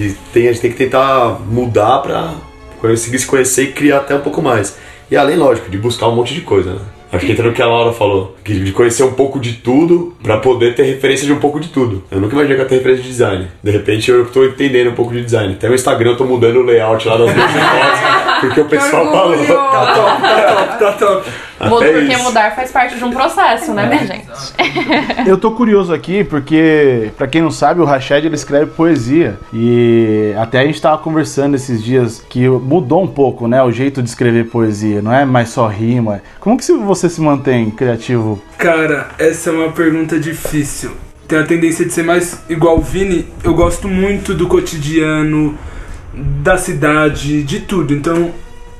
que 0.00 0.16
tem, 0.32 0.48
a 0.48 0.52
gente 0.52 0.62
tem 0.62 0.70
que 0.70 0.76
tentar 0.76 1.40
mudar 1.46 1.98
pra 1.98 2.34
conseguir 2.80 3.18
se 3.18 3.26
conhecer 3.26 3.64
e 3.64 3.72
criar 3.72 3.98
até 3.98 4.14
um 4.14 4.20
pouco 4.20 4.40
mais. 4.40 4.76
E 5.10 5.16
além, 5.16 5.36
lógico, 5.36 5.70
de 5.70 5.76
buscar 5.76 6.08
um 6.08 6.14
monte 6.14 6.32
de 6.34 6.40
coisa, 6.40 6.74
né? 6.74 6.80
Acho 7.12 7.26
que 7.26 7.32
entra 7.32 7.44
no 7.44 7.52
que 7.52 7.60
a 7.60 7.66
Laura 7.66 7.92
falou, 7.92 8.36
de 8.44 8.70
conhecer 8.70 9.02
um 9.02 9.12
pouco 9.12 9.40
de 9.40 9.54
tudo 9.54 10.14
pra 10.22 10.36
poder 10.36 10.76
ter 10.76 10.84
referência 10.84 11.26
de 11.26 11.32
um 11.32 11.40
pouco 11.40 11.58
de 11.58 11.68
tudo. 11.68 12.04
Eu 12.08 12.20
nunca 12.20 12.34
imaginei 12.34 12.56
que 12.56 12.62
eu 12.62 12.64
ia 12.66 12.68
ter 12.68 12.76
referência 12.76 13.02
de 13.02 13.08
design. 13.08 13.48
De 13.60 13.70
repente 13.72 14.08
eu 14.08 14.24
tô 14.26 14.44
entendendo 14.44 14.90
um 14.90 14.94
pouco 14.94 15.12
de 15.12 15.20
design. 15.24 15.54
Até 15.54 15.68
no 15.68 15.74
Instagram 15.74 16.10
eu 16.10 16.16
tô 16.16 16.24
mudando 16.24 16.58
o 16.58 16.62
layout 16.62 17.08
lá 17.08 17.16
das 17.16 17.34
minhas 17.34 17.50
fotos, 17.50 18.00
porque 18.40 18.60
o 18.60 18.64
pessoal 18.66 19.10
falou. 19.10 19.36
Tá 19.44 19.94
top, 19.94 20.22
tá 20.22 20.54
top, 20.54 20.78
tá 20.78 20.92
top. 20.92 21.30
Muda 21.60 21.84
Até 21.84 21.92
porque 21.98 22.14
isso. 22.14 22.22
mudar 22.24 22.54
faz 22.56 22.70
parte 22.70 22.96
de 22.96 23.04
um 23.04 23.10
processo, 23.10 23.74
né, 23.74 23.86
minha 23.86 24.06
gente? 24.06 25.28
Eu 25.28 25.36
tô 25.36 25.50
curioso 25.50 25.92
aqui 25.92 26.24
porque, 26.24 27.10
pra 27.18 27.26
quem 27.26 27.42
não 27.42 27.50
sabe, 27.50 27.80
o 27.80 27.84
Rached 27.84 28.24
ele 28.26 28.34
escreve 28.34 28.70
poesia 28.70 29.38
e 29.52 30.32
até 30.38 30.60
a 30.60 30.64
gente 30.64 30.80
tava 30.80 30.98
conversando 30.98 31.54
esses 31.56 31.82
dias 31.82 32.24
que 32.30 32.48
mudou 32.48 33.02
um 33.02 33.06
pouco, 33.06 33.46
né, 33.46 33.62
o 33.62 33.70
jeito 33.70 34.02
de 34.02 34.08
escrever 34.08 34.46
poesia, 34.48 35.02
não 35.02 35.12
é 35.12 35.24
mais 35.26 35.50
só 35.50 35.66
rima. 35.66 36.22
Como 36.40 36.56
que 36.56 36.64
se- 36.64 36.72
você 36.72 37.08
se 37.10 37.20
mantém 37.20 37.70
criativo? 37.70 38.40
Cara, 38.56 39.08
essa 39.18 39.50
é 39.50 39.52
uma 39.52 39.70
pergunta 39.72 40.18
difícil. 40.18 40.92
Tem 41.28 41.38
a 41.38 41.44
tendência 41.44 41.84
de 41.84 41.92
ser 41.92 42.02
mais 42.04 42.40
igual 42.48 42.78
o 42.78 42.80
Vini. 42.80 43.26
Eu 43.44 43.54
gosto 43.54 43.86
muito 43.86 44.34
do 44.34 44.48
cotidiano, 44.48 45.56
da 46.14 46.56
cidade, 46.56 47.42
de 47.44 47.60
tudo. 47.60 47.94
Então, 47.94 48.30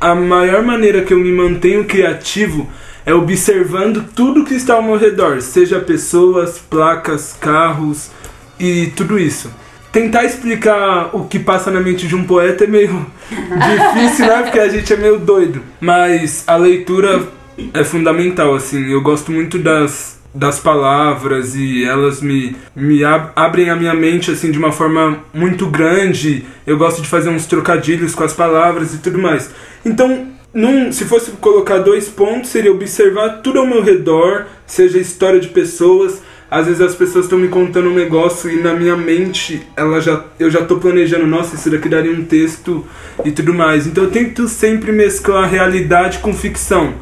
a 0.01 0.15
maior 0.15 0.63
maneira 0.63 1.03
que 1.03 1.13
eu 1.13 1.19
me 1.19 1.31
mantenho 1.31 1.85
criativo 1.85 2.69
é 3.05 3.13
observando 3.13 4.05
tudo 4.15 4.45
que 4.45 4.55
está 4.55 4.75
ao 4.75 4.83
meu 4.83 4.97
redor, 4.97 5.43
seja 5.43 5.81
pessoas, 5.81 6.59
placas, 6.59 7.37
carros 7.39 8.11
e 8.59 8.93
tudo 8.97 9.19
isso. 9.19 9.51
Tentar 9.93 10.25
explicar 10.25 11.11
o 11.13 11.25
que 11.25 11.39
passa 11.39 11.71
na 11.71 11.81
mente 11.81 12.07
de 12.07 12.15
um 12.15 12.25
poeta 12.25 12.65
é 12.65 12.67
meio 12.67 13.05
difícil, 13.29 14.27
né? 14.27 14.43
Porque 14.43 14.61
a 14.61 14.69
gente 14.69 14.93
é 14.93 14.97
meio 14.97 15.19
doido. 15.19 15.61
Mas 15.81 16.45
a 16.47 16.55
leitura 16.55 17.27
é 17.75 17.83
fundamental, 17.83 18.55
assim. 18.55 18.93
Eu 18.93 19.01
gosto 19.03 19.33
muito 19.33 19.59
das, 19.59 20.20
das 20.35 20.61
palavras 20.61 21.57
e 21.57 21.85
elas 21.85 22.21
me, 22.21 22.55
me 22.75 23.03
ab- 23.05 23.33
abrem 23.35 23.69
a 23.69 23.77
minha 23.77 23.95
mente 23.95 24.31
assim 24.31 24.51
de 24.51 24.59
uma 24.59 24.71
forma 24.73 25.19
muito 25.35 25.67
grande. 25.67 26.45
Eu 26.67 26.79
gosto 26.79 27.03
de 27.03 27.09
fazer 27.09 27.31
uns 27.31 27.47
trocadilhos 27.47 28.15
com 28.15 28.23
as 28.25 28.33
palavras 28.33 28.95
e 28.95 28.99
tudo 28.99 29.19
mais. 29.19 29.51
Então, 29.85 30.29
num, 30.55 30.93
se 30.93 31.05
fosse 31.05 31.33
colocar 31.33 31.79
dois 31.79 32.09
pontos, 32.09 32.51
seria 32.51 32.71
observar 32.73 33.41
tudo 33.43 33.59
ao 33.59 33.67
meu 33.67 33.83
redor, 33.83 34.47
seja 34.67 34.99
história 34.99 35.41
de 35.41 35.49
pessoas. 35.49 36.23
Às 36.51 36.67
vezes 36.67 36.81
as 36.81 36.95
pessoas 36.97 37.27
estão 37.27 37.39
me 37.39 37.47
contando 37.47 37.89
um 37.91 37.95
negócio 37.95 38.51
e 38.51 38.61
na 38.61 38.75
minha 38.75 38.97
mente 38.97 39.63
ela 39.77 40.01
já, 40.01 40.25
eu 40.39 40.51
já 40.51 40.65
tô 40.65 40.79
planejando, 40.79 41.25
nossa, 41.27 41.55
isso 41.55 41.71
daqui 41.71 41.89
daria 41.89 42.11
um 42.13 42.25
texto 42.25 42.85
e 43.25 43.31
tudo 43.31 43.55
mais. 43.55 43.87
Então 43.87 44.05
eu 44.05 44.11
tento 44.11 44.49
sempre 44.49 44.91
mesclar 44.91 45.49
realidade 45.49 46.19
com 46.19 46.35
ficção 46.35 46.95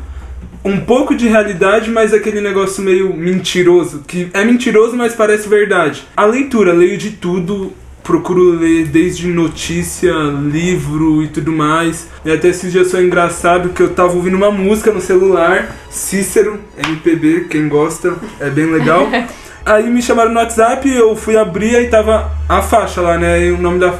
um 0.64 0.80
pouco 0.80 1.14
de 1.14 1.28
realidade, 1.28 1.90
mas 1.90 2.12
aquele 2.12 2.40
negócio 2.40 2.82
meio 2.82 3.14
mentiroso, 3.14 4.02
que 4.06 4.28
é 4.32 4.44
mentiroso, 4.44 4.96
mas 4.96 5.14
parece 5.14 5.48
verdade. 5.48 6.06
A 6.16 6.24
leitura, 6.24 6.72
leio 6.72 6.98
de 6.98 7.12
tudo, 7.12 7.72
procuro 8.02 8.58
ler 8.58 8.86
desde 8.86 9.28
notícia, 9.28 10.12
livro 10.50 11.22
e 11.22 11.28
tudo 11.28 11.52
mais. 11.52 12.08
E 12.24 12.30
até 12.30 12.48
esses 12.48 12.72
dias 12.72 12.90
foi 12.90 13.04
engraçado 13.04 13.68
que 13.68 13.82
eu 13.82 13.90
tava 13.90 14.14
ouvindo 14.14 14.36
uma 14.36 14.50
música 14.50 14.90
no 14.90 15.00
celular, 15.00 15.76
Cícero, 15.90 16.58
MPB, 16.76 17.48
quem 17.50 17.68
gosta, 17.68 18.14
é 18.40 18.48
bem 18.48 18.66
legal. 18.66 19.08
Aí 19.64 19.90
me 19.90 20.00
chamaram 20.00 20.32
no 20.32 20.40
WhatsApp, 20.40 20.88
eu 20.88 21.14
fui 21.14 21.36
abrir 21.36 21.74
e 21.74 21.88
tava 21.88 22.32
a 22.48 22.62
faixa 22.62 23.02
lá, 23.02 23.18
né? 23.18 23.44
E 23.44 23.50
o 23.52 23.58
nome 23.58 23.78
da, 23.78 23.94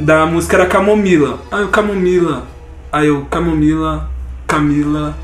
da 0.00 0.26
música 0.26 0.56
era 0.56 0.66
Camomila. 0.66 1.38
Aí 1.52 1.62
eu, 1.62 1.68
Camomila. 1.68 2.48
Aí 2.90 3.06
eu, 3.06 3.24
Camomila, 3.30 4.10
Camila, 4.44 5.16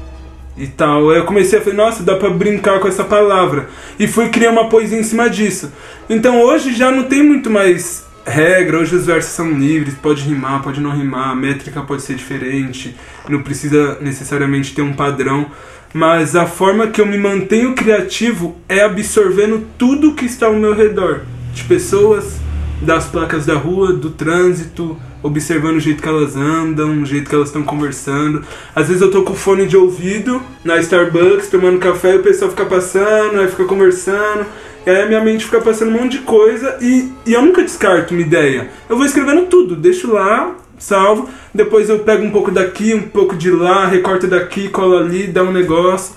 e 0.56 0.66
tal. 0.66 1.10
Aí 1.10 1.18
eu 1.18 1.24
comecei 1.24 1.58
a 1.58 1.62
falar, 1.62 1.76
nossa, 1.76 2.02
dá 2.02 2.16
pra 2.16 2.30
brincar 2.30 2.80
com 2.80 2.88
essa 2.88 3.04
palavra. 3.04 3.68
E 3.98 4.06
fui 4.06 4.28
criar 4.28 4.50
uma 4.50 4.68
poesia 4.68 4.98
em 4.98 5.02
cima 5.02 5.28
disso. 5.28 5.72
Então 6.08 6.40
hoje 6.40 6.74
já 6.74 6.90
não 6.90 7.04
tem 7.04 7.22
muito 7.22 7.50
mais 7.50 8.04
regra, 8.24 8.78
hoje 8.78 8.94
os 8.94 9.06
versos 9.06 9.32
são 9.32 9.50
livres, 9.50 9.94
pode 9.94 10.22
rimar, 10.22 10.62
pode 10.62 10.80
não 10.80 10.90
rimar, 10.90 11.30
a 11.30 11.34
métrica 11.34 11.80
pode 11.80 12.02
ser 12.02 12.14
diferente, 12.14 12.94
não 13.28 13.42
precisa 13.42 13.98
necessariamente 14.00 14.74
ter 14.74 14.82
um 14.82 14.92
padrão. 14.92 15.46
Mas 15.92 16.36
a 16.36 16.46
forma 16.46 16.86
que 16.86 17.00
eu 17.00 17.06
me 17.06 17.18
mantenho 17.18 17.74
criativo 17.74 18.56
é 18.68 18.82
absorvendo 18.82 19.66
tudo 19.76 20.14
que 20.14 20.24
está 20.24 20.46
ao 20.46 20.54
meu 20.54 20.72
redor. 20.72 21.22
De 21.52 21.64
pessoas, 21.64 22.38
das 22.80 23.06
placas 23.06 23.44
da 23.44 23.54
rua, 23.54 23.92
do 23.92 24.10
trânsito, 24.10 24.96
observando 25.22 25.76
o 25.76 25.80
jeito 25.80 26.02
que 26.02 26.08
elas 26.08 26.36
andam, 26.36 27.02
o 27.02 27.06
jeito 27.06 27.28
que 27.28 27.34
elas 27.34 27.48
estão 27.48 27.62
conversando. 27.62 28.44
Às 28.74 28.88
vezes 28.88 29.02
eu 29.02 29.10
tô 29.10 29.22
com 29.22 29.34
fone 29.34 29.66
de 29.66 29.76
ouvido 29.76 30.42
na 30.64 30.78
Starbucks 30.78 31.48
tomando 31.48 31.78
café 31.78 32.14
e 32.14 32.18
o 32.18 32.22
pessoal 32.22 32.50
fica 32.50 32.66
passando, 32.66 33.40
aí 33.40 33.48
fica 33.48 33.64
conversando. 33.64 34.46
E 34.86 34.90
aí 34.90 35.02
a 35.02 35.06
minha 35.06 35.20
mente 35.20 35.44
fica 35.44 35.60
passando 35.60 35.90
um 35.90 36.00
monte 36.00 36.12
de 36.12 36.24
coisa 36.24 36.78
e, 36.80 37.12
e 37.26 37.32
eu 37.34 37.42
nunca 37.42 37.62
descarto 37.62 38.14
uma 38.14 38.22
ideia. 38.22 38.70
Eu 38.88 38.96
vou 38.96 39.04
escrevendo 39.04 39.46
tudo, 39.46 39.76
deixo 39.76 40.10
lá, 40.10 40.54
salvo, 40.78 41.28
depois 41.54 41.88
eu 41.90 41.98
pego 41.98 42.24
um 42.24 42.30
pouco 42.30 42.50
daqui, 42.50 42.94
um 42.94 43.02
pouco 43.02 43.36
de 43.36 43.50
lá, 43.50 43.86
recorto 43.86 44.26
daqui, 44.26 44.68
colo 44.68 44.96
ali, 44.96 45.26
dá 45.26 45.42
um 45.42 45.52
negócio. 45.52 46.14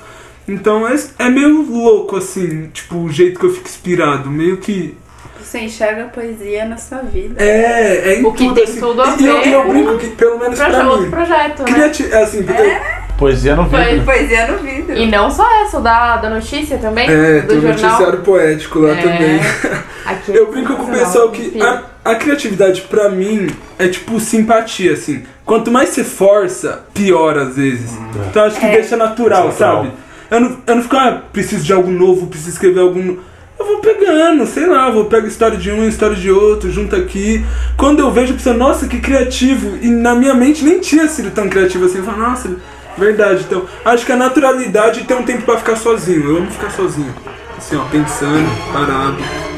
Então 0.47 0.87
é, 0.87 0.95
é 1.19 1.29
meio 1.29 1.61
louco 1.61 2.15
assim, 2.15 2.69
tipo, 2.73 2.97
o 2.97 3.09
jeito 3.09 3.39
que 3.39 3.45
eu 3.45 3.53
fico 3.53 3.67
inspirado, 3.67 4.29
meio 4.29 4.57
que 4.57 4.95
Você 5.39 5.59
enxerga 5.59 6.03
a 6.05 6.07
poesia 6.07 6.65
na 6.65 6.77
sua 6.77 6.99
vida. 6.99 7.41
é, 7.43 8.09
é 8.13 8.19
em 8.19 8.25
O 8.25 8.31
que 8.31 8.43
tudo, 8.45 8.55
tem 8.55 8.63
assim. 8.63 8.79
tudo 8.79 9.01
a 9.01 9.15
e 9.19 9.25
eu, 9.25 9.39
ver 9.41 9.47
e 9.47 9.51
eu 9.53 9.67
brinco 9.67 9.97
que, 9.97 10.07
pelo 10.07 10.39
menos 10.39 10.57
Proje- 10.57 10.75
pra 10.75 10.87
outro 10.87 11.01
mim, 11.03 11.09
projeto, 11.11 11.59
né? 11.63 11.65
criati 11.73 12.03
assim, 12.13 12.39
eu- 12.47 13.03
Poesia 13.17 13.55
no 13.55 13.69
Foi 13.69 13.83
vídeo. 13.85 14.03
poesia 14.05 14.47
no 14.47 14.57
vidro. 14.57 14.97
E 14.97 15.05
não 15.05 15.29
só 15.29 15.45
essa, 15.61 15.77
o 15.77 15.81
da, 15.81 16.17
da 16.17 16.29
notícia 16.31 16.77
também, 16.79 17.07
é, 17.07 17.41
do 17.41 17.47
tem 17.47 17.57
um 17.57 17.61
jornal. 17.61 17.83
noticiário 17.91 18.19
poético 18.21 18.79
lá 18.79 18.89
É. 18.91 18.95
também. 19.01 19.39
Aqui 20.05 20.31
é 20.31 20.39
Eu 20.39 20.51
brinco 20.51 20.75
com 20.75 20.83
o 20.83 20.87
pessoal 20.91 21.29
que 21.29 21.61
a, 21.61 21.83
a 22.03 22.15
criatividade 22.15 22.81
pra 22.81 23.09
mim 23.09 23.47
é 23.77 23.87
tipo 23.87 24.19
simpatia, 24.19 24.93
assim. 24.93 25.23
Quanto 25.45 25.69
mais 25.71 25.89
você 25.89 26.03
força, 26.03 26.81
pior 26.93 27.37
às 27.37 27.55
vezes. 27.55 27.91
Então 28.29 28.45
acho 28.45 28.59
que 28.59 28.65
É. 28.65 28.71
deixa 28.71 28.97
natural, 28.97 29.47
Natural. 29.49 29.83
sabe? 29.83 29.91
Eu 30.31 30.39
não, 30.39 30.57
eu 30.65 30.75
não 30.75 30.81
fico, 30.81 30.95
ah, 30.97 31.21
preciso 31.31 31.63
de 31.63 31.71
algo 31.71 31.91
novo, 31.91 32.25
preciso 32.27 32.49
escrever 32.49 32.79
algo 32.79 32.99
no- 32.99 33.19
Eu 33.59 33.65
vou 33.65 33.77
pegando, 33.79 34.45
sei 34.45 34.65
lá, 34.65 34.89
vou 34.89 35.05
pegar 35.05 35.27
história 35.27 35.57
de 35.57 35.71
um, 35.71 35.87
história 35.87 36.15
de 36.15 36.31
outro, 36.31 36.71
junto 36.71 36.95
aqui. 36.95 37.45
Quando 37.77 37.99
eu 37.99 38.11
vejo, 38.11 38.33
penso, 38.33 38.53
nossa, 38.53 38.87
que 38.87 38.99
criativo. 38.99 39.77
E 39.81 39.87
na 39.87 40.15
minha 40.15 40.33
mente 40.33 40.63
nem 40.63 40.79
tinha 40.79 41.07
sido 41.07 41.31
tão 41.31 41.47
criativo 41.47 41.85
assim. 41.85 41.99
Eu 41.99 42.03
falo, 42.03 42.17
nossa, 42.17 42.55
verdade. 42.97 43.45
Então, 43.47 43.65
acho 43.85 44.05
que 44.05 44.11
a 44.11 44.17
naturalidade 44.17 45.03
tem 45.03 45.17
um 45.17 45.23
tempo 45.23 45.43
pra 45.43 45.57
ficar 45.57 45.75
sozinho. 45.75 46.29
Eu 46.29 46.37
amo 46.37 46.51
ficar 46.51 46.71
sozinho. 46.71 47.13
Assim, 47.57 47.75
ó, 47.75 47.83
pensando, 47.85 48.49
parado. 48.73 49.52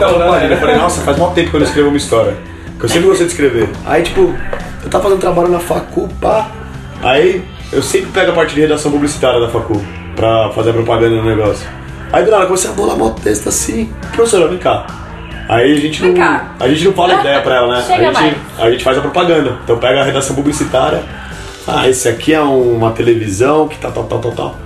Tava 0.00 0.12
falando 0.12 0.26
com 0.26 0.32
a 0.32 0.36
Marina, 0.36 0.54
eu 0.54 0.60
falei, 0.60 0.76
nossa, 0.76 1.00
faz 1.02 1.16
mó 1.18 1.30
tempo 1.30 1.50
que 1.50 1.56
eu 1.56 1.60
não 1.60 1.66
escrevo 1.66 1.88
uma 1.88 1.96
história. 1.96 2.36
Que 2.78 2.84
eu 2.84 2.88
sempre 2.88 3.08
gostei 3.08 3.26
de 3.26 3.32
escrever. 3.32 3.68
Aí, 3.84 4.02
tipo, 4.02 4.34
eu 4.84 4.90
tava 4.90 5.04
fazendo 5.04 5.20
trabalho 5.20 5.48
na 5.48 5.58
facu, 5.58 6.08
pá. 6.20 6.50
Aí, 7.02 7.42
eu 7.72 7.82
sempre 7.82 8.10
pego 8.10 8.32
a 8.32 8.34
parte 8.34 8.54
de 8.54 8.60
redação 8.60 8.90
publicitária 8.90 9.40
da 9.40 9.48
facu, 9.48 9.80
pra 10.14 10.50
fazer 10.50 10.70
a 10.70 10.72
propaganda 10.74 11.16
do 11.16 11.24
negócio. 11.24 11.66
Aí, 12.12 12.24
do 12.24 12.30
nada, 12.30 12.44
eu 12.44 12.46
comecei 12.48 12.70
a 12.70 12.72
bolar 12.74 12.96
mó 12.96 13.10
texto 13.10 13.48
assim. 13.48 13.90
Professora, 14.12 14.48
vem 14.48 14.58
cá. 14.58 14.86
Aí 15.48 15.72
a 15.72 15.80
gente 15.80 16.00
Vem 16.02 16.12
não. 16.12 16.18
cá. 16.20 16.54
A 16.58 16.68
gente 16.68 16.84
não 16.84 16.92
fala 16.92 17.14
ideia 17.20 17.40
pra 17.40 17.56
ela, 17.56 17.76
né? 17.76 17.84
Chega 17.86 18.10
a, 18.10 18.12
gente, 18.12 18.36
a 18.58 18.70
gente 18.70 18.84
faz 18.84 18.98
a 18.98 19.00
propaganda. 19.00 19.58
Então 19.64 19.78
pega 19.78 20.00
a 20.00 20.04
redação 20.04 20.34
publicitária. 20.34 21.02
Ah, 21.66 21.88
esse 21.88 22.08
aqui 22.08 22.32
é 22.32 22.40
uma 22.40 22.92
televisão 22.92 23.66
que 23.68 23.76
tá 23.78 23.90
tal, 23.90 24.04
tal, 24.04 24.18
tal, 24.20 24.32
tal. 24.32 24.56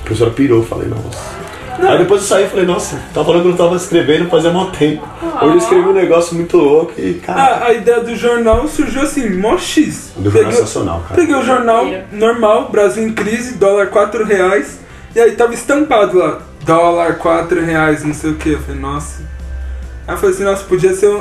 A 0.00 0.04
professora 0.04 0.30
pirou, 0.30 0.62
falei, 0.62 0.88
nossa. 0.88 1.39
Aí 1.88 1.98
depois 1.98 2.22
eu 2.22 2.28
saí 2.28 2.44
e 2.44 2.48
falei, 2.48 2.66
nossa, 2.66 3.00
tava 3.14 3.26
falando 3.26 3.42
que 3.42 3.48
eu 3.48 3.50
não 3.50 3.58
tava 3.58 3.76
escrevendo 3.76 4.28
fazia 4.28 4.50
mó 4.50 4.66
tempo. 4.66 5.06
Hoje 5.42 5.52
eu 5.52 5.58
escrevi 5.58 5.88
um 5.88 5.92
negócio 5.92 6.34
muito 6.34 6.56
louco 6.56 6.92
e, 6.98 7.14
cara. 7.14 7.40
A, 7.40 7.66
a 7.66 7.72
ideia 7.72 8.00
do 8.00 8.14
jornal 8.14 8.68
surgiu 8.68 9.02
assim, 9.02 9.30
mó 9.30 9.56
X. 9.56 10.12
Do 10.16 10.30
jornal 10.30 10.52
sensacional, 10.52 11.04
cara. 11.08 11.14
Peguei 11.20 11.34
o 11.34 11.42
jornal 11.42 11.86
normal, 12.12 12.68
Brasil 12.70 13.06
em 13.06 13.12
crise, 13.12 13.54
dólar 13.54 13.86
4 13.88 14.24
reais. 14.24 14.78
E 15.14 15.20
aí 15.20 15.32
tava 15.32 15.54
estampado 15.54 16.18
lá, 16.18 16.40
dólar 16.64 17.18
4 17.18 17.64
reais, 17.64 18.04
não 18.04 18.14
sei 18.14 18.30
o 18.30 18.34
que. 18.34 18.50
Eu 18.50 18.60
falei, 18.60 18.80
nossa. 18.80 19.22
Aí 20.06 20.14
eu 20.14 20.18
falei 20.18 20.34
assim, 20.34 20.44
nossa, 20.44 20.64
podia 20.64 20.94
ser 20.94 21.12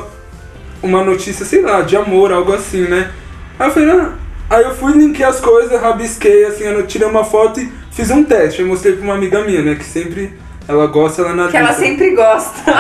uma 0.82 1.04
notícia, 1.04 1.45
sei 1.45 1.62
lá, 1.62 1.82
de 1.82 1.95
amor, 1.95 2.32
algo 2.32 2.54
assim, 2.54 2.82
né? 2.82 3.12
Aí 3.58 3.67
eu 3.67 3.74
falei, 3.74 3.89
ah. 3.89 4.13
Aí 4.50 4.63
eu 4.63 4.74
fui, 4.74 4.93
linkei 4.93 5.24
as 5.24 5.39
coisas, 5.39 5.80
rabisquei, 5.80 6.45
assim, 6.45 6.63
eu 6.63 6.88
tirei 6.88 7.08
uma 7.08 7.24
foto 7.24 7.60
e 7.60 7.72
fiz 7.91 8.10
um 8.10 8.24
teste. 8.24 8.62
Eu 8.62 8.67
mostrei 8.67 8.93
pra 8.95 9.04
uma 9.04 9.13
amiga 9.13 9.43
minha, 9.43 9.62
né? 9.62 9.76
Que 9.76 9.86
sempre 9.86 10.34
ela 10.69 10.88
gosta, 10.88 11.21
ela 11.23 11.34
na 11.34 11.47
Que 11.49 11.58
ela 11.58 11.73
sempre 11.73 12.12
gosta. 12.15 12.71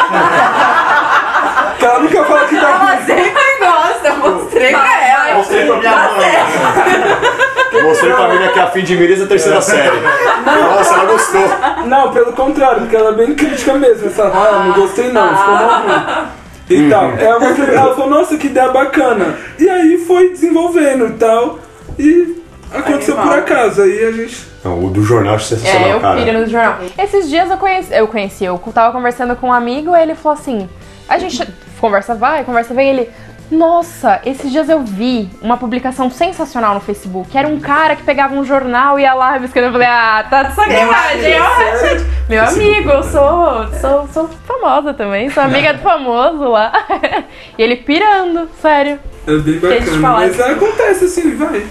Que 1.79 1.85
ela 1.85 1.99
nunca 1.99 2.23
fala 2.23 2.47
que 2.47 2.55
tá 2.55 2.69
Ela 2.69 2.97
sempre 3.05 3.59
gosta. 3.59 4.13
Mostrei 4.29 4.71
pra 4.71 5.07
ela. 5.07 5.35
Mostrei 5.37 5.65
pra 5.65 5.75
minha 5.77 5.91
mãe. 5.91 7.83
Mostrei 7.83 8.13
pra 8.13 8.27
menina 8.27 8.51
que 8.51 8.59
é 8.59 8.61
a 8.61 8.67
fim 8.67 8.83
de 8.83 8.95
miras 8.97 9.19
da 9.19 9.25
terceira 9.27 9.61
série. 9.61 9.99
Nossa, 10.45 10.93
ela 10.93 11.05
gostou. 11.05 11.49
Não, 11.85 12.11
pelo 12.11 12.33
contrário, 12.33 12.81
porque 12.81 12.95
ela 12.95 13.09
é 13.11 13.13
bem 13.13 13.33
crítica 13.33 13.73
mesmo. 13.73 14.07
Essa, 14.07 14.23
ah, 14.23 14.63
não 14.67 14.73
gostei 14.73 15.11
não, 15.11 15.29
ficou 15.29 15.53
mó 15.53 15.67
ruim. 15.79 16.27
E 16.69 16.89
tal. 16.89 17.11
Ela, 17.17 17.39
mostrou- 17.39 17.67
ela 17.67 17.95
falou, 17.95 18.09
nossa, 18.09 18.37
que 18.37 18.47
ideia 18.47 18.69
bacana. 18.69 19.37
E 19.57 19.69
aí 19.69 19.97
foi 20.05 20.29
desenvolvendo 20.29 21.07
e 21.07 21.13
tal. 21.13 21.59
E 21.97 22.43
aconteceu 22.73 23.15
por 23.15 23.21
Animal. 23.21 23.39
acaso. 23.39 23.81
Aí 23.81 24.05
a 24.05 24.11
gente. 24.11 24.47
Não, 24.63 24.85
o 24.85 24.89
do 24.89 25.01
jornal 25.03 25.35
é 25.35 25.39
sensacional, 25.39 25.87
É, 25.89 25.93
eu 25.93 25.99
cara. 25.99 26.21
piro 26.23 26.39
no 26.39 26.47
jornal. 26.47 26.77
Esses 26.97 27.29
dias 27.29 27.49
eu 27.49 27.57
conheci, 27.57 27.93
eu 27.93 28.07
conheci, 28.07 28.45
eu 28.45 28.57
tava 28.73 28.91
conversando 28.91 29.35
com 29.35 29.47
um 29.47 29.53
amigo 29.53 29.95
e 29.95 30.01
ele 30.01 30.15
falou 30.15 30.37
assim: 30.37 30.69
a 31.07 31.17
gente 31.17 31.47
conversa 31.79 32.13
vai, 32.15 32.43
conversa 32.43 32.73
vem, 32.73 32.89
ele. 32.89 33.09
Nossa, 33.51 34.21
esses 34.27 34.51
dias 34.51 34.69
eu 34.69 34.81
vi 34.83 35.27
uma 35.41 35.57
publicação 35.57 36.07
sensacional 36.11 36.75
no 36.75 36.79
Facebook. 36.79 37.35
Era 37.35 37.47
um 37.47 37.59
cara 37.59 37.95
que 37.95 38.03
pegava 38.03 38.35
um 38.35 38.45
jornal 38.45 38.99
e 38.99 39.01
ia 39.01 39.13
lá 39.15 39.31
rabiscando. 39.31 39.65
Eu 39.67 39.71
falei, 39.71 39.87
ah, 39.87 40.23
tá 40.29 40.43
de 40.43 40.53
sacanagem. 40.53 41.33
ó, 41.41 41.87
gente. 41.87 42.05
Meu 42.29 42.43
amigo, 42.45 42.89
eu 42.91 43.01
sou, 43.01 43.67
sou, 43.81 44.07
sou 44.13 44.29
famosa 44.45 44.93
também, 44.93 45.31
sou 45.31 45.41
amiga 45.41 45.73
do 45.73 45.79
famoso 45.79 46.43
lá. 46.43 46.71
e 47.57 47.63
ele 47.63 47.77
pirando, 47.77 48.47
sério. 48.61 48.99
É 49.25 49.35
bem 49.37 49.57
bacana. 49.57 49.99
falar 49.99 50.19
Mas 50.27 50.39
acontece 50.39 51.05
assim, 51.05 51.35
vai. 51.35 51.65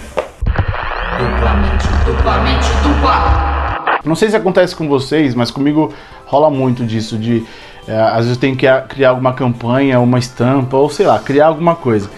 Não 4.05 4.15
sei 4.15 4.29
se 4.29 4.35
acontece 4.35 4.75
com 4.75 4.87
vocês, 4.87 5.35
mas 5.35 5.51
comigo 5.51 5.93
rola 6.25 6.49
muito 6.49 6.85
disso 6.85 7.17
de 7.17 7.43
É, 7.87 7.99
às 7.99 8.17
vezes 8.17 8.31
eu 8.31 8.37
tenho 8.37 8.55
que 8.55 8.67
criar 8.87 9.09
alguma 9.09 9.33
campanha, 9.33 9.99
uma 9.99 10.19
estampa, 10.19 10.77
ou 10.77 10.89
sei 10.89 11.07
lá, 11.07 11.17
criar 11.17 11.47
alguma 11.47 11.75
coisa. 11.75 12.09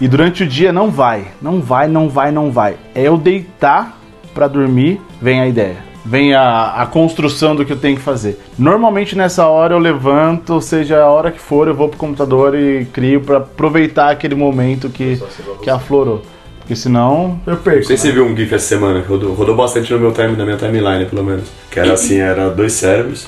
E 0.00 0.08
durante 0.08 0.42
o 0.42 0.46
dia 0.46 0.72
não 0.72 0.90
vai, 0.90 1.26
não 1.40 1.60
vai, 1.60 1.86
não 1.86 2.08
vai, 2.08 2.32
não 2.32 2.50
vai. 2.50 2.76
É 2.94 3.02
eu 3.02 3.16
deitar 3.16 3.96
pra 4.34 4.48
dormir, 4.48 5.00
vem 5.22 5.40
a 5.40 5.46
ideia. 5.46 5.76
Vem 6.04 6.34
a, 6.34 6.82
a 6.82 6.86
construção 6.86 7.54
do 7.54 7.64
que 7.64 7.72
eu 7.72 7.78
tenho 7.78 7.96
que 7.96 8.02
fazer. 8.02 8.40
Normalmente 8.58 9.14
nessa 9.14 9.46
hora 9.46 9.74
eu 9.74 9.78
levanto, 9.78 10.54
ou 10.54 10.60
seja, 10.60 11.00
a 11.02 11.08
hora 11.08 11.30
que 11.30 11.38
for, 11.38 11.68
eu 11.68 11.74
vou 11.74 11.88
pro 11.88 11.98
computador 11.98 12.54
e 12.54 12.86
crio 12.86 13.20
pra 13.20 13.36
aproveitar 13.36 14.10
aquele 14.10 14.34
momento 14.34 14.88
que, 14.88 15.22
que 15.62 15.70
aflorou. 15.70 16.22
Porque 16.70 16.82
senão 16.82 17.40
eu 17.48 17.56
perco. 17.56 17.80
Não 17.80 17.86
sei 17.86 17.96
se 17.96 18.02
você 18.02 18.12
viu 18.12 18.24
um 18.24 18.36
GIF 18.36 18.54
essa 18.54 18.64
semana, 18.64 19.00
rodou, 19.00 19.34
rodou 19.34 19.56
bastante 19.56 19.92
no 19.92 19.98
meu 19.98 20.12
time, 20.12 20.36
na 20.36 20.44
minha 20.44 20.56
timeline, 20.56 21.04
pelo 21.04 21.24
menos. 21.24 21.48
Que 21.68 21.80
era 21.80 21.94
assim, 21.94 22.18
era 22.18 22.48
dois 22.48 22.74
cérebros, 22.74 23.26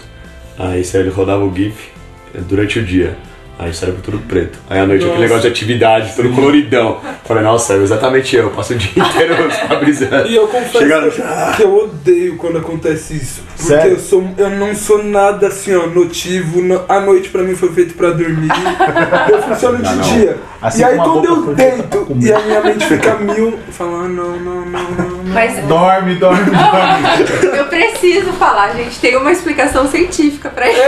aí 0.57 0.85
ele 0.95 1.09
rodava 1.09 1.45
o 1.45 1.53
GIF 1.53 1.89
eh, 2.37 2.41
durante 2.49 2.79
o 2.79 2.85
dia. 2.85 3.17
Aí 3.63 3.71
o 3.71 3.75
cérebro 3.75 4.01
tudo 4.03 4.19
preto. 4.27 4.59
Aí 4.69 4.81
à 4.81 4.87
noite 4.87 5.03
aquele 5.05 5.11
Nossa. 5.13 5.23
negócio 5.23 5.43
de 5.43 5.49
atividade, 5.49 6.13
tudo 6.17 6.31
coloridão. 6.35 6.99
Falei, 7.25 7.45
nossa, 7.45 7.75
é 7.75 7.77
exatamente 7.77 8.35
eu, 8.35 8.51
passo 8.51 8.73
o 8.73 8.77
dia 8.77 8.91
inteiro 9.05 9.35
só 9.53 9.77
brisando. 9.77 10.27
E 10.27 10.35
eu 10.35 10.49
confesso 10.49 10.79
Chegando- 10.79 11.11
que 11.57 11.63
eu 11.63 11.75
odeio 11.85 12.37
quando 12.37 12.59
acontece 12.59 13.15
isso. 13.15 13.43
Porque 13.57 13.63
Sério? 13.63 13.93
eu, 13.93 13.99
sou, 14.01 14.29
eu 14.37 14.51
não 14.51 14.75
sou 14.75 15.03
nada 15.05 15.47
assim, 15.47 15.75
ó, 15.77 15.87
notivo. 15.87 16.61
no- 16.61 16.85
A 16.89 17.01
noite 17.01 17.29
pra 17.29 17.43
mim 17.43 17.55
foi 17.55 17.71
feito 17.73 17.95
pra 17.95 18.11
dormir. 18.11 18.49
eu 19.31 19.43
funciono 19.43 19.79
de 19.79 19.89
Ah, 19.89 19.93
não. 19.95 20.03
dia. 20.03 20.37
Assim 20.61 20.81
e 20.81 20.85
aí 20.85 20.97
quando 20.97 21.25
eu 21.25 21.55
deito 21.55 22.07
e 22.21 22.33
a 22.33 22.39
minha 22.41 22.61
mente 22.63 22.85
fica 22.87 23.15
mil, 23.17 23.47
eu 23.67 23.73
falo, 23.73 23.97
ah, 24.05 24.09
não, 24.09 24.37
não, 24.41 24.65
não, 24.67 24.83
não. 24.91 25.07
não. 25.11 25.25
Mas 25.33 25.57
Dorme, 25.67 26.17
dorme, 26.17 26.45
dorme. 26.51 27.57
eu 27.59 27.65
preciso 27.67 28.33
falar, 28.33 28.75
gente. 28.75 28.99
Tem 28.99 29.17
uma 29.17 29.31
explicação 29.31 29.87
científica 29.89 30.51
pra 30.51 30.69
isso. 30.69 30.81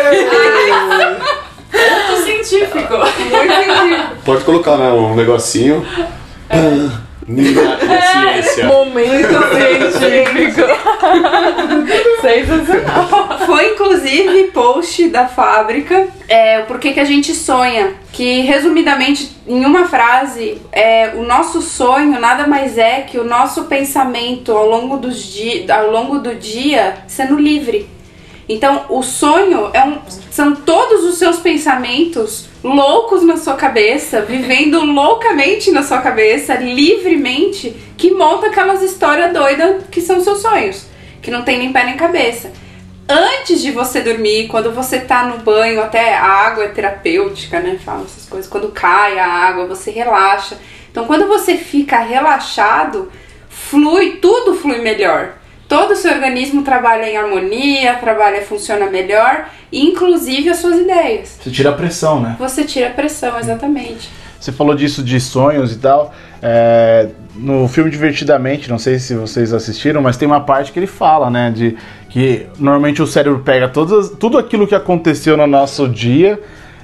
Ponto 1.74 2.22
científico. 2.22 2.96
Muito 2.96 3.54
científico. 3.54 4.16
Pode 4.24 4.44
colocar 4.44 4.76
né, 4.76 4.90
um 4.90 5.14
negocinho. 5.14 5.84
Ninguém 7.26 7.54
ciência. 8.42 8.66
Momento 8.66 9.28
científico. 9.98 10.68
Sensacional. 12.20 13.38
Foi 13.46 13.72
inclusive 13.72 14.44
post 14.44 15.08
da 15.08 15.26
fábrica, 15.26 16.06
é, 16.28 16.60
o 16.60 16.66
porquê 16.66 16.92
que 16.92 17.00
a 17.00 17.04
gente 17.04 17.34
sonha. 17.34 17.94
Que 18.12 18.40
resumidamente, 18.40 19.36
em 19.46 19.64
uma 19.64 19.86
frase, 19.86 20.60
é, 20.70 21.12
o 21.16 21.22
nosso 21.22 21.60
sonho 21.62 22.20
nada 22.20 22.46
mais 22.46 22.78
é 22.78 23.00
que 23.00 23.18
o 23.18 23.24
nosso 23.24 23.64
pensamento 23.64 24.52
ao 24.52 24.68
longo, 24.68 24.96
dos 24.98 25.22
di 25.22 25.66
ao 25.70 25.90
longo 25.90 26.18
do 26.18 26.34
dia 26.34 26.94
sendo 27.06 27.36
livre. 27.36 27.88
Então, 28.48 28.86
o 28.90 29.02
sonho 29.02 29.70
é 29.72 29.82
um, 29.84 29.98
são 30.30 30.54
todos 30.54 31.04
os 31.04 31.16
seus 31.16 31.38
pensamentos 31.38 32.46
loucos 32.62 33.22
na 33.22 33.36
sua 33.36 33.54
cabeça, 33.54 34.20
vivendo 34.22 34.80
loucamente 34.84 35.70
na 35.70 35.82
sua 35.82 36.00
cabeça, 36.00 36.54
livremente, 36.54 37.74
que 37.96 38.10
monta 38.10 38.48
aquelas 38.48 38.82
histórias 38.82 39.32
doidas 39.32 39.84
que 39.90 40.00
são 40.00 40.22
seus 40.22 40.40
sonhos, 40.40 40.86
que 41.22 41.30
não 41.30 41.42
tem 41.42 41.58
nem 41.58 41.72
pé 41.72 41.84
nem 41.84 41.96
cabeça. 41.96 42.52
Antes 43.08 43.60
de 43.60 43.70
você 43.70 44.00
dormir, 44.00 44.48
quando 44.48 44.72
você 44.72 44.98
tá 44.98 45.26
no 45.26 45.38
banho, 45.38 45.82
até 45.82 46.14
a 46.14 46.24
água 46.24 46.64
é 46.64 46.68
terapêutica, 46.68 47.60
né? 47.60 47.78
Fala 47.84 48.04
essas 48.04 48.26
coisas. 48.26 48.50
Quando 48.50 48.68
cai 48.68 49.18
a 49.18 49.26
água, 49.26 49.66
você 49.66 49.90
relaxa. 49.90 50.56
Então, 50.90 51.04
quando 51.04 51.28
você 51.28 51.56
fica 51.56 51.98
relaxado, 51.98 53.12
flui, 53.50 54.12
tudo 54.22 54.54
flui 54.54 54.78
melhor. 54.78 55.34
Todo 55.74 55.90
o 55.90 55.96
seu 55.96 56.12
organismo 56.12 56.62
trabalha 56.62 57.10
em 57.10 57.16
harmonia, 57.16 57.94
trabalha, 57.94 58.42
funciona 58.42 58.86
melhor, 58.88 59.48
inclusive 59.72 60.48
as 60.48 60.58
suas 60.58 60.78
ideias. 60.78 61.36
Você 61.42 61.50
tira 61.50 61.70
a 61.70 61.72
pressão, 61.72 62.20
né? 62.20 62.36
Você 62.38 62.62
tira 62.62 62.86
a 62.86 62.90
pressão, 62.90 63.36
exatamente. 63.40 64.08
Você 64.38 64.52
falou 64.52 64.76
disso 64.76 65.02
de 65.02 65.18
sonhos 65.18 65.72
e 65.72 65.78
tal. 65.80 66.14
É, 66.40 67.08
no 67.34 67.66
filme 67.66 67.90
Divertidamente, 67.90 68.70
não 68.70 68.78
sei 68.78 69.00
se 69.00 69.16
vocês 69.16 69.52
assistiram, 69.52 70.00
mas 70.00 70.16
tem 70.16 70.28
uma 70.28 70.42
parte 70.42 70.70
que 70.70 70.78
ele 70.78 70.86
fala, 70.86 71.28
né? 71.28 71.50
De 71.50 71.76
que 72.08 72.46
normalmente 72.56 73.02
o 73.02 73.06
cérebro 73.08 73.40
pega 73.40 73.68
todas, 73.68 74.10
tudo 74.10 74.38
aquilo 74.38 74.68
que 74.68 74.76
aconteceu 74.76 75.36
no 75.36 75.48
nosso 75.48 75.88
dia 75.88 76.38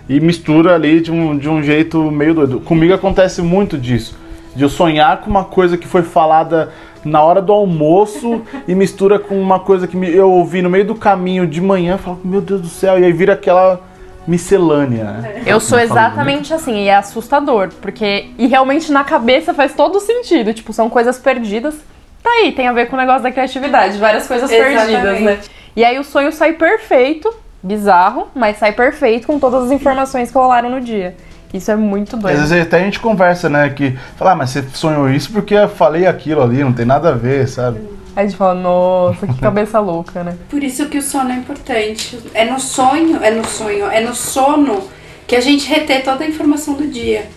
e 0.09 0.18
mistura 0.18 0.74
ali 0.74 1.01
de 1.01 1.12
um, 1.12 1.38
de 1.38 1.49
um 1.49 1.62
jeito 1.62 2.11
meio 2.11 2.34
doido. 2.34 2.59
Comigo 2.59 2.93
acontece 2.93 3.41
muito 3.41 3.78
disso. 3.78 4.18
De 4.57 4.64
eu 4.64 4.68
sonhar 4.68 5.20
com 5.20 5.30
uma 5.30 5.45
coisa 5.45 5.78
que 5.78 5.86
foi 5.86 6.03
falada 6.03 6.72
na 7.05 7.22
hora 7.22 7.40
do 7.40 7.53
almoço 7.53 8.42
e 8.68 8.74
mistura 8.74 9.18
com 9.18 9.40
uma 9.40 9.59
coisa 9.61 9.86
que 9.86 9.96
eu 9.96 10.30
ouvi 10.30 10.62
no 10.62 10.70
meio 10.70 10.84
do 10.84 10.94
caminho 10.94 11.46
de 11.46 11.61
manhã. 11.61 11.94
Eu 11.94 11.98
falo, 11.98 12.20
meu 12.24 12.40
Deus 12.40 12.61
do 12.61 12.68
céu, 12.68 12.98
e 12.98 13.05
aí 13.05 13.12
vira 13.12 13.32
aquela 13.34 13.80
miscelânea. 14.26 15.05
né? 15.05 15.42
Eu 15.46 15.61
sou 15.61 15.78
exatamente 15.78 16.53
assim, 16.55 16.84
e 16.84 16.88
é 16.88 16.94
assustador, 16.96 17.70
porque. 17.80 18.30
E 18.38 18.46
realmente 18.46 18.92
na 18.92 19.03
cabeça 19.05 19.53
faz 19.55 19.74
todo 19.74 19.98
sentido. 20.01 20.53
Tipo, 20.55 20.72
são 20.72 20.88
coisas 20.88 21.18
perdidas. 21.18 21.74
Tá 22.22 22.30
aí, 22.30 22.53
tem 22.53 22.68
a 22.68 22.72
ver 22.72 22.86
com 22.86 22.96
o 22.96 22.98
negócio 22.98 23.22
da 23.22 23.32
criatividade, 23.32 23.98
várias 23.98 24.26
coisas 24.26 24.51
perdidas, 24.51 25.20
né? 25.20 25.38
E 25.74 25.82
aí 25.84 25.98
o 25.98 26.05
sonho 26.05 26.30
sai 26.30 26.53
perfeito, 26.53 27.32
bizarro, 27.62 28.28
mas 28.34 28.59
sai 28.59 28.72
perfeito 28.72 29.26
com 29.26 29.38
todas 29.38 29.64
as 29.64 29.70
informações 29.70 30.30
que 30.30 30.36
rolaram 30.36 30.68
no 30.68 30.80
dia. 30.80 31.16
Isso 31.53 31.70
é 31.70 31.76
muito 31.76 32.16
Às 32.16 32.22
doido. 32.22 32.38
vezes 32.38 32.62
até 32.62 32.76
a 32.80 32.84
gente 32.84 33.01
conversa, 33.01 33.48
né? 33.48 33.68
Que 33.70 33.96
fala, 34.16 34.32
ah, 34.32 34.36
mas 34.36 34.51
você 34.51 34.64
sonhou 34.72 35.11
isso 35.11 35.32
porque 35.32 35.55
eu 35.55 35.68
falei 35.68 36.07
aquilo 36.07 36.42
ali, 36.42 36.62
não 36.62 36.72
tem 36.72 36.86
nada 36.86 37.09
a 37.09 37.12
ver, 37.12 37.48
sabe? 37.48 37.80
Aí 38.14 38.24
a 38.24 38.26
gente 38.28 38.36
fala, 38.36 38.55
nossa, 38.55 39.26
que 39.26 39.40
cabeça 39.40 39.78
louca, 39.80 40.22
né? 40.22 40.36
Por 40.48 40.62
isso 40.62 40.86
que 40.86 40.98
o 40.98 41.03
sono 41.03 41.30
é 41.32 41.34
importante. 41.34 42.18
É 42.34 42.44
no 42.44 42.61
sonho, 42.61 43.18
é 43.22 43.30
no 43.30 43.44
sonho, 43.46 43.86
é 43.90 44.01
no 44.01 44.14
sono 44.14 44.82
que 45.26 45.34
a 45.34 45.40
gente 45.40 45.68
retê 45.68 46.01
toda 46.01 46.24
a 46.24 46.26
informação 46.28 46.74
do 46.74 46.86
dia. 46.86 47.28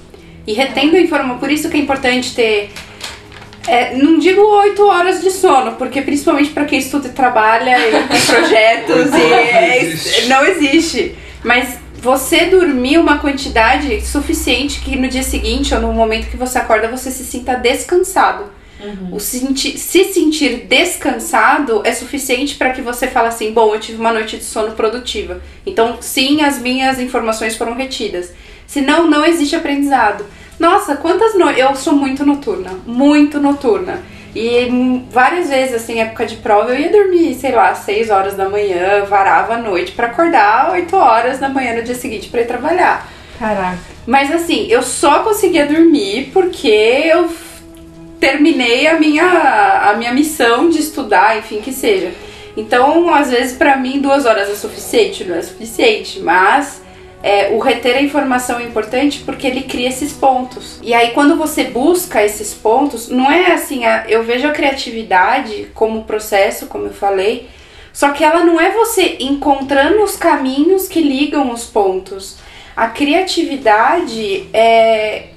E 0.45 0.53
retendo 0.53 0.95
a 0.95 0.99
informação, 0.99 1.37
por 1.37 1.49
isso 1.51 1.69
que 1.69 1.77
é 1.77 1.79
importante 1.79 2.35
ter. 2.35 2.71
é, 3.67 3.95
não 3.95 4.19
digo 4.19 4.41
oito 4.41 4.85
horas 4.87 5.21
de 5.21 5.31
sono, 5.31 5.73
porque 5.73 6.01
principalmente 6.01 6.49
para 6.51 6.65
quem 6.65 6.79
estuda 6.79 7.07
e 7.07 7.11
trabalha 7.11 7.77
e 7.79 7.91
tem 8.07 8.19
projetos 8.27 9.13
e 9.13 9.33
é- 9.33 9.83
existe. 9.85 10.27
não 10.27 10.45
existe. 10.45 11.15
Mas 11.43 11.77
você 12.03 12.47
dormir 12.47 12.97
uma 12.97 13.17
quantidade 13.17 14.05
suficiente 14.05 14.81
que 14.81 14.97
no 14.97 15.07
dia 15.07 15.23
seguinte 15.23 15.73
ou 15.73 15.79
no 15.79 15.93
momento 15.93 16.29
que 16.29 16.35
você 16.35 16.57
acorda 16.59 16.89
você 16.89 17.09
se 17.09 17.23
sinta 17.23 17.55
descansado. 17.55 18.43
O 19.13 19.19
senti- 19.21 19.77
se 19.77 20.03
sentir 20.13 20.65
descansado 20.67 21.81
é 21.85 21.93
suficiente 21.93 22.55
para 22.55 22.71
que 22.71 22.81
você 22.81 23.07
fale 23.07 23.29
assim: 23.29 23.53
bom, 23.53 23.73
eu 23.73 23.79
tive 23.79 23.97
uma 23.97 24.11
noite 24.11 24.35
de 24.35 24.43
sono 24.43 24.71
produtiva. 24.73 25.41
Então, 25.65 25.97
sim, 26.01 26.41
as 26.41 26.59
minhas 26.59 26.99
informações 26.99 27.55
foram 27.55 27.73
retidas. 27.75 28.33
Senão, 28.67 29.09
não 29.09 29.23
existe 29.25 29.55
aprendizado. 29.55 30.25
Nossa, 30.59 30.97
quantas 30.97 31.33
noites. 31.33 31.61
Eu 31.63 31.73
sou 31.77 31.93
muito 31.95 32.25
noturna, 32.25 32.71
muito 32.85 33.39
noturna. 33.39 34.01
E 34.35 35.03
várias 35.11 35.49
vezes, 35.49 35.75
assim, 35.75 35.99
época 35.99 36.25
de 36.25 36.37
prova, 36.37 36.71
eu 36.73 36.79
ia 36.79 36.91
dormir, 36.91 37.35
sei 37.35 37.51
lá, 37.51 37.75
6 37.75 38.09
horas 38.09 38.35
da 38.35 38.49
manhã, 38.49 39.05
varava 39.05 39.53
a 39.53 39.57
noite 39.57 39.91
para 39.91 40.07
acordar 40.07 40.71
8 40.71 40.95
horas 40.95 41.39
da 41.39 41.49
manhã 41.49 41.75
no 41.75 41.83
dia 41.83 41.95
seguinte 41.95 42.29
para 42.29 42.41
ir 42.41 42.47
trabalhar. 42.47 43.07
Caraca. 43.37 43.77
Mas 44.05 44.31
assim, 44.31 44.67
eu 44.69 44.81
só 44.81 45.19
conseguia 45.19 45.65
dormir 45.65 46.31
porque 46.33 46.67
eu 46.67 47.29
terminei 48.19 48.87
a 48.87 48.99
minha, 48.99 49.89
a 49.89 49.93
minha 49.95 50.13
missão 50.13 50.69
de 50.69 50.79
estudar, 50.79 51.37
enfim, 51.37 51.61
que 51.61 51.71
seja. 51.71 52.11
Então, 52.55 53.13
às 53.13 53.31
vezes, 53.31 53.57
pra 53.57 53.77
mim, 53.77 53.99
duas 53.99 54.25
horas 54.25 54.49
é 54.49 54.55
suficiente, 54.55 55.23
não 55.23 55.35
é 55.35 55.41
suficiente, 55.41 56.19
mas 56.19 56.82
é, 57.23 57.49
o 57.53 57.57
reter 57.59 57.95
a 57.95 58.01
informação 58.01 58.59
é 58.59 58.63
importante 58.63 59.23
porque 59.25 59.47
ele 59.47 59.61
cria 59.61 59.87
esses 59.87 60.11
pontos. 60.11 60.77
E 60.83 60.93
aí, 60.93 61.11
quando 61.11 61.37
você 61.37 61.63
busca 61.63 62.21
esses 62.21 62.53
pontos, 62.53 63.07
não 63.07 63.31
é 63.31 63.53
assim, 63.53 63.85
a- 63.85 64.03
eu 64.09 64.23
vejo 64.23 64.45
a 64.47 64.51
criatividade 64.51 65.67
como 65.73 66.03
processo, 66.03 66.67
como 66.67 66.85
eu 66.87 66.93
falei, 66.93 67.47
só 67.93 68.09
que 68.11 68.23
ela 68.23 68.43
não 68.43 68.59
é 68.59 68.71
você 68.71 69.17
encontrando 69.21 70.03
os 70.03 70.17
caminhos 70.17 70.87
que 70.87 71.01
ligam 71.01 71.51
os 71.51 71.63
pontos. 71.63 72.37
A 72.75 72.87
criatividade 72.87 74.47
é, 74.53 75.27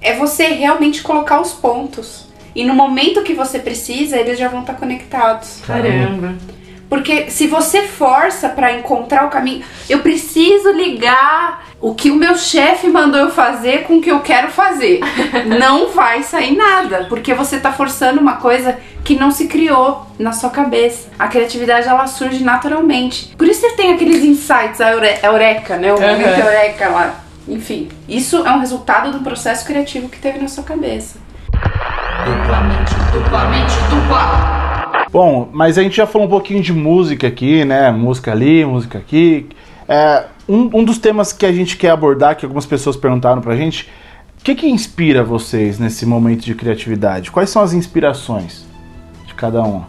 é 0.00 0.12
você 0.14 0.46
realmente 0.48 1.02
colocar 1.02 1.40
os 1.40 1.52
pontos. 1.52 2.26
E 2.54 2.64
no 2.64 2.74
momento 2.74 3.22
que 3.22 3.34
você 3.34 3.58
precisa, 3.58 4.16
eles 4.18 4.38
já 4.38 4.48
vão 4.48 4.60
estar 4.60 4.74
conectados. 4.74 5.60
Caramba. 5.66 6.34
Porque 6.88 7.30
se 7.30 7.46
você 7.46 7.82
força 7.82 8.48
pra 8.48 8.72
encontrar 8.72 9.24
o 9.26 9.30
caminho, 9.30 9.64
eu 9.88 9.98
preciso 10.00 10.70
ligar 10.72 11.64
o 11.80 11.94
que 11.94 12.10
o 12.10 12.14
meu 12.16 12.36
chefe 12.36 12.86
mandou 12.88 13.20
eu 13.20 13.30
fazer 13.30 13.82
com 13.84 13.96
o 13.98 14.00
que 14.00 14.10
eu 14.10 14.20
quero 14.20 14.48
fazer. 14.48 15.00
não 15.58 15.88
vai 15.90 16.22
sair 16.22 16.56
nada, 16.56 17.06
porque 17.08 17.34
você 17.34 17.58
tá 17.58 17.72
forçando 17.72 18.20
uma 18.20 18.34
coisa 18.36 18.78
que 19.04 19.14
não 19.16 19.30
se 19.30 19.46
criou 19.46 20.06
na 20.18 20.32
sua 20.32 20.50
cabeça. 20.50 21.08
A 21.18 21.28
criatividade 21.28 21.86
ela 21.88 22.06
surge 22.06 22.42
naturalmente. 22.42 23.34
Por 23.36 23.46
isso 23.46 23.60
você 23.60 23.72
tem 23.72 23.92
aqueles 23.94 24.24
insights, 24.24 24.80
a 24.80 24.92
eure- 24.92 25.18
a 25.22 25.26
eureka, 25.26 25.76
né? 25.76 25.92
O 25.92 26.00
momento 26.00 26.40
eureka 26.40 26.88
lá. 26.88 27.14
Enfim, 27.48 27.88
isso 28.08 28.44
é 28.46 28.50
um 28.50 28.58
resultado 28.58 29.12
do 29.12 29.20
processo 29.20 29.64
criativo 29.64 30.08
que 30.08 30.18
teve 30.18 30.38
na 30.40 30.48
sua 30.48 30.64
cabeça. 30.64 31.18
Duplamente, 32.24 32.94
duplamente, 33.12 33.74
dupla. 33.90 34.75
Bom, 35.16 35.48
mas 35.50 35.78
a 35.78 35.82
gente 35.82 35.96
já 35.96 36.06
falou 36.06 36.26
um 36.26 36.30
pouquinho 36.30 36.60
de 36.62 36.74
música 36.74 37.26
aqui, 37.26 37.64
né? 37.64 37.90
Música 37.90 38.32
ali, 38.32 38.66
música 38.66 38.98
aqui. 38.98 39.46
É, 39.88 40.24
Um, 40.46 40.68
um 40.74 40.84
dos 40.84 40.98
temas 40.98 41.32
que 41.32 41.46
a 41.46 41.50
gente 41.52 41.78
quer 41.78 41.88
abordar, 41.88 42.36
que 42.36 42.44
algumas 42.44 42.66
pessoas 42.66 42.96
perguntaram 42.96 43.40
pra 43.40 43.56
gente, 43.56 43.88
o 44.38 44.44
que, 44.44 44.54
que 44.54 44.66
inspira 44.68 45.24
vocês 45.24 45.78
nesse 45.78 46.04
momento 46.04 46.44
de 46.44 46.54
criatividade? 46.54 47.30
Quais 47.30 47.48
são 47.48 47.62
as 47.62 47.72
inspirações 47.72 48.66
de 49.26 49.32
cada 49.32 49.62
um? 49.62 49.84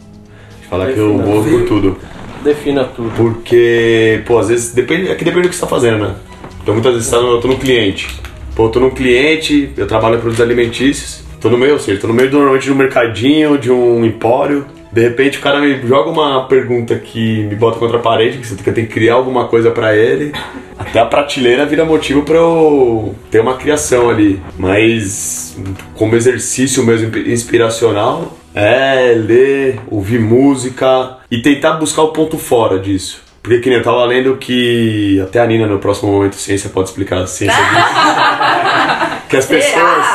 Falar 0.70 0.94
que 0.94 0.98
eu 0.98 1.14
morro 1.16 1.44
por 1.44 1.66
tudo. 1.68 1.98
Defina 2.42 2.86
tudo. 2.86 3.12
Porque, 3.18 4.24
pô, 4.26 4.40
às 4.40 4.48
vezes 4.48 4.74
depende, 4.74 5.10
é 5.10 5.16
que 5.16 5.26
depende 5.26 5.48
do 5.48 5.50
que 5.50 5.56
você 5.56 5.62
tá 5.62 5.68
fazendo, 5.68 6.08
né? 6.08 6.16
Então 6.64 6.74
muitas 6.74 6.94
vezes 6.94 7.10
tá 7.10 7.20
no- 7.20 7.32
eu 7.34 7.42
tô 7.42 7.50
no 7.50 7.58
cliente. 7.58 8.08
Pô, 8.56 8.68
eu 8.68 8.70
tô 8.70 8.80
no 8.80 8.92
cliente, 8.92 9.72
eu 9.76 9.86
trabalho 9.88 10.16
em 10.16 10.20
produtos 10.22 10.42
alimentícios, 10.42 11.22
tô 11.42 11.50
no 11.50 11.58
meio, 11.58 11.74
ou 11.74 11.80
seja, 11.80 12.00
tô 12.00 12.08
no 12.08 12.14
meio 12.14 12.30
do- 12.32 12.38
normalmente 12.38 12.64
de 12.64 12.72
um 12.72 12.76
mercadinho, 12.76 13.58
de 13.58 13.70
um 13.70 14.06
empório. 14.06 14.66
De 14.98 15.04
repente 15.04 15.38
o 15.38 15.42
cara 15.42 15.60
me 15.60 15.80
joga 15.88 16.10
uma 16.10 16.48
pergunta 16.48 16.96
que 16.96 17.44
me 17.44 17.56
bota 17.56 17.78
contra 17.78 17.98
a 17.98 18.02
parede, 18.02 18.40
que 18.40 18.48
você 18.48 18.56
tem 18.56 18.88
que 18.88 18.92
criar 18.92 19.14
alguma 19.14 19.48
coisa 19.48 19.70
pra 19.70 19.96
ele. 19.96 20.34
Até 20.76 21.00
a 21.00 21.06
prateleira 21.06 21.68
vira 21.68 21.86
motivo 21.86 22.24
pra 22.24 22.38
eu 22.38 23.14
ter 23.30 23.40
uma 23.40 23.58
criação 23.58 24.10
ali. 24.10 24.42
Mas 24.58 25.56
como 25.94 26.16
exercício 26.16 26.84
mesmo 26.84 27.16
inspiracional, 27.16 28.36
é 28.56 29.14
ler, 29.16 29.80
ouvir 29.88 30.20
música 30.20 31.18
e 31.30 31.44
tentar 31.44 31.74
buscar 31.74 32.02
o 32.02 32.08
ponto 32.08 32.40
fora 32.40 32.80
disso. 32.80 33.22
Porque 33.44 33.60
que 33.60 33.70
nem 33.70 33.78
eu 33.78 33.84
tava 33.84 34.04
lendo 34.04 34.36
que 34.38 35.22
até 35.22 35.40
a 35.40 35.46
Nina 35.46 35.68
no 35.68 35.78
próximo 35.78 36.12
momento 36.12 36.38
ciência 36.38 36.72
pode 36.72 36.90
explicar 36.90 37.20
a 37.20 37.28
ciência 37.28 37.56
disso. 37.56 39.30
que 39.30 39.38
as 39.38 39.46
pessoas! 39.46 40.06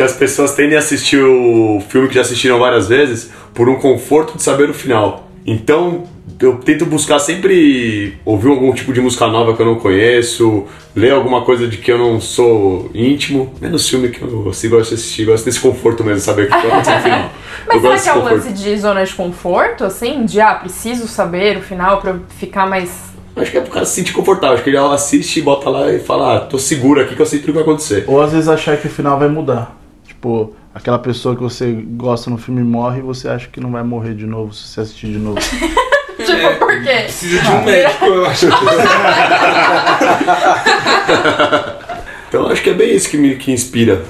Que 0.00 0.04
as 0.04 0.14
pessoas 0.14 0.54
tendem 0.54 0.76
a 0.76 0.78
assistir 0.78 1.22
o 1.22 1.78
filme 1.90 2.08
que 2.08 2.14
já 2.14 2.22
assistiram 2.22 2.58
várias 2.58 2.88
vezes 2.88 3.30
por 3.52 3.68
um 3.68 3.74
conforto 3.74 4.34
de 4.34 4.42
saber 4.42 4.70
o 4.70 4.72
final. 4.72 5.28
Então, 5.46 6.04
eu 6.40 6.56
tento 6.56 6.86
buscar 6.86 7.18
sempre 7.18 8.18
ouvir 8.24 8.48
algum 8.48 8.72
tipo 8.72 8.94
de 8.94 9.00
música 9.02 9.26
nova 9.26 9.54
que 9.54 9.60
eu 9.60 9.66
não 9.66 9.74
conheço, 9.74 10.64
ler 10.96 11.12
alguma 11.12 11.44
coisa 11.44 11.68
de 11.68 11.76
que 11.76 11.92
eu 11.92 11.98
não 11.98 12.18
sou 12.18 12.90
íntimo, 12.94 13.52
menos 13.60 13.86
filme 13.86 14.08
que 14.08 14.22
eu 14.22 14.48
assim, 14.48 14.70
gosto 14.70 14.88
de 14.88 14.94
assistir, 14.94 15.26
gosto 15.26 15.44
desse 15.44 15.60
conforto 15.60 16.02
mesmo, 16.02 16.20
saber 16.20 16.44
o 16.44 16.46
que 16.46 16.52
vai 16.52 16.66
acontecer 16.66 16.94
no 16.94 17.02
final. 17.02 17.30
Mas 17.68 17.76
eu 17.76 17.80
será 17.80 17.92
gosto 17.92 18.02
que 18.02 18.08
é 18.08 18.14
um 18.14 18.24
lance 18.24 18.52
de 18.54 18.78
zona 18.78 19.04
de 19.04 19.14
conforto, 19.14 19.84
assim? 19.84 20.24
De, 20.24 20.40
ah, 20.40 20.54
preciso 20.54 21.06
saber 21.08 21.58
o 21.58 21.60
final 21.60 22.00
pra 22.00 22.12
eu 22.12 22.20
ficar 22.38 22.66
mais... 22.66 23.10
Acho 23.36 23.50
que 23.50 23.58
é 23.58 23.60
pro 23.60 23.70
cara 23.70 23.84
se 23.84 23.96
sentir 23.96 24.14
confortável, 24.14 24.54
acho 24.54 24.64
que 24.64 24.70
ele 24.70 24.78
assiste, 24.78 25.42
bota 25.42 25.68
lá 25.68 25.92
e 25.92 25.98
fala, 25.98 26.36
ah, 26.36 26.40
tô 26.40 26.58
seguro 26.58 27.02
aqui 27.02 27.14
que 27.14 27.20
eu 27.20 27.26
sei 27.26 27.38
tudo 27.40 27.50
o 27.50 27.52
que 27.52 27.58
vai 27.58 27.62
acontecer. 27.64 28.04
Ou 28.06 28.22
às 28.22 28.32
vezes 28.32 28.48
achar 28.48 28.78
que 28.78 28.86
o 28.86 28.90
final 28.90 29.18
vai 29.18 29.28
mudar. 29.28 29.79
Tipo, 30.20 30.54
aquela 30.74 30.98
pessoa 30.98 31.34
que 31.34 31.42
você 31.42 31.72
gosta 31.72 32.28
no 32.28 32.36
filme 32.36 32.62
morre 32.62 32.98
e 32.98 33.02
você 33.02 33.26
acha 33.26 33.48
que 33.48 33.58
não 33.58 33.70
vai 33.70 33.82
morrer 33.82 34.14
de 34.14 34.26
novo 34.26 34.52
se 34.52 34.68
você 34.68 34.82
assistir 34.82 35.06
de 35.06 35.18
novo. 35.18 35.40
Tipo, 36.20 36.58
por 36.58 36.82
quê? 36.82 37.04
Precisa 37.04 37.40
de 37.40 37.48
um 37.48 37.64
médico, 37.64 38.04
eu 38.04 38.26
acho. 38.26 38.46
Então 42.28 42.46
acho 42.46 42.62
que 42.62 42.70
é 42.70 42.74
bem 42.74 42.94
isso 42.94 43.10
que 43.10 43.16
me 43.16 43.34
que 43.34 43.50
inspira. 43.50 44.04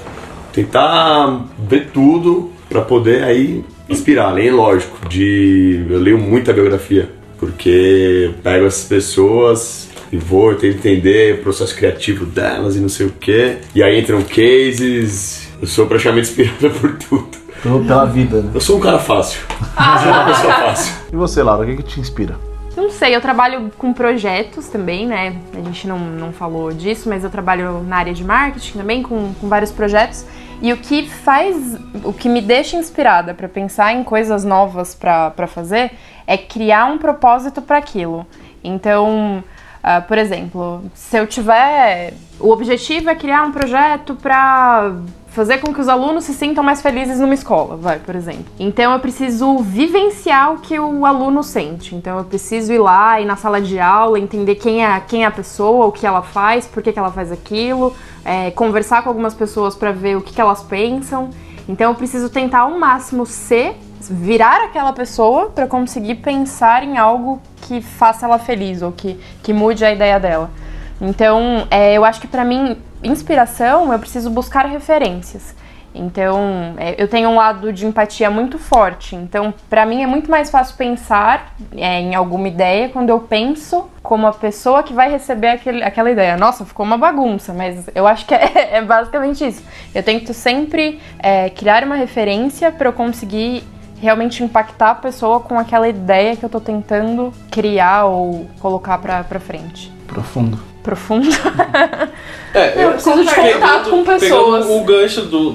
Tentar 0.53 1.43
ver 1.57 1.87
tudo 1.91 2.51
pra 2.69 2.81
poder 2.81 3.23
aí 3.23 3.63
inspirar. 3.89 4.25
Além, 4.25 4.51
lógico, 4.51 5.09
de. 5.09 5.83
Eu 5.89 5.99
leio 5.99 6.19
muita 6.19 6.53
biografia. 6.53 7.09
Porque 7.39 8.29
pego 8.43 8.67
essas 8.67 8.87
pessoas 8.87 9.89
e 10.11 10.17
vou, 10.17 10.51
eu 10.51 10.57
tento 10.59 10.75
entender 10.75 11.35
o 11.35 11.37
processo 11.39 11.75
criativo 11.75 12.27
delas 12.27 12.75
e 12.75 12.79
não 12.79 12.89
sei 12.89 13.07
o 13.07 13.13
quê. 13.19 13.57
E 13.73 13.81
aí 13.81 13.99
entram 13.99 14.21
cases. 14.21 15.50
Eu 15.61 15.67
sou 15.67 15.85
praticamente 15.85 16.29
inspirado 16.29 16.69
por 16.79 16.97
tudo. 16.97 17.29
Pelo- 17.61 17.85
Pela 17.85 18.05
vida, 18.05 18.41
né? 18.41 18.51
Eu 18.53 18.61
sou 18.61 18.77
um 18.77 18.79
cara 18.79 18.97
fácil. 18.99 19.41
Eu 19.49 19.99
sou 19.99 20.11
uma 20.11 20.25
pessoa 20.25 20.53
fácil. 20.53 20.93
E 21.13 21.15
você, 21.15 21.43
Laura, 21.43 21.63
o 21.63 21.65
que, 21.67 21.77
que 21.77 21.83
te 21.83 21.99
inspira? 21.99 22.35
Não 22.75 22.89
sei, 22.89 23.15
eu 23.15 23.21
trabalho 23.21 23.69
com 23.77 23.93
projetos 23.93 24.67
também, 24.69 25.05
né? 25.05 25.35
A 25.53 25.57
gente 25.61 25.87
não, 25.87 25.99
não 25.99 26.31
falou 26.31 26.71
disso, 26.71 27.07
mas 27.09 27.23
eu 27.23 27.29
trabalho 27.29 27.83
na 27.83 27.97
área 27.97 28.13
de 28.13 28.23
marketing 28.23 28.77
também, 28.79 29.03
com, 29.03 29.33
com 29.35 29.47
vários 29.47 29.71
projetos. 29.71 30.25
E 30.61 30.71
o 30.71 30.77
que 30.77 31.07
faz, 31.09 31.77
o 32.03 32.13
que 32.13 32.29
me 32.29 32.41
deixa 32.41 32.77
inspirada 32.77 33.33
para 33.33 33.47
pensar 33.49 33.93
em 33.93 34.03
coisas 34.03 34.43
novas 34.45 34.95
para 34.95 35.47
fazer 35.47 35.91
é 36.25 36.37
criar 36.37 36.85
um 36.85 36.97
propósito 36.97 37.61
para 37.61 37.77
aquilo. 37.77 38.25
Então, 38.63 39.43
ah, 39.83 40.01
por 40.01 40.17
exemplo, 40.17 40.83
se 40.95 41.17
eu 41.17 41.27
tiver. 41.27 42.13
O 42.39 42.49
objetivo 42.51 43.09
é 43.09 43.15
criar 43.15 43.43
um 43.43 43.51
projeto 43.51 44.15
para 44.15 44.93
fazer 45.31 45.59
com 45.59 45.73
que 45.73 45.79
os 45.79 45.87
alunos 45.87 46.25
se 46.25 46.33
sintam 46.33 46.63
mais 46.63 46.81
felizes 46.81 47.19
numa 47.19 47.33
escola, 47.33 47.77
vai, 47.77 47.99
por 47.99 48.15
exemplo. 48.15 48.45
Então 48.59 48.91
eu 48.91 48.99
preciso 48.99 49.59
vivenciar 49.59 50.53
o 50.53 50.59
que 50.59 50.77
o 50.77 51.05
aluno 51.05 51.41
sente. 51.41 51.95
Então 51.95 52.17
eu 52.17 52.25
preciso 52.25 52.71
ir 52.73 52.79
lá, 52.79 53.19
ir 53.19 53.25
na 53.25 53.37
sala 53.37 53.61
de 53.61 53.79
aula, 53.79 54.19
entender 54.19 54.55
quem 54.55 54.85
é, 54.85 54.99
quem 54.99 55.23
é 55.23 55.27
a 55.27 55.31
pessoa, 55.31 55.85
o 55.85 55.91
que 55.91 56.05
ela 56.05 56.21
faz, 56.21 56.67
por 56.67 56.83
que, 56.83 56.91
que 56.91 56.99
ela 56.99 57.11
faz 57.11 57.31
aquilo, 57.31 57.95
é, 58.25 58.51
conversar 58.51 59.03
com 59.03 59.09
algumas 59.09 59.33
pessoas 59.33 59.73
para 59.73 59.91
ver 59.91 60.17
o 60.17 60.21
que, 60.21 60.33
que 60.33 60.41
elas 60.41 60.61
pensam. 60.63 61.29
Então 61.67 61.91
eu 61.91 61.95
preciso 61.95 62.29
tentar 62.29 62.61
ao 62.61 62.77
máximo 62.77 63.25
ser, 63.25 63.77
virar 64.01 64.65
aquela 64.65 64.91
pessoa 64.91 65.49
para 65.49 65.65
conseguir 65.65 66.15
pensar 66.15 66.83
em 66.83 66.97
algo 66.97 67.41
que 67.61 67.79
faça 67.81 68.25
ela 68.25 68.37
feliz 68.37 68.81
ou 68.81 68.91
que, 68.91 69.17
que 69.41 69.53
mude 69.53 69.85
a 69.85 69.93
ideia 69.93 70.19
dela. 70.19 70.49
Então, 71.01 71.67
é, 71.71 71.93
eu 71.93 72.05
acho 72.05 72.21
que 72.21 72.27
pra 72.27 72.45
mim, 72.45 72.77
inspiração, 73.03 73.91
eu 73.91 73.97
preciso 73.97 74.29
buscar 74.29 74.67
referências. 74.67 75.55
Então, 75.93 76.75
é, 76.77 76.95
eu 76.97 77.07
tenho 77.07 77.29
um 77.29 77.35
lado 77.35 77.73
de 77.73 77.85
empatia 77.85 78.29
muito 78.29 78.57
forte. 78.57 79.15
Então, 79.15 79.53
pra 79.69 79.85
mim 79.85 80.01
é 80.03 80.07
muito 80.07 80.31
mais 80.31 80.49
fácil 80.49 80.77
pensar 80.77 81.53
é, 81.75 81.99
em 81.99 82.15
alguma 82.15 82.47
ideia 82.47 82.89
quando 82.89 83.09
eu 83.09 83.19
penso 83.19 83.89
como 84.01 84.25
a 84.25 84.31
pessoa 84.31 84.83
que 84.83 84.93
vai 84.93 85.11
receber 85.11 85.49
aquele, 85.49 85.83
aquela 85.83 86.09
ideia. 86.09 86.37
Nossa, 86.37 86.65
ficou 86.65 86.85
uma 86.85 86.97
bagunça, 86.97 87.53
mas 87.53 87.89
eu 87.93 88.07
acho 88.07 88.25
que 88.25 88.33
é, 88.35 88.77
é 88.77 88.81
basicamente 88.81 89.45
isso. 89.45 89.63
Eu 89.93 90.03
tento 90.03 90.33
sempre 90.33 91.01
é, 91.19 91.49
criar 91.49 91.83
uma 91.83 91.95
referência 91.95 92.71
pra 92.71 92.87
eu 92.87 92.93
conseguir 92.93 93.63
realmente 93.99 94.43
impactar 94.43 94.91
a 94.91 94.95
pessoa 94.95 95.41
com 95.41 95.59
aquela 95.59 95.87
ideia 95.87 96.35
que 96.35 96.43
eu 96.43 96.49
tô 96.49 96.59
tentando 96.59 97.33
criar 97.51 98.05
ou 98.05 98.47
colocar 98.59 98.97
pra 98.97 99.39
frente. 99.39 99.91
Profundo. 100.07 100.70
Profundo. 100.83 101.29
É, 102.53 102.83
Eu 102.83 102.91
preciso 102.91 103.23
de 103.23 103.33
contato 103.33 103.89
com 103.89 104.03
pessoas. 104.03 104.65
Pegando 104.65 104.81
o 104.81 104.83
gancho 104.83 105.21
do, 105.21 105.51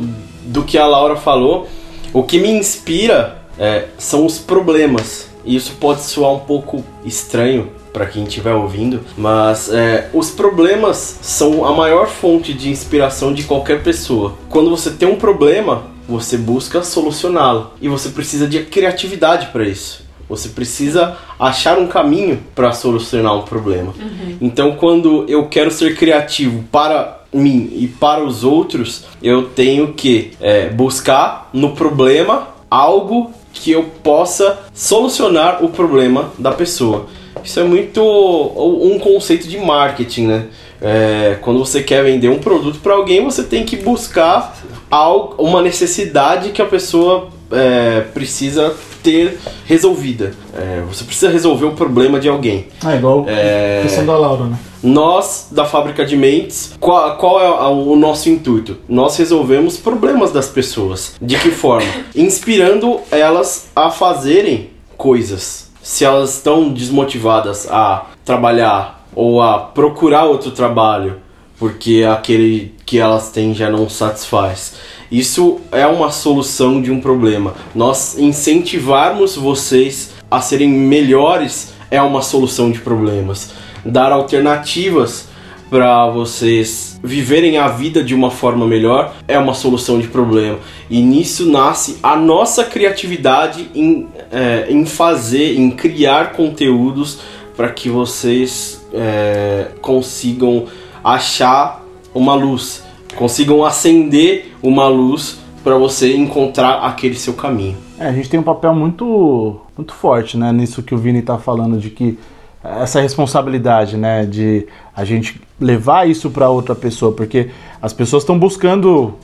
do 0.46 0.62
que 0.62 0.78
a 0.78 0.86
Laura 0.86 1.16
falou, 1.16 1.68
o 2.12 2.22
que 2.22 2.38
me 2.38 2.50
inspira 2.50 3.36
é, 3.58 3.84
são 3.98 4.24
os 4.24 4.38
problemas. 4.38 5.28
E 5.44 5.54
isso 5.54 5.76
pode 5.78 6.02
soar 6.02 6.32
um 6.32 6.40
pouco 6.40 6.82
estranho 7.04 7.70
para 7.92 8.06
quem 8.06 8.24
estiver 8.24 8.52
ouvindo, 8.52 9.00
mas 9.16 9.72
é, 9.72 10.10
os 10.12 10.30
problemas 10.30 11.18
são 11.22 11.64
a 11.64 11.72
maior 11.72 12.08
fonte 12.08 12.52
de 12.52 12.68
inspiração 12.68 13.32
de 13.32 13.44
qualquer 13.44 13.82
pessoa. 13.82 14.34
Quando 14.50 14.68
você 14.68 14.90
tem 14.90 15.08
um 15.08 15.16
problema, 15.16 15.84
você 16.06 16.36
busca 16.36 16.82
solucioná-lo 16.82 17.72
e 17.80 17.88
você 17.88 18.10
precisa 18.10 18.46
de 18.46 18.62
criatividade 18.64 19.46
para 19.46 19.64
isso. 19.64 20.05
Você 20.28 20.48
precisa 20.48 21.16
achar 21.38 21.78
um 21.78 21.86
caminho 21.86 22.40
para 22.54 22.72
solucionar 22.72 23.36
um 23.36 23.42
problema. 23.42 23.94
Então, 24.40 24.76
quando 24.76 25.24
eu 25.28 25.46
quero 25.46 25.70
ser 25.70 25.96
criativo 25.96 26.64
para 26.70 27.20
mim 27.32 27.70
e 27.72 27.86
para 27.86 28.24
os 28.24 28.42
outros, 28.42 29.04
eu 29.22 29.50
tenho 29.50 29.92
que 29.92 30.32
é, 30.40 30.68
buscar 30.68 31.50
no 31.52 31.72
problema 31.76 32.48
algo 32.70 33.30
que 33.52 33.70
eu 33.70 33.84
possa 34.02 34.58
solucionar 34.74 35.64
o 35.64 35.68
problema 35.68 36.30
da 36.38 36.52
pessoa. 36.52 37.06
Isso 37.42 37.60
é 37.60 37.64
muito 37.64 38.02
um 38.02 38.98
conceito 38.98 39.46
de 39.46 39.58
marketing, 39.58 40.26
né? 40.26 40.46
É, 40.80 41.38
quando 41.40 41.58
você 41.58 41.82
quer 41.82 42.04
vender 42.04 42.28
um 42.28 42.38
produto 42.38 42.80
para 42.80 42.94
alguém, 42.94 43.24
você 43.24 43.42
tem 43.42 43.64
que 43.64 43.76
buscar 43.76 44.56
algo, 44.90 45.42
uma 45.42 45.62
necessidade 45.62 46.50
que 46.50 46.60
a 46.60 46.66
pessoa 46.66 47.28
é, 47.50 48.00
precisa 48.12 48.74
ter 49.06 49.38
resolvida. 49.64 50.32
É, 50.52 50.82
você 50.88 51.04
precisa 51.04 51.30
resolver 51.30 51.66
o 51.66 51.72
problema 51.72 52.18
de 52.18 52.28
alguém. 52.28 52.66
Ah, 52.84 52.96
igual 52.96 53.24
É. 53.28 53.78
a 53.78 53.82
questão 53.82 54.04
da 54.04 54.16
Laura, 54.18 54.44
né? 54.46 54.58
Nós, 54.82 55.46
da 55.52 55.64
fábrica 55.64 56.04
de 56.04 56.16
mentes, 56.16 56.74
qual, 56.80 57.16
qual 57.16 57.40
é 57.40 57.46
a- 57.46 57.68
o 57.68 57.94
nosso 57.94 58.28
intuito? 58.28 58.76
Nós 58.88 59.16
resolvemos 59.16 59.76
problemas 59.76 60.32
das 60.32 60.48
pessoas. 60.48 61.14
De 61.22 61.38
que 61.38 61.50
forma? 61.52 61.88
Inspirando 62.16 63.00
elas 63.12 63.68
a 63.76 63.90
fazerem 63.90 64.70
coisas. 64.96 65.70
Se 65.82 66.04
elas 66.04 66.34
estão 66.34 66.68
desmotivadas 66.72 67.68
a 67.70 68.06
trabalhar 68.24 69.06
ou 69.14 69.40
a 69.40 69.58
procurar 69.60 70.24
outro 70.24 70.50
trabalho 70.50 71.18
porque 71.58 72.04
aquele 72.06 72.74
que 72.84 72.98
elas 72.98 73.30
têm 73.30 73.54
já 73.54 73.70
não 73.70 73.88
satisfaz. 73.88 74.74
Isso 75.10 75.60
é 75.70 75.86
uma 75.86 76.10
solução 76.10 76.82
de 76.82 76.90
um 76.90 77.00
problema. 77.00 77.54
Nós 77.74 78.18
incentivarmos 78.18 79.36
vocês 79.36 80.14
a 80.30 80.40
serem 80.40 80.68
melhores 80.68 81.72
é 81.90 82.02
uma 82.02 82.22
solução 82.22 82.70
de 82.70 82.80
problemas. 82.80 83.52
Dar 83.84 84.10
alternativas 84.10 85.28
para 85.70 86.08
vocês 86.08 86.98
viverem 87.02 87.58
a 87.58 87.68
vida 87.68 88.02
de 88.02 88.14
uma 88.14 88.30
forma 88.30 88.66
melhor 88.66 89.14
é 89.26 89.38
uma 89.38 89.54
solução 89.54 89.98
de 89.98 90.08
problema. 90.08 90.58
E 90.88 91.00
nisso 91.00 91.46
nasce 91.50 91.98
a 92.02 92.16
nossa 92.16 92.64
criatividade 92.64 93.70
em, 93.74 94.08
é, 94.30 94.66
em 94.68 94.84
fazer, 94.86 95.58
em 95.58 95.70
criar 95.70 96.32
conteúdos 96.32 97.18
para 97.56 97.70
que 97.70 97.88
vocês 97.88 98.84
é, 98.92 99.68
consigam 99.80 100.66
achar 101.02 101.82
uma 102.14 102.34
luz, 102.34 102.82
consigam 103.16 103.64
acender 103.64 104.52
uma 104.62 104.88
luz 104.88 105.38
para 105.64 105.76
você 105.76 106.14
encontrar 106.14 106.84
aquele 106.84 107.16
seu 107.16 107.34
caminho. 107.34 107.76
É, 107.98 108.06
a 108.06 108.12
gente 108.12 108.28
tem 108.28 108.38
um 108.38 108.42
papel 108.42 108.74
muito, 108.74 109.60
muito 109.76 109.92
forte, 109.92 110.36
né, 110.36 110.52
nisso 110.52 110.82
que 110.82 110.94
o 110.94 110.98
Vini 110.98 111.22
tá 111.22 111.38
falando 111.38 111.78
de 111.78 111.90
que 111.90 112.18
essa 112.62 113.00
responsabilidade, 113.00 113.96
né, 113.96 114.24
de 114.24 114.66
a 114.94 115.04
gente 115.04 115.40
levar 115.60 116.08
isso 116.08 116.30
para 116.30 116.48
outra 116.48 116.74
pessoa, 116.74 117.12
porque 117.12 117.50
as 117.80 117.92
pessoas 117.92 118.22
estão 118.22 118.38
buscando 118.38 119.14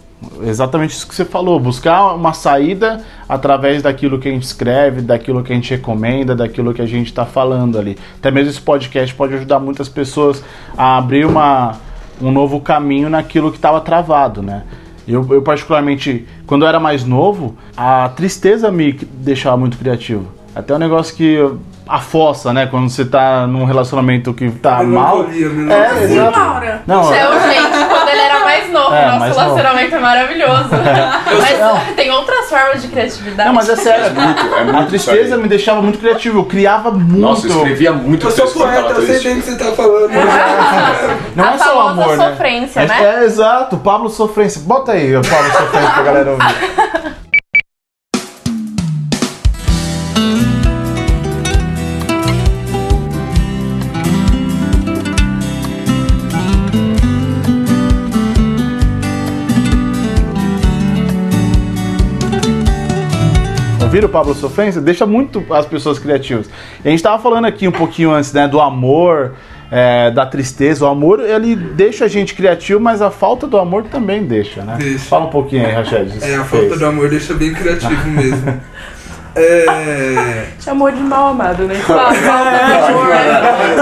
exatamente 0.45 0.93
isso 0.93 1.07
que 1.07 1.14
você 1.14 1.24
falou, 1.24 1.59
buscar 1.59 2.14
uma 2.14 2.32
saída 2.32 3.05
através 3.28 3.82
daquilo 3.82 4.18
que 4.18 4.28
a 4.28 4.32
gente 4.32 4.45
escreve, 4.45 5.01
daquilo 5.01 5.43
que 5.43 5.53
a 5.53 5.57
gente 5.57 5.70
recomenda, 5.70 6.34
daquilo 6.34 6.72
que 6.72 6.82
a 6.82 6.86
gente 6.86 7.09
está 7.09 7.24
falando 7.24 7.78
ali. 7.78 7.99
Até 8.18 8.30
mesmo 8.30 8.51
esse 8.51 8.61
podcast 8.61 9.14
pode 9.14 9.34
ajudar 9.34 9.59
muitas 9.59 9.88
pessoas 9.88 10.43
a 10.76 10.97
abrir 10.97 11.26
uma, 11.26 11.76
um 12.22 12.30
novo 12.30 12.60
caminho 12.60 13.10
naquilo 13.10 13.50
que 13.50 13.56
estava 13.58 13.80
travado, 13.80 14.42
né? 14.42 14.62
Eu, 15.06 15.26
eu, 15.30 15.42
particularmente, 15.42 16.26
quando 16.46 16.62
eu 16.62 16.68
era 16.68 16.78
mais 16.78 17.04
novo, 17.04 17.56
a 17.76 18.08
tristeza 18.10 18.70
me 18.70 18.92
deixava 18.92 19.56
muito 19.56 19.76
criativo. 19.76 20.26
Até 20.54 20.74
um 20.74 20.78
negócio 20.78 21.16
que 21.16 21.38
a 21.88 21.98
fossa, 21.98 22.52
né? 22.52 22.66
Quando 22.66 22.88
você 22.88 23.04
tá 23.04 23.46
num 23.46 23.64
relacionamento 23.64 24.32
que 24.32 24.50
tá 24.50 24.82
mal. 24.84 25.24
Melancolia, 25.28 25.74
É. 25.74 25.88
Sim, 26.06 26.12
exato. 26.14 26.38
Laura. 26.38 26.82
Não, 26.86 27.04
Seu, 27.04 27.14
gente, 27.40 27.88
quando 27.88 28.08
ele 28.08 28.20
era 28.20 28.40
mais 28.44 28.70
novo, 28.72 28.94
É, 28.94 29.06
nosso 29.06 29.18
mais 29.18 29.36
novo. 29.36 29.54
relacionamento 29.54 29.94
é 29.96 29.98
maravilhoso. 30.00 30.68
Mas 31.40 31.58
não. 31.58 31.94
tem 31.96 32.10
outras 32.12 32.32
formas 32.53 32.82
de 32.82 32.88
criatividade. 32.88 33.48
não, 33.48 33.55
mas 33.55 33.68
é 33.68 33.76
sério. 33.76 34.05
é 34.07 34.64
muito 34.64 34.76
a 34.78 34.84
tristeza 34.86 35.36
me 35.36 35.48
deixava 35.48 35.80
muito 35.82 35.98
criativo. 35.98 36.40
Eu 36.40 36.44
criava 36.44 36.90
muito. 36.90 37.18
Nossa, 37.18 37.46
eu 37.46 37.57
escrevia 37.57 37.92
muito 37.92 38.26
Eu 38.26 38.30
sou 38.30 38.46
poeta, 38.48 38.92
eu 38.92 39.07
sei 39.07 39.20
bem 39.20 39.38
o 39.38 39.42
que 39.42 39.50
você 39.50 39.57
tá 39.57 39.72
falando. 39.72 40.11
Não 41.34 41.44
A 41.44 41.55
é 41.55 41.59
só 41.59 41.76
o 41.76 41.88
amor, 41.88 42.16
né? 42.16 42.30
sofrência, 42.30 42.80
É- 42.80 42.86
né? 42.86 43.14
É, 43.20 43.24
exato. 43.24 43.76
Pablo 43.78 44.09
Sofrência. 44.11 44.61
Bota 44.62 44.92
aí 44.92 45.16
o 45.16 45.22
Pablo 45.22 45.50
Sofrência 45.53 45.90
pra 45.90 46.03
galera 46.03 46.30
ouvir. 46.32 47.12
Ouviram 63.93 64.09
o 64.09 64.11
Pablo 64.11 64.34
Sofrência? 64.34 64.80
Deixa 64.80 65.05
muito 65.05 65.45
as 65.51 65.66
pessoas 65.66 65.99
criativas. 65.99 66.49
E 66.82 66.88
a 66.88 66.90
gente 66.90 67.03
tava 67.03 67.22
falando 67.22 67.45
aqui 67.45 67.68
um 67.68 67.72
pouquinho 67.72 68.11
antes, 68.11 68.32
né, 68.32 68.49
do 68.49 68.59
amor, 68.59 69.32
é, 69.70 70.11
da 70.11 70.24
tristeza. 70.24 70.86
O 70.86 70.88
amor, 70.88 71.20
ele 71.20 71.55
deixa 71.55 72.07
a 72.07 72.09
gente 72.09 72.32
criativo, 72.32 72.80
mas 72.80 73.03
a 73.03 73.11
falta 73.11 73.47
do 73.47 73.59
amor 73.59 73.82
também 73.84 74.24
deixa, 74.24 74.62
né? 74.62 74.76
Deixa. 74.78 75.05
Fala 75.05 75.26
um 75.26 75.30
pouquinho 75.30 75.66
aí, 75.66 75.72
Rachel. 75.72 76.07
isso 76.07 76.24
É, 76.24 76.36
a 76.36 76.45
falta 76.45 76.68
fez. 76.68 76.78
do 76.78 76.86
amor 76.86 77.11
deixa 77.11 77.34
bem 77.34 77.53
criativo 77.53 78.09
mesmo. 78.09 78.61
É. 79.35 80.45
Chamou 80.61 80.91
de 80.91 81.01
mal 81.03 81.28
amado, 81.28 81.64
né? 81.64 81.74
Fala, 81.76 82.12
falta 82.14 82.51
de 82.51 82.93
amor. 82.93 83.12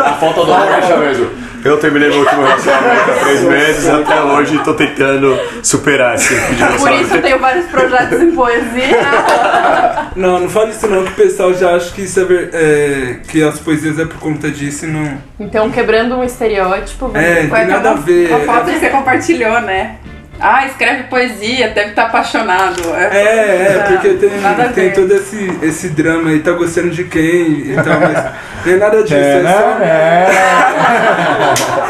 A 0.05 0.13
falta 0.15 0.45
do 0.45 0.53
amor 0.53 0.67
deixa 0.81 0.97
mesmo. 0.97 1.51
Eu 1.63 1.77
terminei 1.77 2.09
meu 2.09 2.21
último 2.21 2.43
relacionamento 2.43 3.11
há 3.11 3.15
três 3.23 3.43
meses 3.43 3.87
até 3.87 4.23
hoje 4.23 4.59
tô 4.65 4.73
tentando 4.73 5.39
superar 5.63 6.15
esse 6.15 6.35
tipo 6.35 6.55
de 6.55 6.79
Por 6.79 6.93
isso 6.93 7.15
eu 7.17 7.23
tenho 7.23 7.39
vários 7.39 7.67
projetos 7.67 8.19
em 8.19 8.31
poesia. 8.31 8.97
Não, 10.17 10.41
não 10.41 10.49
fale 10.49 10.71
isso 10.73 10.87
não, 10.89 11.05
que 11.05 11.13
o 11.13 11.15
pessoal 11.15 11.55
já 11.55 11.77
acha 11.77 11.93
que, 11.95 12.03
isso 12.03 12.19
é, 12.19 12.25
ver- 12.25 12.51
é, 12.53 13.17
que 13.29 13.43
as 13.45 13.61
poesias 13.61 13.97
é 13.99 14.05
por 14.05 14.19
conta 14.19 14.51
disso 14.51 14.85
e 14.85 14.89
não. 14.89 15.19
Então, 15.39 15.71
quebrando 15.71 16.17
um 16.17 16.25
estereótipo. 16.25 17.13
É, 17.15 17.47
tem 17.47 17.67
nada 17.67 17.93
a 17.93 17.95
ver. 17.95 18.33
A 18.35 18.41
foto 18.41 18.65
que 18.73 18.81
você 18.81 18.89
compartilhou, 18.91 19.61
né? 19.61 19.97
Ah, 20.41 20.67
escreve 20.67 21.03
poesia, 21.05 21.69
deve 21.69 21.91
estar 21.91 22.05
apaixonado. 22.05 22.81
É, 22.95 23.77
é, 23.77 23.85
porque 23.89 24.15
tem, 24.15 24.41
Nada 24.41 24.65
a 24.65 24.69
tem 24.69 24.89
ver. 24.89 24.95
todo 24.95 25.13
esse, 25.15 25.59
esse 25.63 25.89
drama 25.91 26.31
aí, 26.31 26.41
tá 26.41 26.53
gostando 26.53 26.91
de 26.91 27.05
quem 27.05 27.73
e 27.73 27.75
tal, 27.75 28.01
mas 28.01 28.25
não 28.65 28.73
é 28.73 28.77
nada 28.77 29.03
disso, 29.03 29.15
É, 29.15 29.39
é, 29.39 29.43
né? 29.43 29.53
só. 29.53 29.85
É. 29.85 30.27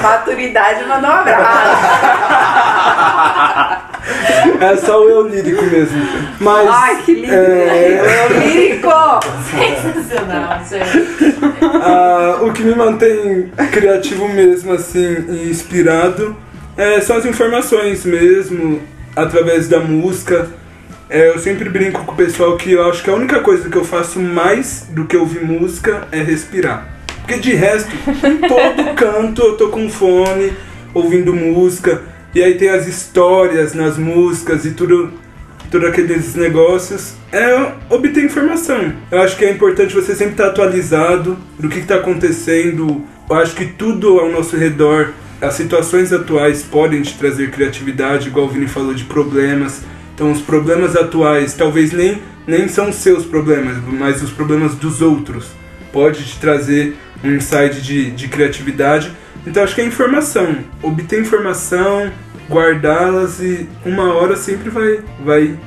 Maturidade 0.03 0.84
mandou 0.86 1.11
um 1.11 1.14
abraço. 1.14 1.51
É 4.61 4.76
só 4.76 5.01
o 5.01 5.09
eu 5.09 5.28
lírico 5.28 5.62
mesmo. 5.64 6.01
Mas. 6.40 6.68
Ai, 6.68 6.96
que 7.05 7.14
lindo. 7.14 7.32
É, 7.34 8.26
Eu 8.28 8.38
lírico. 8.40 8.90
Sensacional, 9.51 10.59
gente. 10.68 11.36
ah, 11.82 12.38
o 12.42 12.53
que 12.53 12.62
me 12.62 12.74
mantém 12.74 13.51
criativo 13.70 14.28
mesmo, 14.28 14.72
assim, 14.72 15.24
e 15.28 15.51
inspirado, 15.51 16.36
é, 16.77 17.01
são 17.01 17.16
as 17.16 17.27
informações 17.27 18.05
mesmo, 18.05 18.81
através 19.14 19.68
da 19.68 19.81
música. 19.81 20.49
É, 21.09 21.31
eu 21.31 21.39
sempre 21.39 21.68
brinco 21.68 22.05
com 22.05 22.12
o 22.12 22.16
pessoal 22.16 22.57
que 22.57 22.73
eu 22.73 22.89
acho 22.89 23.03
que 23.03 23.11
a 23.11 23.14
única 23.14 23.41
coisa 23.41 23.68
que 23.68 23.77
eu 23.77 23.85
faço 23.85 24.21
mais 24.21 24.87
do 24.91 25.07
que 25.07 25.16
ouvir 25.16 25.43
música 25.45 26.07
é 26.12 26.23
respirar. 26.23 26.87
Porque 27.21 27.39
de 27.39 27.55
resto, 27.55 27.91
todo 28.49 28.95
canto 28.95 29.43
eu 29.43 29.57
tô 29.57 29.68
com 29.68 29.89
fone, 29.91 30.53
ouvindo 30.95 31.35
música, 31.35 32.03
e 32.35 32.43
aí 32.43 32.55
tem 32.55 32.68
as 32.68 32.87
histórias 32.87 33.75
nas 33.75 33.99
músicas 33.99 34.64
e 34.64 34.71
tudo, 34.71 35.12
tudo 35.71 35.87
aqueles 35.87 36.35
negócios. 36.37 37.14
É 37.33 37.73
obter 37.89 38.25
informação. 38.25 38.93
Eu 39.11 39.21
acho 39.21 39.37
que 39.37 39.45
é 39.45 39.51
importante 39.51 39.95
você 39.95 40.14
sempre 40.14 40.33
estar 40.33 40.47
atualizado 40.47 41.37
do 41.59 41.68
que 41.68 41.81
está 41.81 41.97
acontecendo. 41.97 43.05
Eu 43.29 43.37
acho 43.37 43.55
que 43.55 43.66
tudo 43.66 44.21
ao 44.21 44.31
nosso 44.31 44.57
redor, 44.57 45.12
as 45.41 45.55
situações 45.55 46.12
atuais 46.12 46.62
podem 46.62 47.01
te 47.01 47.16
trazer 47.16 47.51
criatividade, 47.51 48.28
igual 48.28 48.47
o 48.47 48.49
Vini 48.49 48.68
falou 48.68 48.93
de 48.93 49.05
problemas. 49.05 49.82
Então 50.14 50.30
os 50.30 50.43
problemas 50.43 50.95
atuais 50.95 51.55
talvez 51.55 51.93
nem, 51.93 52.20
nem 52.47 52.68
são 52.68 52.93
seus 52.93 53.24
problemas, 53.24 53.78
mas 53.86 54.22
os 54.22 54.30
problemas 54.30 54.74
dos 54.74 55.01
outros. 55.01 55.49
Pode 55.93 56.24
te 56.24 56.38
trazer 56.38 56.95
um 57.24 57.34
insight 57.34 57.80
de, 57.80 58.11
de 58.11 58.28
criatividade. 58.28 59.11
Então 59.47 59.62
acho 59.62 59.74
que 59.74 59.80
é 59.80 59.84
informação. 59.84 60.59
Obter 60.82 61.20
informação, 61.20 62.12
guardá-las 62.49 63.41
e 63.41 63.66
uma 63.84 64.12
hora 64.12 64.36
sempre 64.36 64.68
vai, 64.68 65.01
vai 65.24 65.59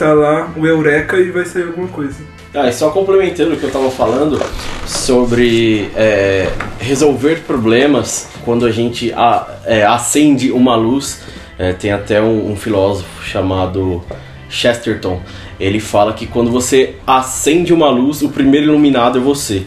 lá 0.00 0.52
o 0.56 0.66
Eureka 0.66 1.18
e 1.18 1.30
vai 1.30 1.44
sair 1.44 1.64
alguma 1.64 1.88
coisa. 1.88 2.33
Ah, 2.54 2.68
e 2.68 2.72
só 2.72 2.90
complementando 2.90 3.54
o 3.54 3.56
que 3.56 3.64
eu 3.64 3.70
tava 3.70 3.90
falando 3.90 4.40
sobre 4.86 5.90
é, 5.96 6.48
resolver 6.78 7.40
problemas 7.46 8.28
quando 8.44 8.64
a 8.64 8.70
gente 8.70 9.12
a- 9.12 9.46
é, 9.64 9.84
acende 9.84 10.52
uma 10.52 10.76
luz. 10.76 11.20
É, 11.58 11.72
tem 11.72 11.90
até 11.92 12.20
um, 12.20 12.52
um 12.52 12.56
filósofo 12.56 13.24
chamado 13.24 14.02
Chesterton. 14.48 15.20
Ele 15.58 15.78
fala 15.80 16.12
que 16.12 16.26
quando 16.26 16.50
você 16.50 16.94
acende 17.06 17.72
uma 17.72 17.88
luz, 17.90 18.22
o 18.22 18.28
primeiro 18.28 18.66
iluminado 18.66 19.18
é 19.18 19.20
você. 19.20 19.62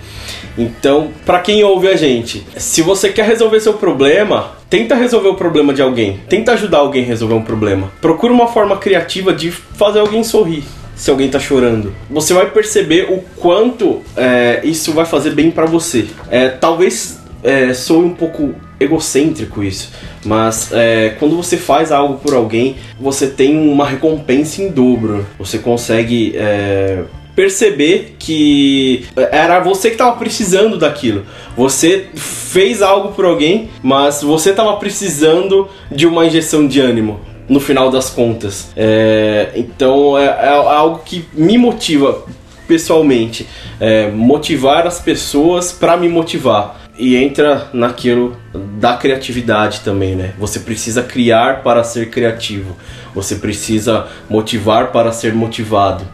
Então, 0.57 1.09
pra 1.25 1.39
quem 1.39 1.63
ouve 1.63 1.87
a 1.87 1.95
gente, 1.95 2.45
se 2.57 2.81
você 2.81 3.09
quer 3.09 3.25
resolver 3.25 3.59
seu 3.61 3.73
problema, 3.75 4.51
tenta 4.69 4.95
resolver 4.95 5.29
o 5.29 5.35
problema 5.35 5.73
de 5.73 5.81
alguém. 5.81 6.19
Tenta 6.27 6.53
ajudar 6.53 6.79
alguém 6.79 7.03
a 7.03 7.07
resolver 7.07 7.35
um 7.35 7.41
problema. 7.43 7.91
Procura 8.01 8.33
uma 8.33 8.47
forma 8.47 8.75
criativa 8.77 9.33
de 9.33 9.49
fazer 9.51 9.99
alguém 9.99 10.23
sorrir. 10.23 10.63
Se 10.97 11.11
alguém 11.11 11.29
tá 11.29 11.39
chorando, 11.39 11.93
você 12.09 12.33
vai 12.33 12.49
perceber 12.49 13.03
o 13.11 13.23
quanto 13.39 14.01
é, 14.15 14.61
isso 14.63 14.91
vai 14.93 15.05
fazer 15.05 15.29
bem 15.29 15.51
pra 15.51 15.67
você. 15.67 16.07
É, 16.29 16.49
talvez 16.49 17.19
é, 17.43 17.71
um 17.93 18.09
pouco 18.09 18.55
egocêntrico 18.79 19.63
isso, 19.63 19.91
mas 20.25 20.71
é, 20.71 21.15
quando 21.19 21.35
você 21.35 21.55
faz 21.55 21.91
algo 21.91 22.15
por 22.15 22.33
alguém, 22.33 22.77
você 22.99 23.27
tem 23.27 23.57
uma 23.57 23.85
recompensa 23.85 24.61
em 24.61 24.69
dobro. 24.69 25.25
Você 25.37 25.59
consegue 25.59 26.33
é, 26.35 27.03
perceber 27.37 28.15
que 28.17 29.05
era 29.15 29.59
você 29.59 29.89
que 29.89 29.93
estava 29.93 30.17
precisando 30.17 30.79
daquilo. 30.79 31.23
Você 31.55 32.07
fez 32.15 32.81
algo 32.81 33.13
por 33.13 33.25
alguém, 33.25 33.69
mas 33.83 34.23
você 34.23 34.49
estava 34.49 34.75
precisando 34.77 35.69
de 35.91 36.07
uma 36.07 36.25
injeção 36.25 36.67
de 36.67 36.79
ânimo. 36.79 37.19
No 37.47 37.59
final 37.59 37.89
das 37.89 38.09
contas. 38.09 38.71
É, 38.75 39.51
então 39.55 40.17
é, 40.17 40.25
é 40.25 40.49
algo 40.49 40.99
que 40.99 41.25
me 41.33 41.57
motiva 41.57 42.25
pessoalmente. 42.67 43.47
É, 43.79 44.09
motivar 44.09 44.85
as 44.85 44.99
pessoas 44.99 45.71
para 45.71 45.95
me 45.97 46.09
motivar. 46.09 46.87
E 46.99 47.15
entra 47.15 47.69
naquilo 47.73 48.35
da 48.53 48.97
criatividade 48.97 49.81
também, 49.81 50.15
né? 50.15 50.33
Você 50.39 50.59
precisa 50.59 51.03
criar 51.03 51.61
para 51.61 51.83
ser 51.83 52.09
criativo. 52.09 52.75
Você 53.13 53.35
precisa 53.35 54.07
motivar 54.27 54.91
para 54.91 55.11
ser 55.11 55.33
motivado. 55.33 56.07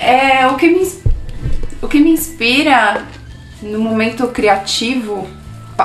É, 0.00 0.46
o 0.46 0.56
que 0.56 0.68
me, 0.68 0.86
o 1.80 1.88
que 1.88 1.98
me 1.98 2.10
inspira 2.10 3.06
no 3.62 3.78
momento 3.78 4.28
criativo, 4.28 5.26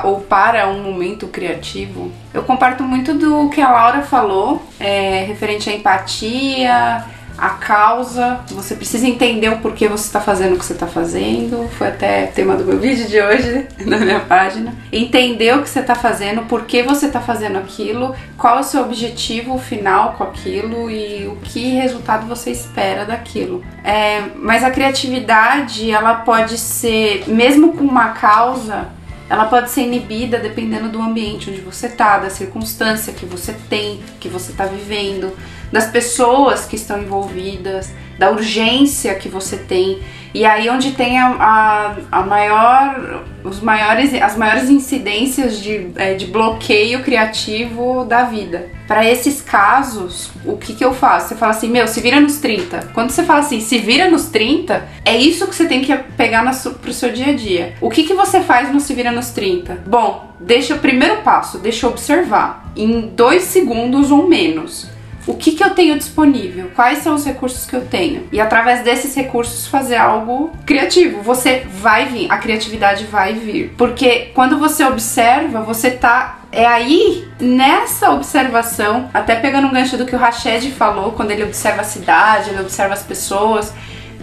ou 0.03 0.21
para 0.21 0.67
um 0.69 0.81
momento 0.81 1.27
criativo, 1.27 2.11
eu 2.33 2.43
comparto 2.43 2.83
muito 2.83 3.13
do 3.13 3.49
que 3.49 3.61
a 3.61 3.71
Laura 3.71 4.01
falou, 4.01 4.61
é, 4.79 5.23
referente 5.25 5.69
à 5.69 5.73
empatia, 5.73 7.05
a 7.37 7.49
causa, 7.49 8.41
você 8.49 8.75
precisa 8.75 9.07
entender 9.07 9.49
o 9.49 9.57
porquê 9.57 9.87
você 9.87 10.05
está 10.05 10.21
fazendo 10.21 10.55
o 10.55 10.59
que 10.59 10.65
você 10.65 10.73
está 10.73 10.87
fazendo. 10.87 11.67
Foi 11.77 11.87
até 11.87 12.27
tema 12.27 12.55
do 12.55 12.63
meu 12.63 12.77
vídeo 12.79 13.07
de 13.07 13.19
hoje 13.19 13.67
na 13.85 13.97
minha 13.97 14.19
página. 14.19 14.73
Entender 14.91 15.55
o 15.57 15.63
que 15.63 15.69
você 15.69 15.79
está 15.79 15.95
fazendo, 15.95 16.43
por 16.43 16.65
que 16.65 16.83
você 16.83 17.07
está 17.07 17.19
fazendo 17.19 17.57
aquilo, 17.57 18.15
qual 18.37 18.57
é 18.57 18.59
o 18.61 18.63
seu 18.63 18.81
objetivo 18.81 19.57
final 19.57 20.13
com 20.13 20.23
aquilo 20.23 20.89
e 20.89 21.27
o 21.27 21.35
que 21.43 21.75
resultado 21.75 22.27
você 22.27 22.51
espera 22.51 23.05
daquilo. 23.05 23.63
É, 23.83 24.21
mas 24.35 24.63
a 24.63 24.71
criatividade, 24.71 25.89
ela 25.91 26.15
pode 26.15 26.57
ser, 26.57 27.23
mesmo 27.27 27.73
com 27.73 27.83
uma 27.83 28.09
causa, 28.09 28.87
ela 29.29 29.45
pode 29.45 29.71
ser 29.71 29.81
inibida 29.81 30.37
dependendo 30.37 30.89
do 30.89 31.01
ambiente 31.01 31.49
onde 31.49 31.61
você 31.61 31.89
tá, 31.89 32.17
da 32.17 32.29
circunstância 32.29 33.13
que 33.13 33.25
você 33.25 33.53
tem, 33.69 33.99
que 34.19 34.27
você 34.27 34.51
está 34.51 34.65
vivendo, 34.65 35.33
das 35.73 35.87
pessoas 35.87 36.65
que 36.65 36.75
estão 36.75 37.01
envolvidas, 37.01 37.91
da 38.19 38.29
urgência 38.29 39.15
que 39.15 39.27
você 39.27 39.57
tem. 39.57 39.99
E 40.31 40.45
aí 40.45 40.69
onde 40.69 40.91
tem 40.91 41.19
a, 41.19 41.27
a, 41.29 41.95
a 42.19 42.21
maior, 42.21 43.23
os 43.43 43.59
maiores, 43.59 44.13
as 44.13 44.37
maiores 44.37 44.69
incidências 44.69 45.59
de, 45.59 45.89
é, 45.95 46.13
de 46.13 46.27
bloqueio 46.27 47.01
criativo 47.01 48.05
da 48.05 48.23
vida. 48.23 48.69
Para 48.87 49.09
esses 49.09 49.41
casos, 49.41 50.29
o 50.45 50.57
que, 50.57 50.75
que 50.75 50.85
eu 50.85 50.93
faço? 50.93 51.29
Você 51.29 51.35
fala 51.35 51.51
assim, 51.51 51.69
meu, 51.69 51.87
se 51.87 52.01
vira 52.01 52.19
nos 52.19 52.37
30. 52.37 52.91
Quando 52.93 53.09
você 53.09 53.23
fala 53.23 53.39
assim, 53.39 53.59
se 53.59 53.79
vira 53.79 54.07
nos 54.11 54.25
30, 54.25 54.87
é 55.03 55.17
isso 55.17 55.47
que 55.47 55.55
você 55.55 55.65
tem 55.65 55.81
que 55.81 55.95
pegar 56.15 56.43
na, 56.43 56.51
pro 56.51 56.93
seu 56.93 57.11
dia 57.11 57.33
a 57.33 57.35
dia. 57.35 57.73
O 57.81 57.89
que, 57.89 58.03
que 58.03 58.13
você 58.13 58.41
faz 58.41 58.71
no 58.71 58.79
se 58.79 58.93
vira 58.93 59.11
nos 59.11 59.31
30? 59.31 59.83
Bom, 59.87 60.35
deixa 60.39 60.75
o 60.75 60.79
primeiro 60.79 61.17
passo, 61.23 61.57
deixa 61.57 61.87
eu 61.87 61.89
observar. 61.89 62.71
Em 62.75 63.01
dois 63.07 63.43
segundos 63.43 64.11
ou 64.11 64.27
menos 64.27 64.92
o 65.25 65.35
que, 65.35 65.53
que 65.53 65.63
eu 65.63 65.69
tenho 65.69 65.97
disponível, 65.97 66.69
quais 66.75 66.99
são 66.99 67.15
os 67.15 67.25
recursos 67.25 67.65
que 67.65 67.75
eu 67.75 67.85
tenho. 67.85 68.27
E 68.31 68.41
através 68.41 68.83
desses 68.83 69.15
recursos 69.15 69.67
fazer 69.67 69.95
algo 69.95 70.51
criativo. 70.65 71.21
Você 71.21 71.65
vai 71.69 72.05
vir, 72.05 72.29
a 72.29 72.37
criatividade 72.37 73.05
vai 73.05 73.33
vir. 73.33 73.73
Porque 73.77 74.31
quando 74.33 74.59
você 74.59 74.83
observa, 74.83 75.61
você 75.61 75.91
tá. 75.91 76.39
É 76.51 76.65
aí, 76.65 77.27
nessa 77.39 78.11
observação, 78.11 79.09
até 79.13 79.35
pegando 79.35 79.67
um 79.67 79.71
gancho 79.71 79.97
do 79.97 80.05
que 80.05 80.15
o 80.15 80.19
Rached 80.19 80.71
falou, 80.71 81.13
quando 81.13 81.31
ele 81.31 81.43
observa 81.43 81.81
a 81.81 81.85
cidade, 81.85 82.51
ele 82.51 82.59
observa 82.59 82.93
as 82.93 83.01
pessoas, 83.01 83.73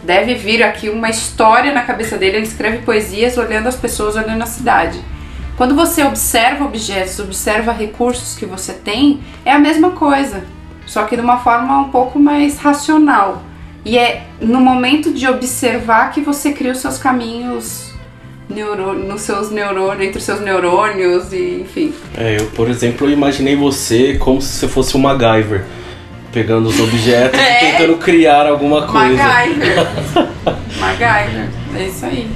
deve 0.04 0.34
vir 0.34 0.62
aqui 0.62 0.90
uma 0.90 1.08
história 1.08 1.72
na 1.72 1.82
cabeça 1.82 2.18
dele. 2.18 2.36
Ele 2.36 2.46
escreve 2.46 2.78
poesias 2.78 3.38
olhando 3.38 3.68
as 3.68 3.76
pessoas, 3.76 4.16
olhando 4.16 4.42
a 4.42 4.46
cidade. 4.46 5.00
Quando 5.56 5.74
você 5.74 6.04
observa 6.04 6.64
objetos, 6.64 7.18
observa 7.18 7.72
recursos 7.72 8.38
que 8.38 8.46
você 8.46 8.74
tem, 8.74 9.20
é 9.44 9.52
a 9.52 9.58
mesma 9.58 9.90
coisa 9.90 10.42
só 10.90 11.04
que 11.04 11.14
de 11.14 11.22
uma 11.22 11.38
forma 11.38 11.78
um 11.78 11.88
pouco 11.88 12.18
mais 12.18 12.58
racional. 12.58 13.44
E 13.84 13.96
é 13.96 14.24
no 14.40 14.60
momento 14.60 15.12
de 15.12 15.24
observar 15.28 16.10
que 16.10 16.20
você 16.20 16.50
cria 16.50 16.72
os 16.72 16.78
seus 16.78 16.98
caminhos 16.98 17.92
neuro, 18.48 18.92
nos 18.94 19.20
seus 19.20 19.52
neurônios, 19.52 20.08
entre 20.08 20.18
os 20.18 20.24
seus 20.24 20.40
neurônios 20.40 21.32
e 21.32 21.60
enfim. 21.60 21.94
É, 22.18 22.40
eu, 22.40 22.46
por 22.46 22.68
exemplo, 22.68 23.06
eu 23.06 23.12
imaginei 23.12 23.54
você 23.54 24.16
como 24.18 24.42
se 24.42 24.48
você 24.58 24.66
fosse 24.66 24.96
um 24.96 25.00
MacGyver. 25.00 25.64
Pegando 26.32 26.68
os 26.68 26.80
objetos 26.80 27.38
É. 27.38 27.68
e 27.68 27.70
tentando 27.70 27.96
criar 27.98 28.48
alguma 28.48 28.88
coisa. 28.88 29.14
MacGyver. 29.22 29.86
MacGyver. 30.80 31.48
É 31.76 31.86
isso 31.86 32.04
aí. 32.04 32.28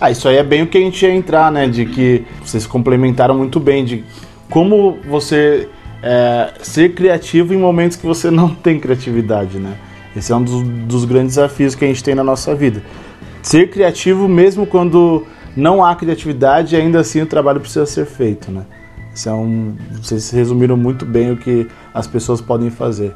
Ah, 0.00 0.10
isso 0.10 0.26
aí 0.26 0.36
é 0.38 0.42
bem 0.42 0.62
o 0.62 0.66
que 0.66 0.78
a 0.78 0.80
gente 0.80 1.04
ia 1.04 1.14
entrar, 1.14 1.52
né? 1.52 1.68
De 1.68 1.84
que 1.84 2.24
vocês 2.42 2.66
complementaram 2.66 3.36
muito 3.36 3.60
bem 3.60 3.84
de 3.84 4.02
como 4.48 4.98
você 5.06 5.68
é, 6.02 6.52
ser 6.62 6.94
criativo 6.94 7.52
em 7.54 7.58
momentos 7.58 7.96
que 7.96 8.06
você 8.06 8.30
não 8.30 8.54
tem 8.54 8.78
criatividade, 8.78 9.58
né? 9.58 9.76
Esse 10.16 10.32
é 10.32 10.36
um 10.36 10.42
dos, 10.42 10.62
dos 10.62 11.04
grandes 11.04 11.36
desafios 11.36 11.74
que 11.74 11.84
a 11.84 11.88
gente 11.88 12.02
tem 12.02 12.14
na 12.14 12.24
nossa 12.24 12.54
vida. 12.54 12.82
Ser 13.42 13.70
criativo 13.70 14.28
mesmo 14.28 14.66
quando 14.66 15.26
não 15.56 15.84
há 15.84 15.94
criatividade, 15.94 16.76
ainda 16.76 17.00
assim 17.00 17.22
o 17.22 17.26
trabalho 17.26 17.60
precisa 17.60 17.86
ser 17.86 18.06
feito, 18.06 18.50
né? 18.50 18.64
Isso 19.14 19.28
é 19.28 19.32
um, 19.32 19.76
vocês 20.00 20.30
resumiram 20.30 20.76
muito 20.76 21.04
bem 21.04 21.32
o 21.32 21.36
que 21.36 21.66
as 21.92 22.06
pessoas 22.06 22.40
podem 22.40 22.70
fazer. 22.70 23.14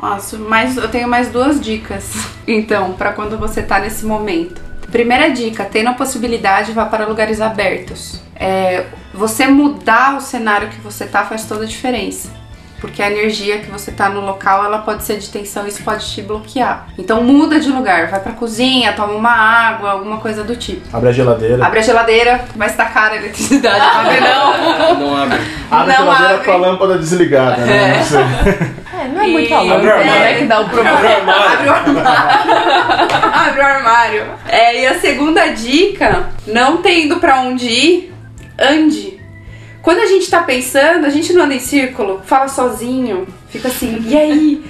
Nossa, 0.00 0.38
mas 0.38 0.76
eu 0.76 0.88
tenho 0.88 1.08
mais 1.08 1.30
duas 1.30 1.60
dicas. 1.60 2.12
Então, 2.46 2.94
para 2.94 3.12
quando 3.12 3.38
você 3.38 3.62
tá 3.62 3.78
nesse 3.78 4.04
momento. 4.04 4.60
Primeira 4.90 5.30
dica, 5.30 5.64
tendo 5.64 5.90
a 5.90 5.94
possibilidade, 5.94 6.72
vá 6.72 6.84
para 6.86 7.06
lugares 7.06 7.40
abertos. 7.40 8.20
É, 8.34 8.84
você 9.14 9.46
mudar 9.46 10.16
o 10.16 10.20
cenário 10.20 10.68
que 10.68 10.80
você 10.80 11.06
tá 11.06 11.24
faz 11.24 11.44
toda 11.44 11.64
a 11.64 11.66
diferença. 11.66 12.40
Porque 12.80 13.02
a 13.02 13.10
energia 13.10 13.58
que 13.58 13.70
você 13.70 13.92
tá 13.92 14.08
no 14.08 14.22
local, 14.22 14.64
ela 14.64 14.78
pode 14.78 15.04
ser 15.04 15.18
de 15.18 15.28
tensão 15.28 15.66
e 15.66 15.68
isso 15.68 15.82
pode 15.82 16.10
te 16.10 16.22
bloquear. 16.22 16.86
Então 16.96 17.22
muda 17.22 17.60
de 17.60 17.68
lugar, 17.68 18.08
vai 18.08 18.18
pra 18.20 18.32
cozinha, 18.32 18.94
toma 18.94 19.12
uma 19.12 19.30
água, 19.30 19.90
alguma 19.90 20.16
coisa 20.16 20.42
do 20.42 20.56
tipo. 20.56 20.80
Abre 20.96 21.10
a 21.10 21.12
geladeira. 21.12 21.66
Abre 21.66 21.78
a 21.78 21.82
geladeira, 21.82 22.44
vai 22.56 22.68
estar 22.68 22.86
cara 22.86 23.12
a 23.12 23.16
eletricidade, 23.18 23.78
não 23.84 24.00
abre 24.00 24.20
não. 24.20 24.98
Não 24.98 25.16
abre. 25.22 25.38
Abre 25.70 25.94
a 25.94 25.98
não 25.98 26.04
geladeira 26.06 26.34
abre. 26.36 26.46
com 26.46 26.52
a 26.52 26.56
lâmpada 26.56 26.98
desligada, 26.98 27.58
né? 27.58 28.00
É. 28.00 28.80
É, 29.00 29.08
não 29.08 29.20
é 29.20 29.28
E- 29.28 29.32
muito 29.32 29.54
a 29.54 29.60
louco, 29.60 29.74
Abre 29.76 29.86
o 29.88 29.92
armário. 29.92 30.20
né? 30.20 30.34
Que 30.34 30.44
dá 30.44 30.60
o 30.60 30.68
problema. 30.68 31.32
Abre 31.32 31.68
o 31.68 31.72
armário. 31.72 32.00
Abre 33.32 33.60
o 33.60 33.64
armário. 33.64 34.24
É, 34.48 34.82
e 34.82 34.86
a 34.86 34.98
segunda 35.00 35.46
dica, 35.48 36.28
não 36.46 36.78
tendo 36.78 37.16
pra 37.18 37.40
onde 37.40 37.66
ir, 37.68 38.14
ande. 38.58 39.18
Quando 39.82 40.00
a 40.00 40.06
gente 40.06 40.28
tá 40.30 40.42
pensando, 40.42 41.06
a 41.06 41.10
gente 41.10 41.32
não 41.32 41.44
anda 41.44 41.54
em 41.54 41.58
círculo, 41.60 42.20
fala 42.24 42.48
sozinho, 42.48 43.26
fica 43.48 43.68
assim, 43.68 44.02
e 44.06 44.16
aí? 44.16 44.64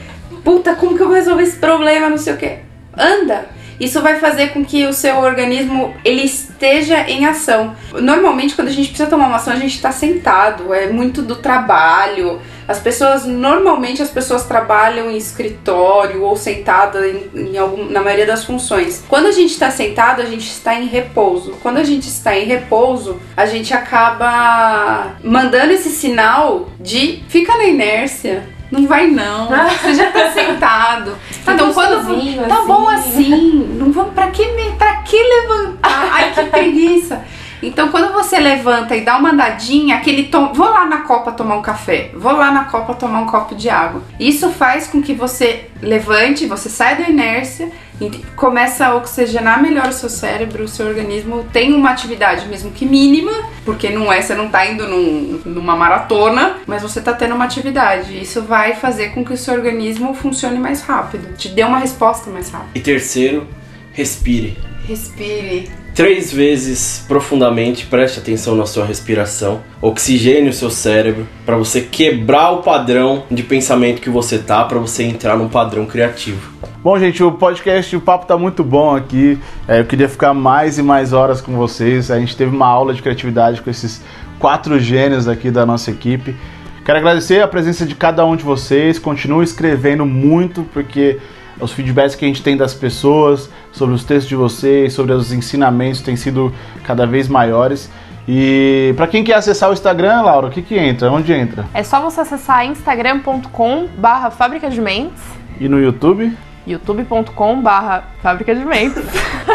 Puta, 0.45 0.75
como 0.75 0.97
que 0.97 1.03
eu 1.03 1.07
vou 1.09 1.17
resolver 1.17 1.43
esse 1.43 1.57
problema, 1.57 2.09
não 2.09 2.17
sei 2.19 2.33
o 2.35 2.37
quê. 2.37 2.59
Anda. 2.97 3.47
Isso 3.81 4.01
vai 4.03 4.17
fazer 4.21 4.49
com 4.49 4.63
que 4.63 4.85
o 4.87 4.93
seu 4.93 5.17
organismo 5.17 5.95
ele 6.05 6.23
esteja 6.23 7.01
em 7.09 7.25
ação. 7.25 7.75
Normalmente, 7.95 8.55
quando 8.55 8.69
a 8.69 8.73
gente 8.73 8.89
precisa 8.89 9.09
tomar 9.09 9.27
uma 9.27 9.37
ação, 9.37 9.55
a 9.55 9.57
gente 9.57 9.75
está 9.75 9.91
sentado. 9.91 10.73
É 10.75 10.87
muito 10.89 11.23
do 11.23 11.37
trabalho. 11.37 12.41
As 12.67 12.79
pessoas, 12.79 13.25
normalmente, 13.25 14.03
as 14.03 14.11
pessoas 14.11 14.45
trabalham 14.45 15.11
em 15.11 15.17
escritório 15.17 16.23
ou 16.23 16.37
sentada 16.37 17.07
em, 17.07 17.31
em 17.35 17.59
algum, 17.59 17.91
na 17.91 18.01
maioria 18.01 18.27
das 18.27 18.45
funções. 18.45 19.05
Quando 19.09 19.27
a 19.27 19.33
gente 19.33 19.51
está 19.51 19.71
sentado, 19.71 20.23
a 20.23 20.27
gente 20.27 20.47
está 20.47 20.75
em 20.75 20.87
repouso. 20.87 21.57
Quando 21.63 21.79
a 21.79 21.85
gente 21.85 22.09
está 22.09 22.37
em 22.37 22.45
repouso, 22.45 23.21
a 23.37 23.47
gente 23.47 23.75
acaba 23.75 25.15
mandando 25.23 25.73
esse 25.73 25.91
sinal 25.91 26.69
de 26.79 27.23
fica 27.29 27.57
na 27.57 27.65
inércia. 27.65 28.49
Não 28.71 28.87
vai 28.87 29.09
não. 29.09 29.49
Você 29.83 29.95
já 29.95 30.13
tá 30.13 30.31
sentado. 30.31 31.17
Tá 31.45 31.55
então 31.55 31.73
quando 31.73 32.05
gostosinho, 32.05 32.47
tá 32.47 32.55
assim. 32.55 32.67
bom 32.67 32.89
assim, 32.89 33.77
não 33.77 33.91
vamos 33.91 34.15
para 34.15 34.31
que 34.31 34.47
pra 34.79 34.97
que 35.03 35.17
levantar? 35.17 36.11
Ai 36.13 36.33
que 36.33 36.45
preguiça. 36.51 37.21
Então 37.63 37.89
quando 37.89 38.13
você 38.13 38.39
levanta 38.39 38.97
e 38.97 39.03
dá 39.03 39.17
uma 39.19 39.31
andadinha, 39.33 39.97
aquele 39.97 40.25
tom, 40.25 40.53
vou 40.53 40.69
lá 40.71 40.87
na 40.87 40.99
copa 41.03 41.33
tomar 41.33 41.57
um 41.57 41.63
café, 41.63 42.11
vou 42.15 42.33
lá 42.33 42.51
na 42.51 42.65
copa 42.65 42.95
tomar 42.95 43.21
um 43.21 43.27
copo 43.27 43.55
de 43.55 43.69
água. 43.69 44.03
Isso 44.19 44.51
faz 44.51 44.87
com 44.87 45.03
que 45.03 45.13
você 45.13 45.69
levante, 45.83 46.47
você 46.47 46.69
saia 46.69 46.97
da 46.97 47.09
inércia 47.09 47.71
e 48.01 48.09
começa 48.35 48.87
a 48.87 48.95
oxigenar 48.97 49.61
melhor 49.61 49.89
o 49.89 49.93
seu 49.93 50.09
cérebro, 50.09 50.65
o 50.65 50.69
seu 50.69 50.87
organismo 50.87 51.45
tem 51.53 51.75
uma 51.75 51.91
atividade 51.91 52.49
mesmo 52.49 52.71
que 52.71 52.87
mínima, 52.87 53.31
porque 53.63 53.91
não 53.91 54.11
é, 54.11 54.23
você 54.23 54.35
não 54.35 54.49
tá 54.49 54.65
indo 54.65 54.89
num- 54.89 55.43
numa 55.45 55.77
maratona, 55.77 56.57
mas 56.67 56.81
você 56.81 56.99
tá 57.03 57.13
tendo 57.13 57.35
uma 57.35 57.45
atividade. 57.45 58.19
Isso 58.19 58.41
vai 58.41 58.75
fazer 58.75 59.11
com 59.11 59.23
que 59.23 59.35
o 59.35 59.37
seu 59.37 59.53
organismo 59.53 60.15
funcione 60.15 60.59
mais 60.59 60.81
rápido, 60.81 61.37
te 61.37 61.49
dê 61.49 61.63
uma 61.63 61.79
resposta 61.79 62.31
mais 62.31 62.49
rápida. 62.51 62.71
E 62.75 62.81
terceiro, 62.81 63.47
respire. 63.93 64.57
Respire. 64.89 65.69
Três 65.95 66.33
vezes 66.33 67.05
profundamente, 67.07 67.87
preste 67.87 68.21
atenção 68.21 68.55
na 68.55 68.65
sua 68.65 68.85
respiração, 68.85 69.61
oxigene 69.83 70.49
o 70.49 70.53
seu 70.53 70.71
cérebro 70.71 71.27
para 71.45 71.57
você 71.57 71.81
quebrar 71.81 72.53
o 72.53 72.63
padrão 72.63 73.25
de 73.31 73.43
pensamento 73.43 74.01
que 74.01 74.09
você 74.09 74.39
tá, 74.39 74.65
para 74.65 74.79
você 74.79 75.03
entrar 75.03 75.37
num 75.37 75.49
padrão 75.49 75.85
criativo. 75.87 76.53
Bom, 76.83 76.99
gente, 76.99 77.23
o 77.23 77.33
podcast, 77.33 77.95
o 77.95 78.01
papo 78.01 78.25
tá 78.25 78.39
muito 78.39 78.65
bom 78.65 78.97
aqui. 78.97 79.39
É, 79.69 79.81
eu 79.81 79.85
queria 79.85 80.09
ficar 80.09 80.33
mais 80.33 80.79
e 80.79 80.83
mais 80.83 81.13
horas 81.13 81.41
com 81.41 81.53
vocês. 81.53 82.11
A 82.11 82.19
gente 82.19 82.35
teve 82.35 82.55
uma 82.55 82.67
aula 82.67 82.95
de 82.95 83.03
criatividade 83.03 83.61
com 83.61 83.69
esses 83.69 84.01
quatro 84.39 84.79
gênios 84.79 85.29
aqui 85.29 85.51
da 85.51 85.67
nossa 85.67 85.91
equipe. 85.91 86.35
Quero 86.83 86.99
agradecer 86.99 87.43
a 87.43 87.49
presença 87.49 87.85
de 87.85 87.95
cada 87.95 88.25
um 88.25 88.35
de 88.35 88.43
vocês. 88.43 88.99
Continue 88.99 89.45
escrevendo 89.45 90.07
muito, 90.07 90.63
porque 90.73 91.19
os 91.61 91.73
feedbacks 91.73 92.15
que 92.15 92.25
a 92.25 92.29
gente 92.29 92.43
tem 92.43 92.57
das 92.57 92.75
pessoas 92.75 93.51
sobre 93.73 93.95
os 93.95 94.05
textos 94.05 94.29
de 94.29 94.37
vocês, 94.37 94.93
sobre 94.93 95.13
os 95.13 95.33
ensinamentos, 95.33 96.01
têm 96.01 96.17
sido 96.17 96.53
cada 96.85 97.07
vez 97.07 97.29
maiores. 97.29 97.91
E 98.29 98.93
para 98.97 99.07
quem 99.07 99.25
quer 99.25 99.35
acessar 99.35 99.71
o 99.71 99.73
Instagram, 99.73 100.23
Laura, 100.23 100.47
o 100.49 100.51
que 100.51 100.63
que 100.63 100.79
entra? 100.79 101.11
Onde 101.11 101.33
entra? 101.33 101.67
É 101.75 101.83
só 101.83 102.01
você 102.01 102.21
acessar 102.21 102.67
instagram.com 102.67 103.89
barra 103.99 104.31
fábrica 104.31 104.71
de 104.71 104.81
mentes. 104.81 105.23
E 105.59 105.69
no 105.69 105.81
YouTube? 105.81 106.33
youtube.com 106.67 107.63
barra 107.63 108.05
Fábrica 108.23 108.55
de 108.55 108.65
Mentos, 108.65 109.03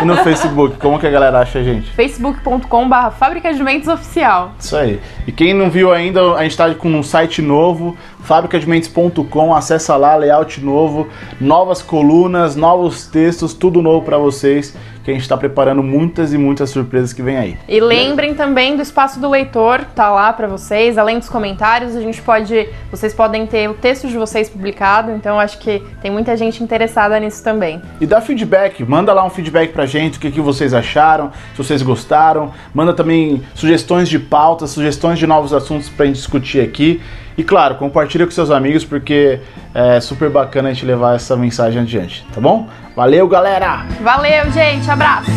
E 0.02 0.06
no 0.06 0.18
Facebook, 0.18 0.78
como 0.78 1.00
que 1.00 1.06
a 1.08 1.12
galera 1.12 1.40
acha 1.40 1.60
a 1.60 1.64
gente? 1.64 1.90
facebook.com 1.92 2.90
barra 2.90 3.12
Fábrica 3.12 3.54
de 3.54 3.64
Mentos 3.64 3.88
Oficial. 3.88 4.52
Isso 4.60 4.76
aí. 4.76 5.00
E 5.28 5.32
quem 5.32 5.54
não 5.54 5.70
viu 5.70 5.92
ainda, 5.94 6.34
a 6.34 6.44
gente 6.44 6.58
tá 6.58 6.74
com 6.74 6.90
um 6.90 7.04
site 7.04 7.42
novo, 7.42 7.96
fabricadementes.com, 8.22 9.54
acessa 9.54 9.96
lá, 9.96 10.16
layout 10.16 10.60
novo, 10.64 11.08
novas 11.40 11.82
colunas, 11.82 12.56
novos 12.56 13.06
textos, 13.08 13.54
tudo 13.54 13.82
novo 13.82 14.04
pra 14.06 14.18
vocês, 14.18 14.76
que 15.06 15.12
a 15.12 15.14
gente 15.14 15.30
tá 15.30 15.38
preparando 15.38 15.84
muitas 15.84 16.34
e 16.34 16.38
muitas 16.38 16.72
surpresas 16.72 17.14
que 17.14 17.22
vem 17.22 17.38
aí. 17.38 17.58
E 17.70 17.80
lembrem 17.80 18.34
também 18.34 18.76
do 18.76 18.82
espaço 18.82 19.20
do 19.20 19.30
leitor, 19.30 19.86
tá 19.96 20.10
lá 20.10 20.34
pra 20.34 20.48
vocês. 20.48 20.98
Além 20.98 21.20
dos 21.20 21.30
comentários, 21.30 21.96
a 21.96 22.02
gente 22.02 22.20
pode, 22.24 22.68
vocês 22.90 23.14
podem 23.14 23.46
ter 23.46 23.70
o 23.70 23.76
texto 23.76 24.08
de 24.08 24.18
vocês 24.18 24.50
publicado. 24.50 25.12
Então 25.12 25.40
acho 25.40 25.60
que 25.60 25.84
tem 26.02 26.10
muita 26.10 26.36
gente 26.36 26.64
interessada 26.64 27.20
nisso 27.20 27.44
também. 27.44 27.80
E 28.02 28.08
dá 28.08 28.20
feedback, 28.20 28.84
manda 28.84 29.14
lá 29.14 29.24
um 29.24 29.30
feedback 29.30 29.72
pra 29.72 29.86
gente, 29.86 30.18
o 30.18 30.20
que, 30.20 30.32
que 30.32 30.42
vocês 30.42 30.74
acharam, 30.74 31.32
se 31.52 31.58
vocês 31.60 31.84
gostaram. 31.84 32.52
Manda 32.74 32.92
também 32.92 33.44
sugestões 33.54 34.10
de 34.10 34.18
pautas, 34.18 34.72
sugestões 34.72 35.20
de 35.20 35.28
novos 35.28 35.54
assuntos 35.54 35.88
pra 35.88 36.08
gente 36.08 36.16
discutir 36.16 36.62
aqui. 36.62 37.00
E 37.38 37.44
claro, 37.44 37.76
compartilha 37.76 38.26
com 38.26 38.32
seus 38.32 38.50
amigos, 38.50 38.84
porque 38.86 39.40
é 39.74 40.00
super 40.00 40.30
bacana 40.30 40.70
a 40.70 40.74
gente 40.74 40.86
levar 40.86 41.16
essa 41.16 41.36
mensagem 41.36 41.82
adiante, 41.82 42.26
tá 42.34 42.42
bom? 42.42 42.68
Valeu, 42.96 43.28
galera! 43.28 43.86
Valeu, 44.02 44.50
gente, 44.52 44.90
abraço. 44.90 45.30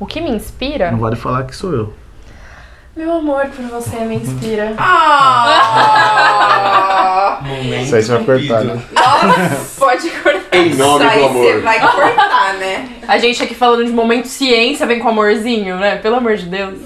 O 0.00 0.06
que 0.06 0.20
me 0.20 0.30
inspira? 0.30 0.90
Não 0.90 0.98
vale 0.98 1.14
falar 1.14 1.44
que 1.44 1.54
sou 1.54 1.72
eu. 1.72 1.94
Meu 2.96 3.18
amor 3.18 3.46
por 3.46 3.64
você 3.66 4.00
me 4.00 4.16
inspira. 4.16 4.74
Isso 7.82 7.96
aí 7.96 8.02
você 8.02 8.12
vai 8.12 8.24
cortar, 8.24 8.64
né? 8.64 8.82
Pode 9.78 10.10
cortar. 10.10 10.56
Em 10.56 10.74
nome 10.74 11.04
Isso 11.04 11.12
aí 11.12 11.18
do 11.18 11.24
amor. 11.26 11.44
Você 11.44 11.60
vai 11.60 11.80
cortar, 11.80 12.54
né? 12.54 12.88
A 13.08 13.18
gente 13.18 13.42
aqui 13.42 13.54
falando 13.54 13.84
de 13.84 13.92
momento 13.92 14.28
ciência, 14.28 14.86
vem 14.86 15.00
com 15.00 15.08
amorzinho, 15.08 15.76
né? 15.76 15.96
Pelo 15.96 16.16
amor 16.16 16.36
de 16.36 16.46
Deus. 16.46 16.78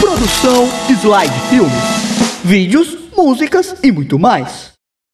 Produção 0.00 0.68
Slide 0.88 1.40
Filmes. 1.50 2.42
Vídeos, 2.44 2.96
músicas 3.16 3.76
e 3.82 3.92
muito 3.92 4.18
mais. 4.18 4.77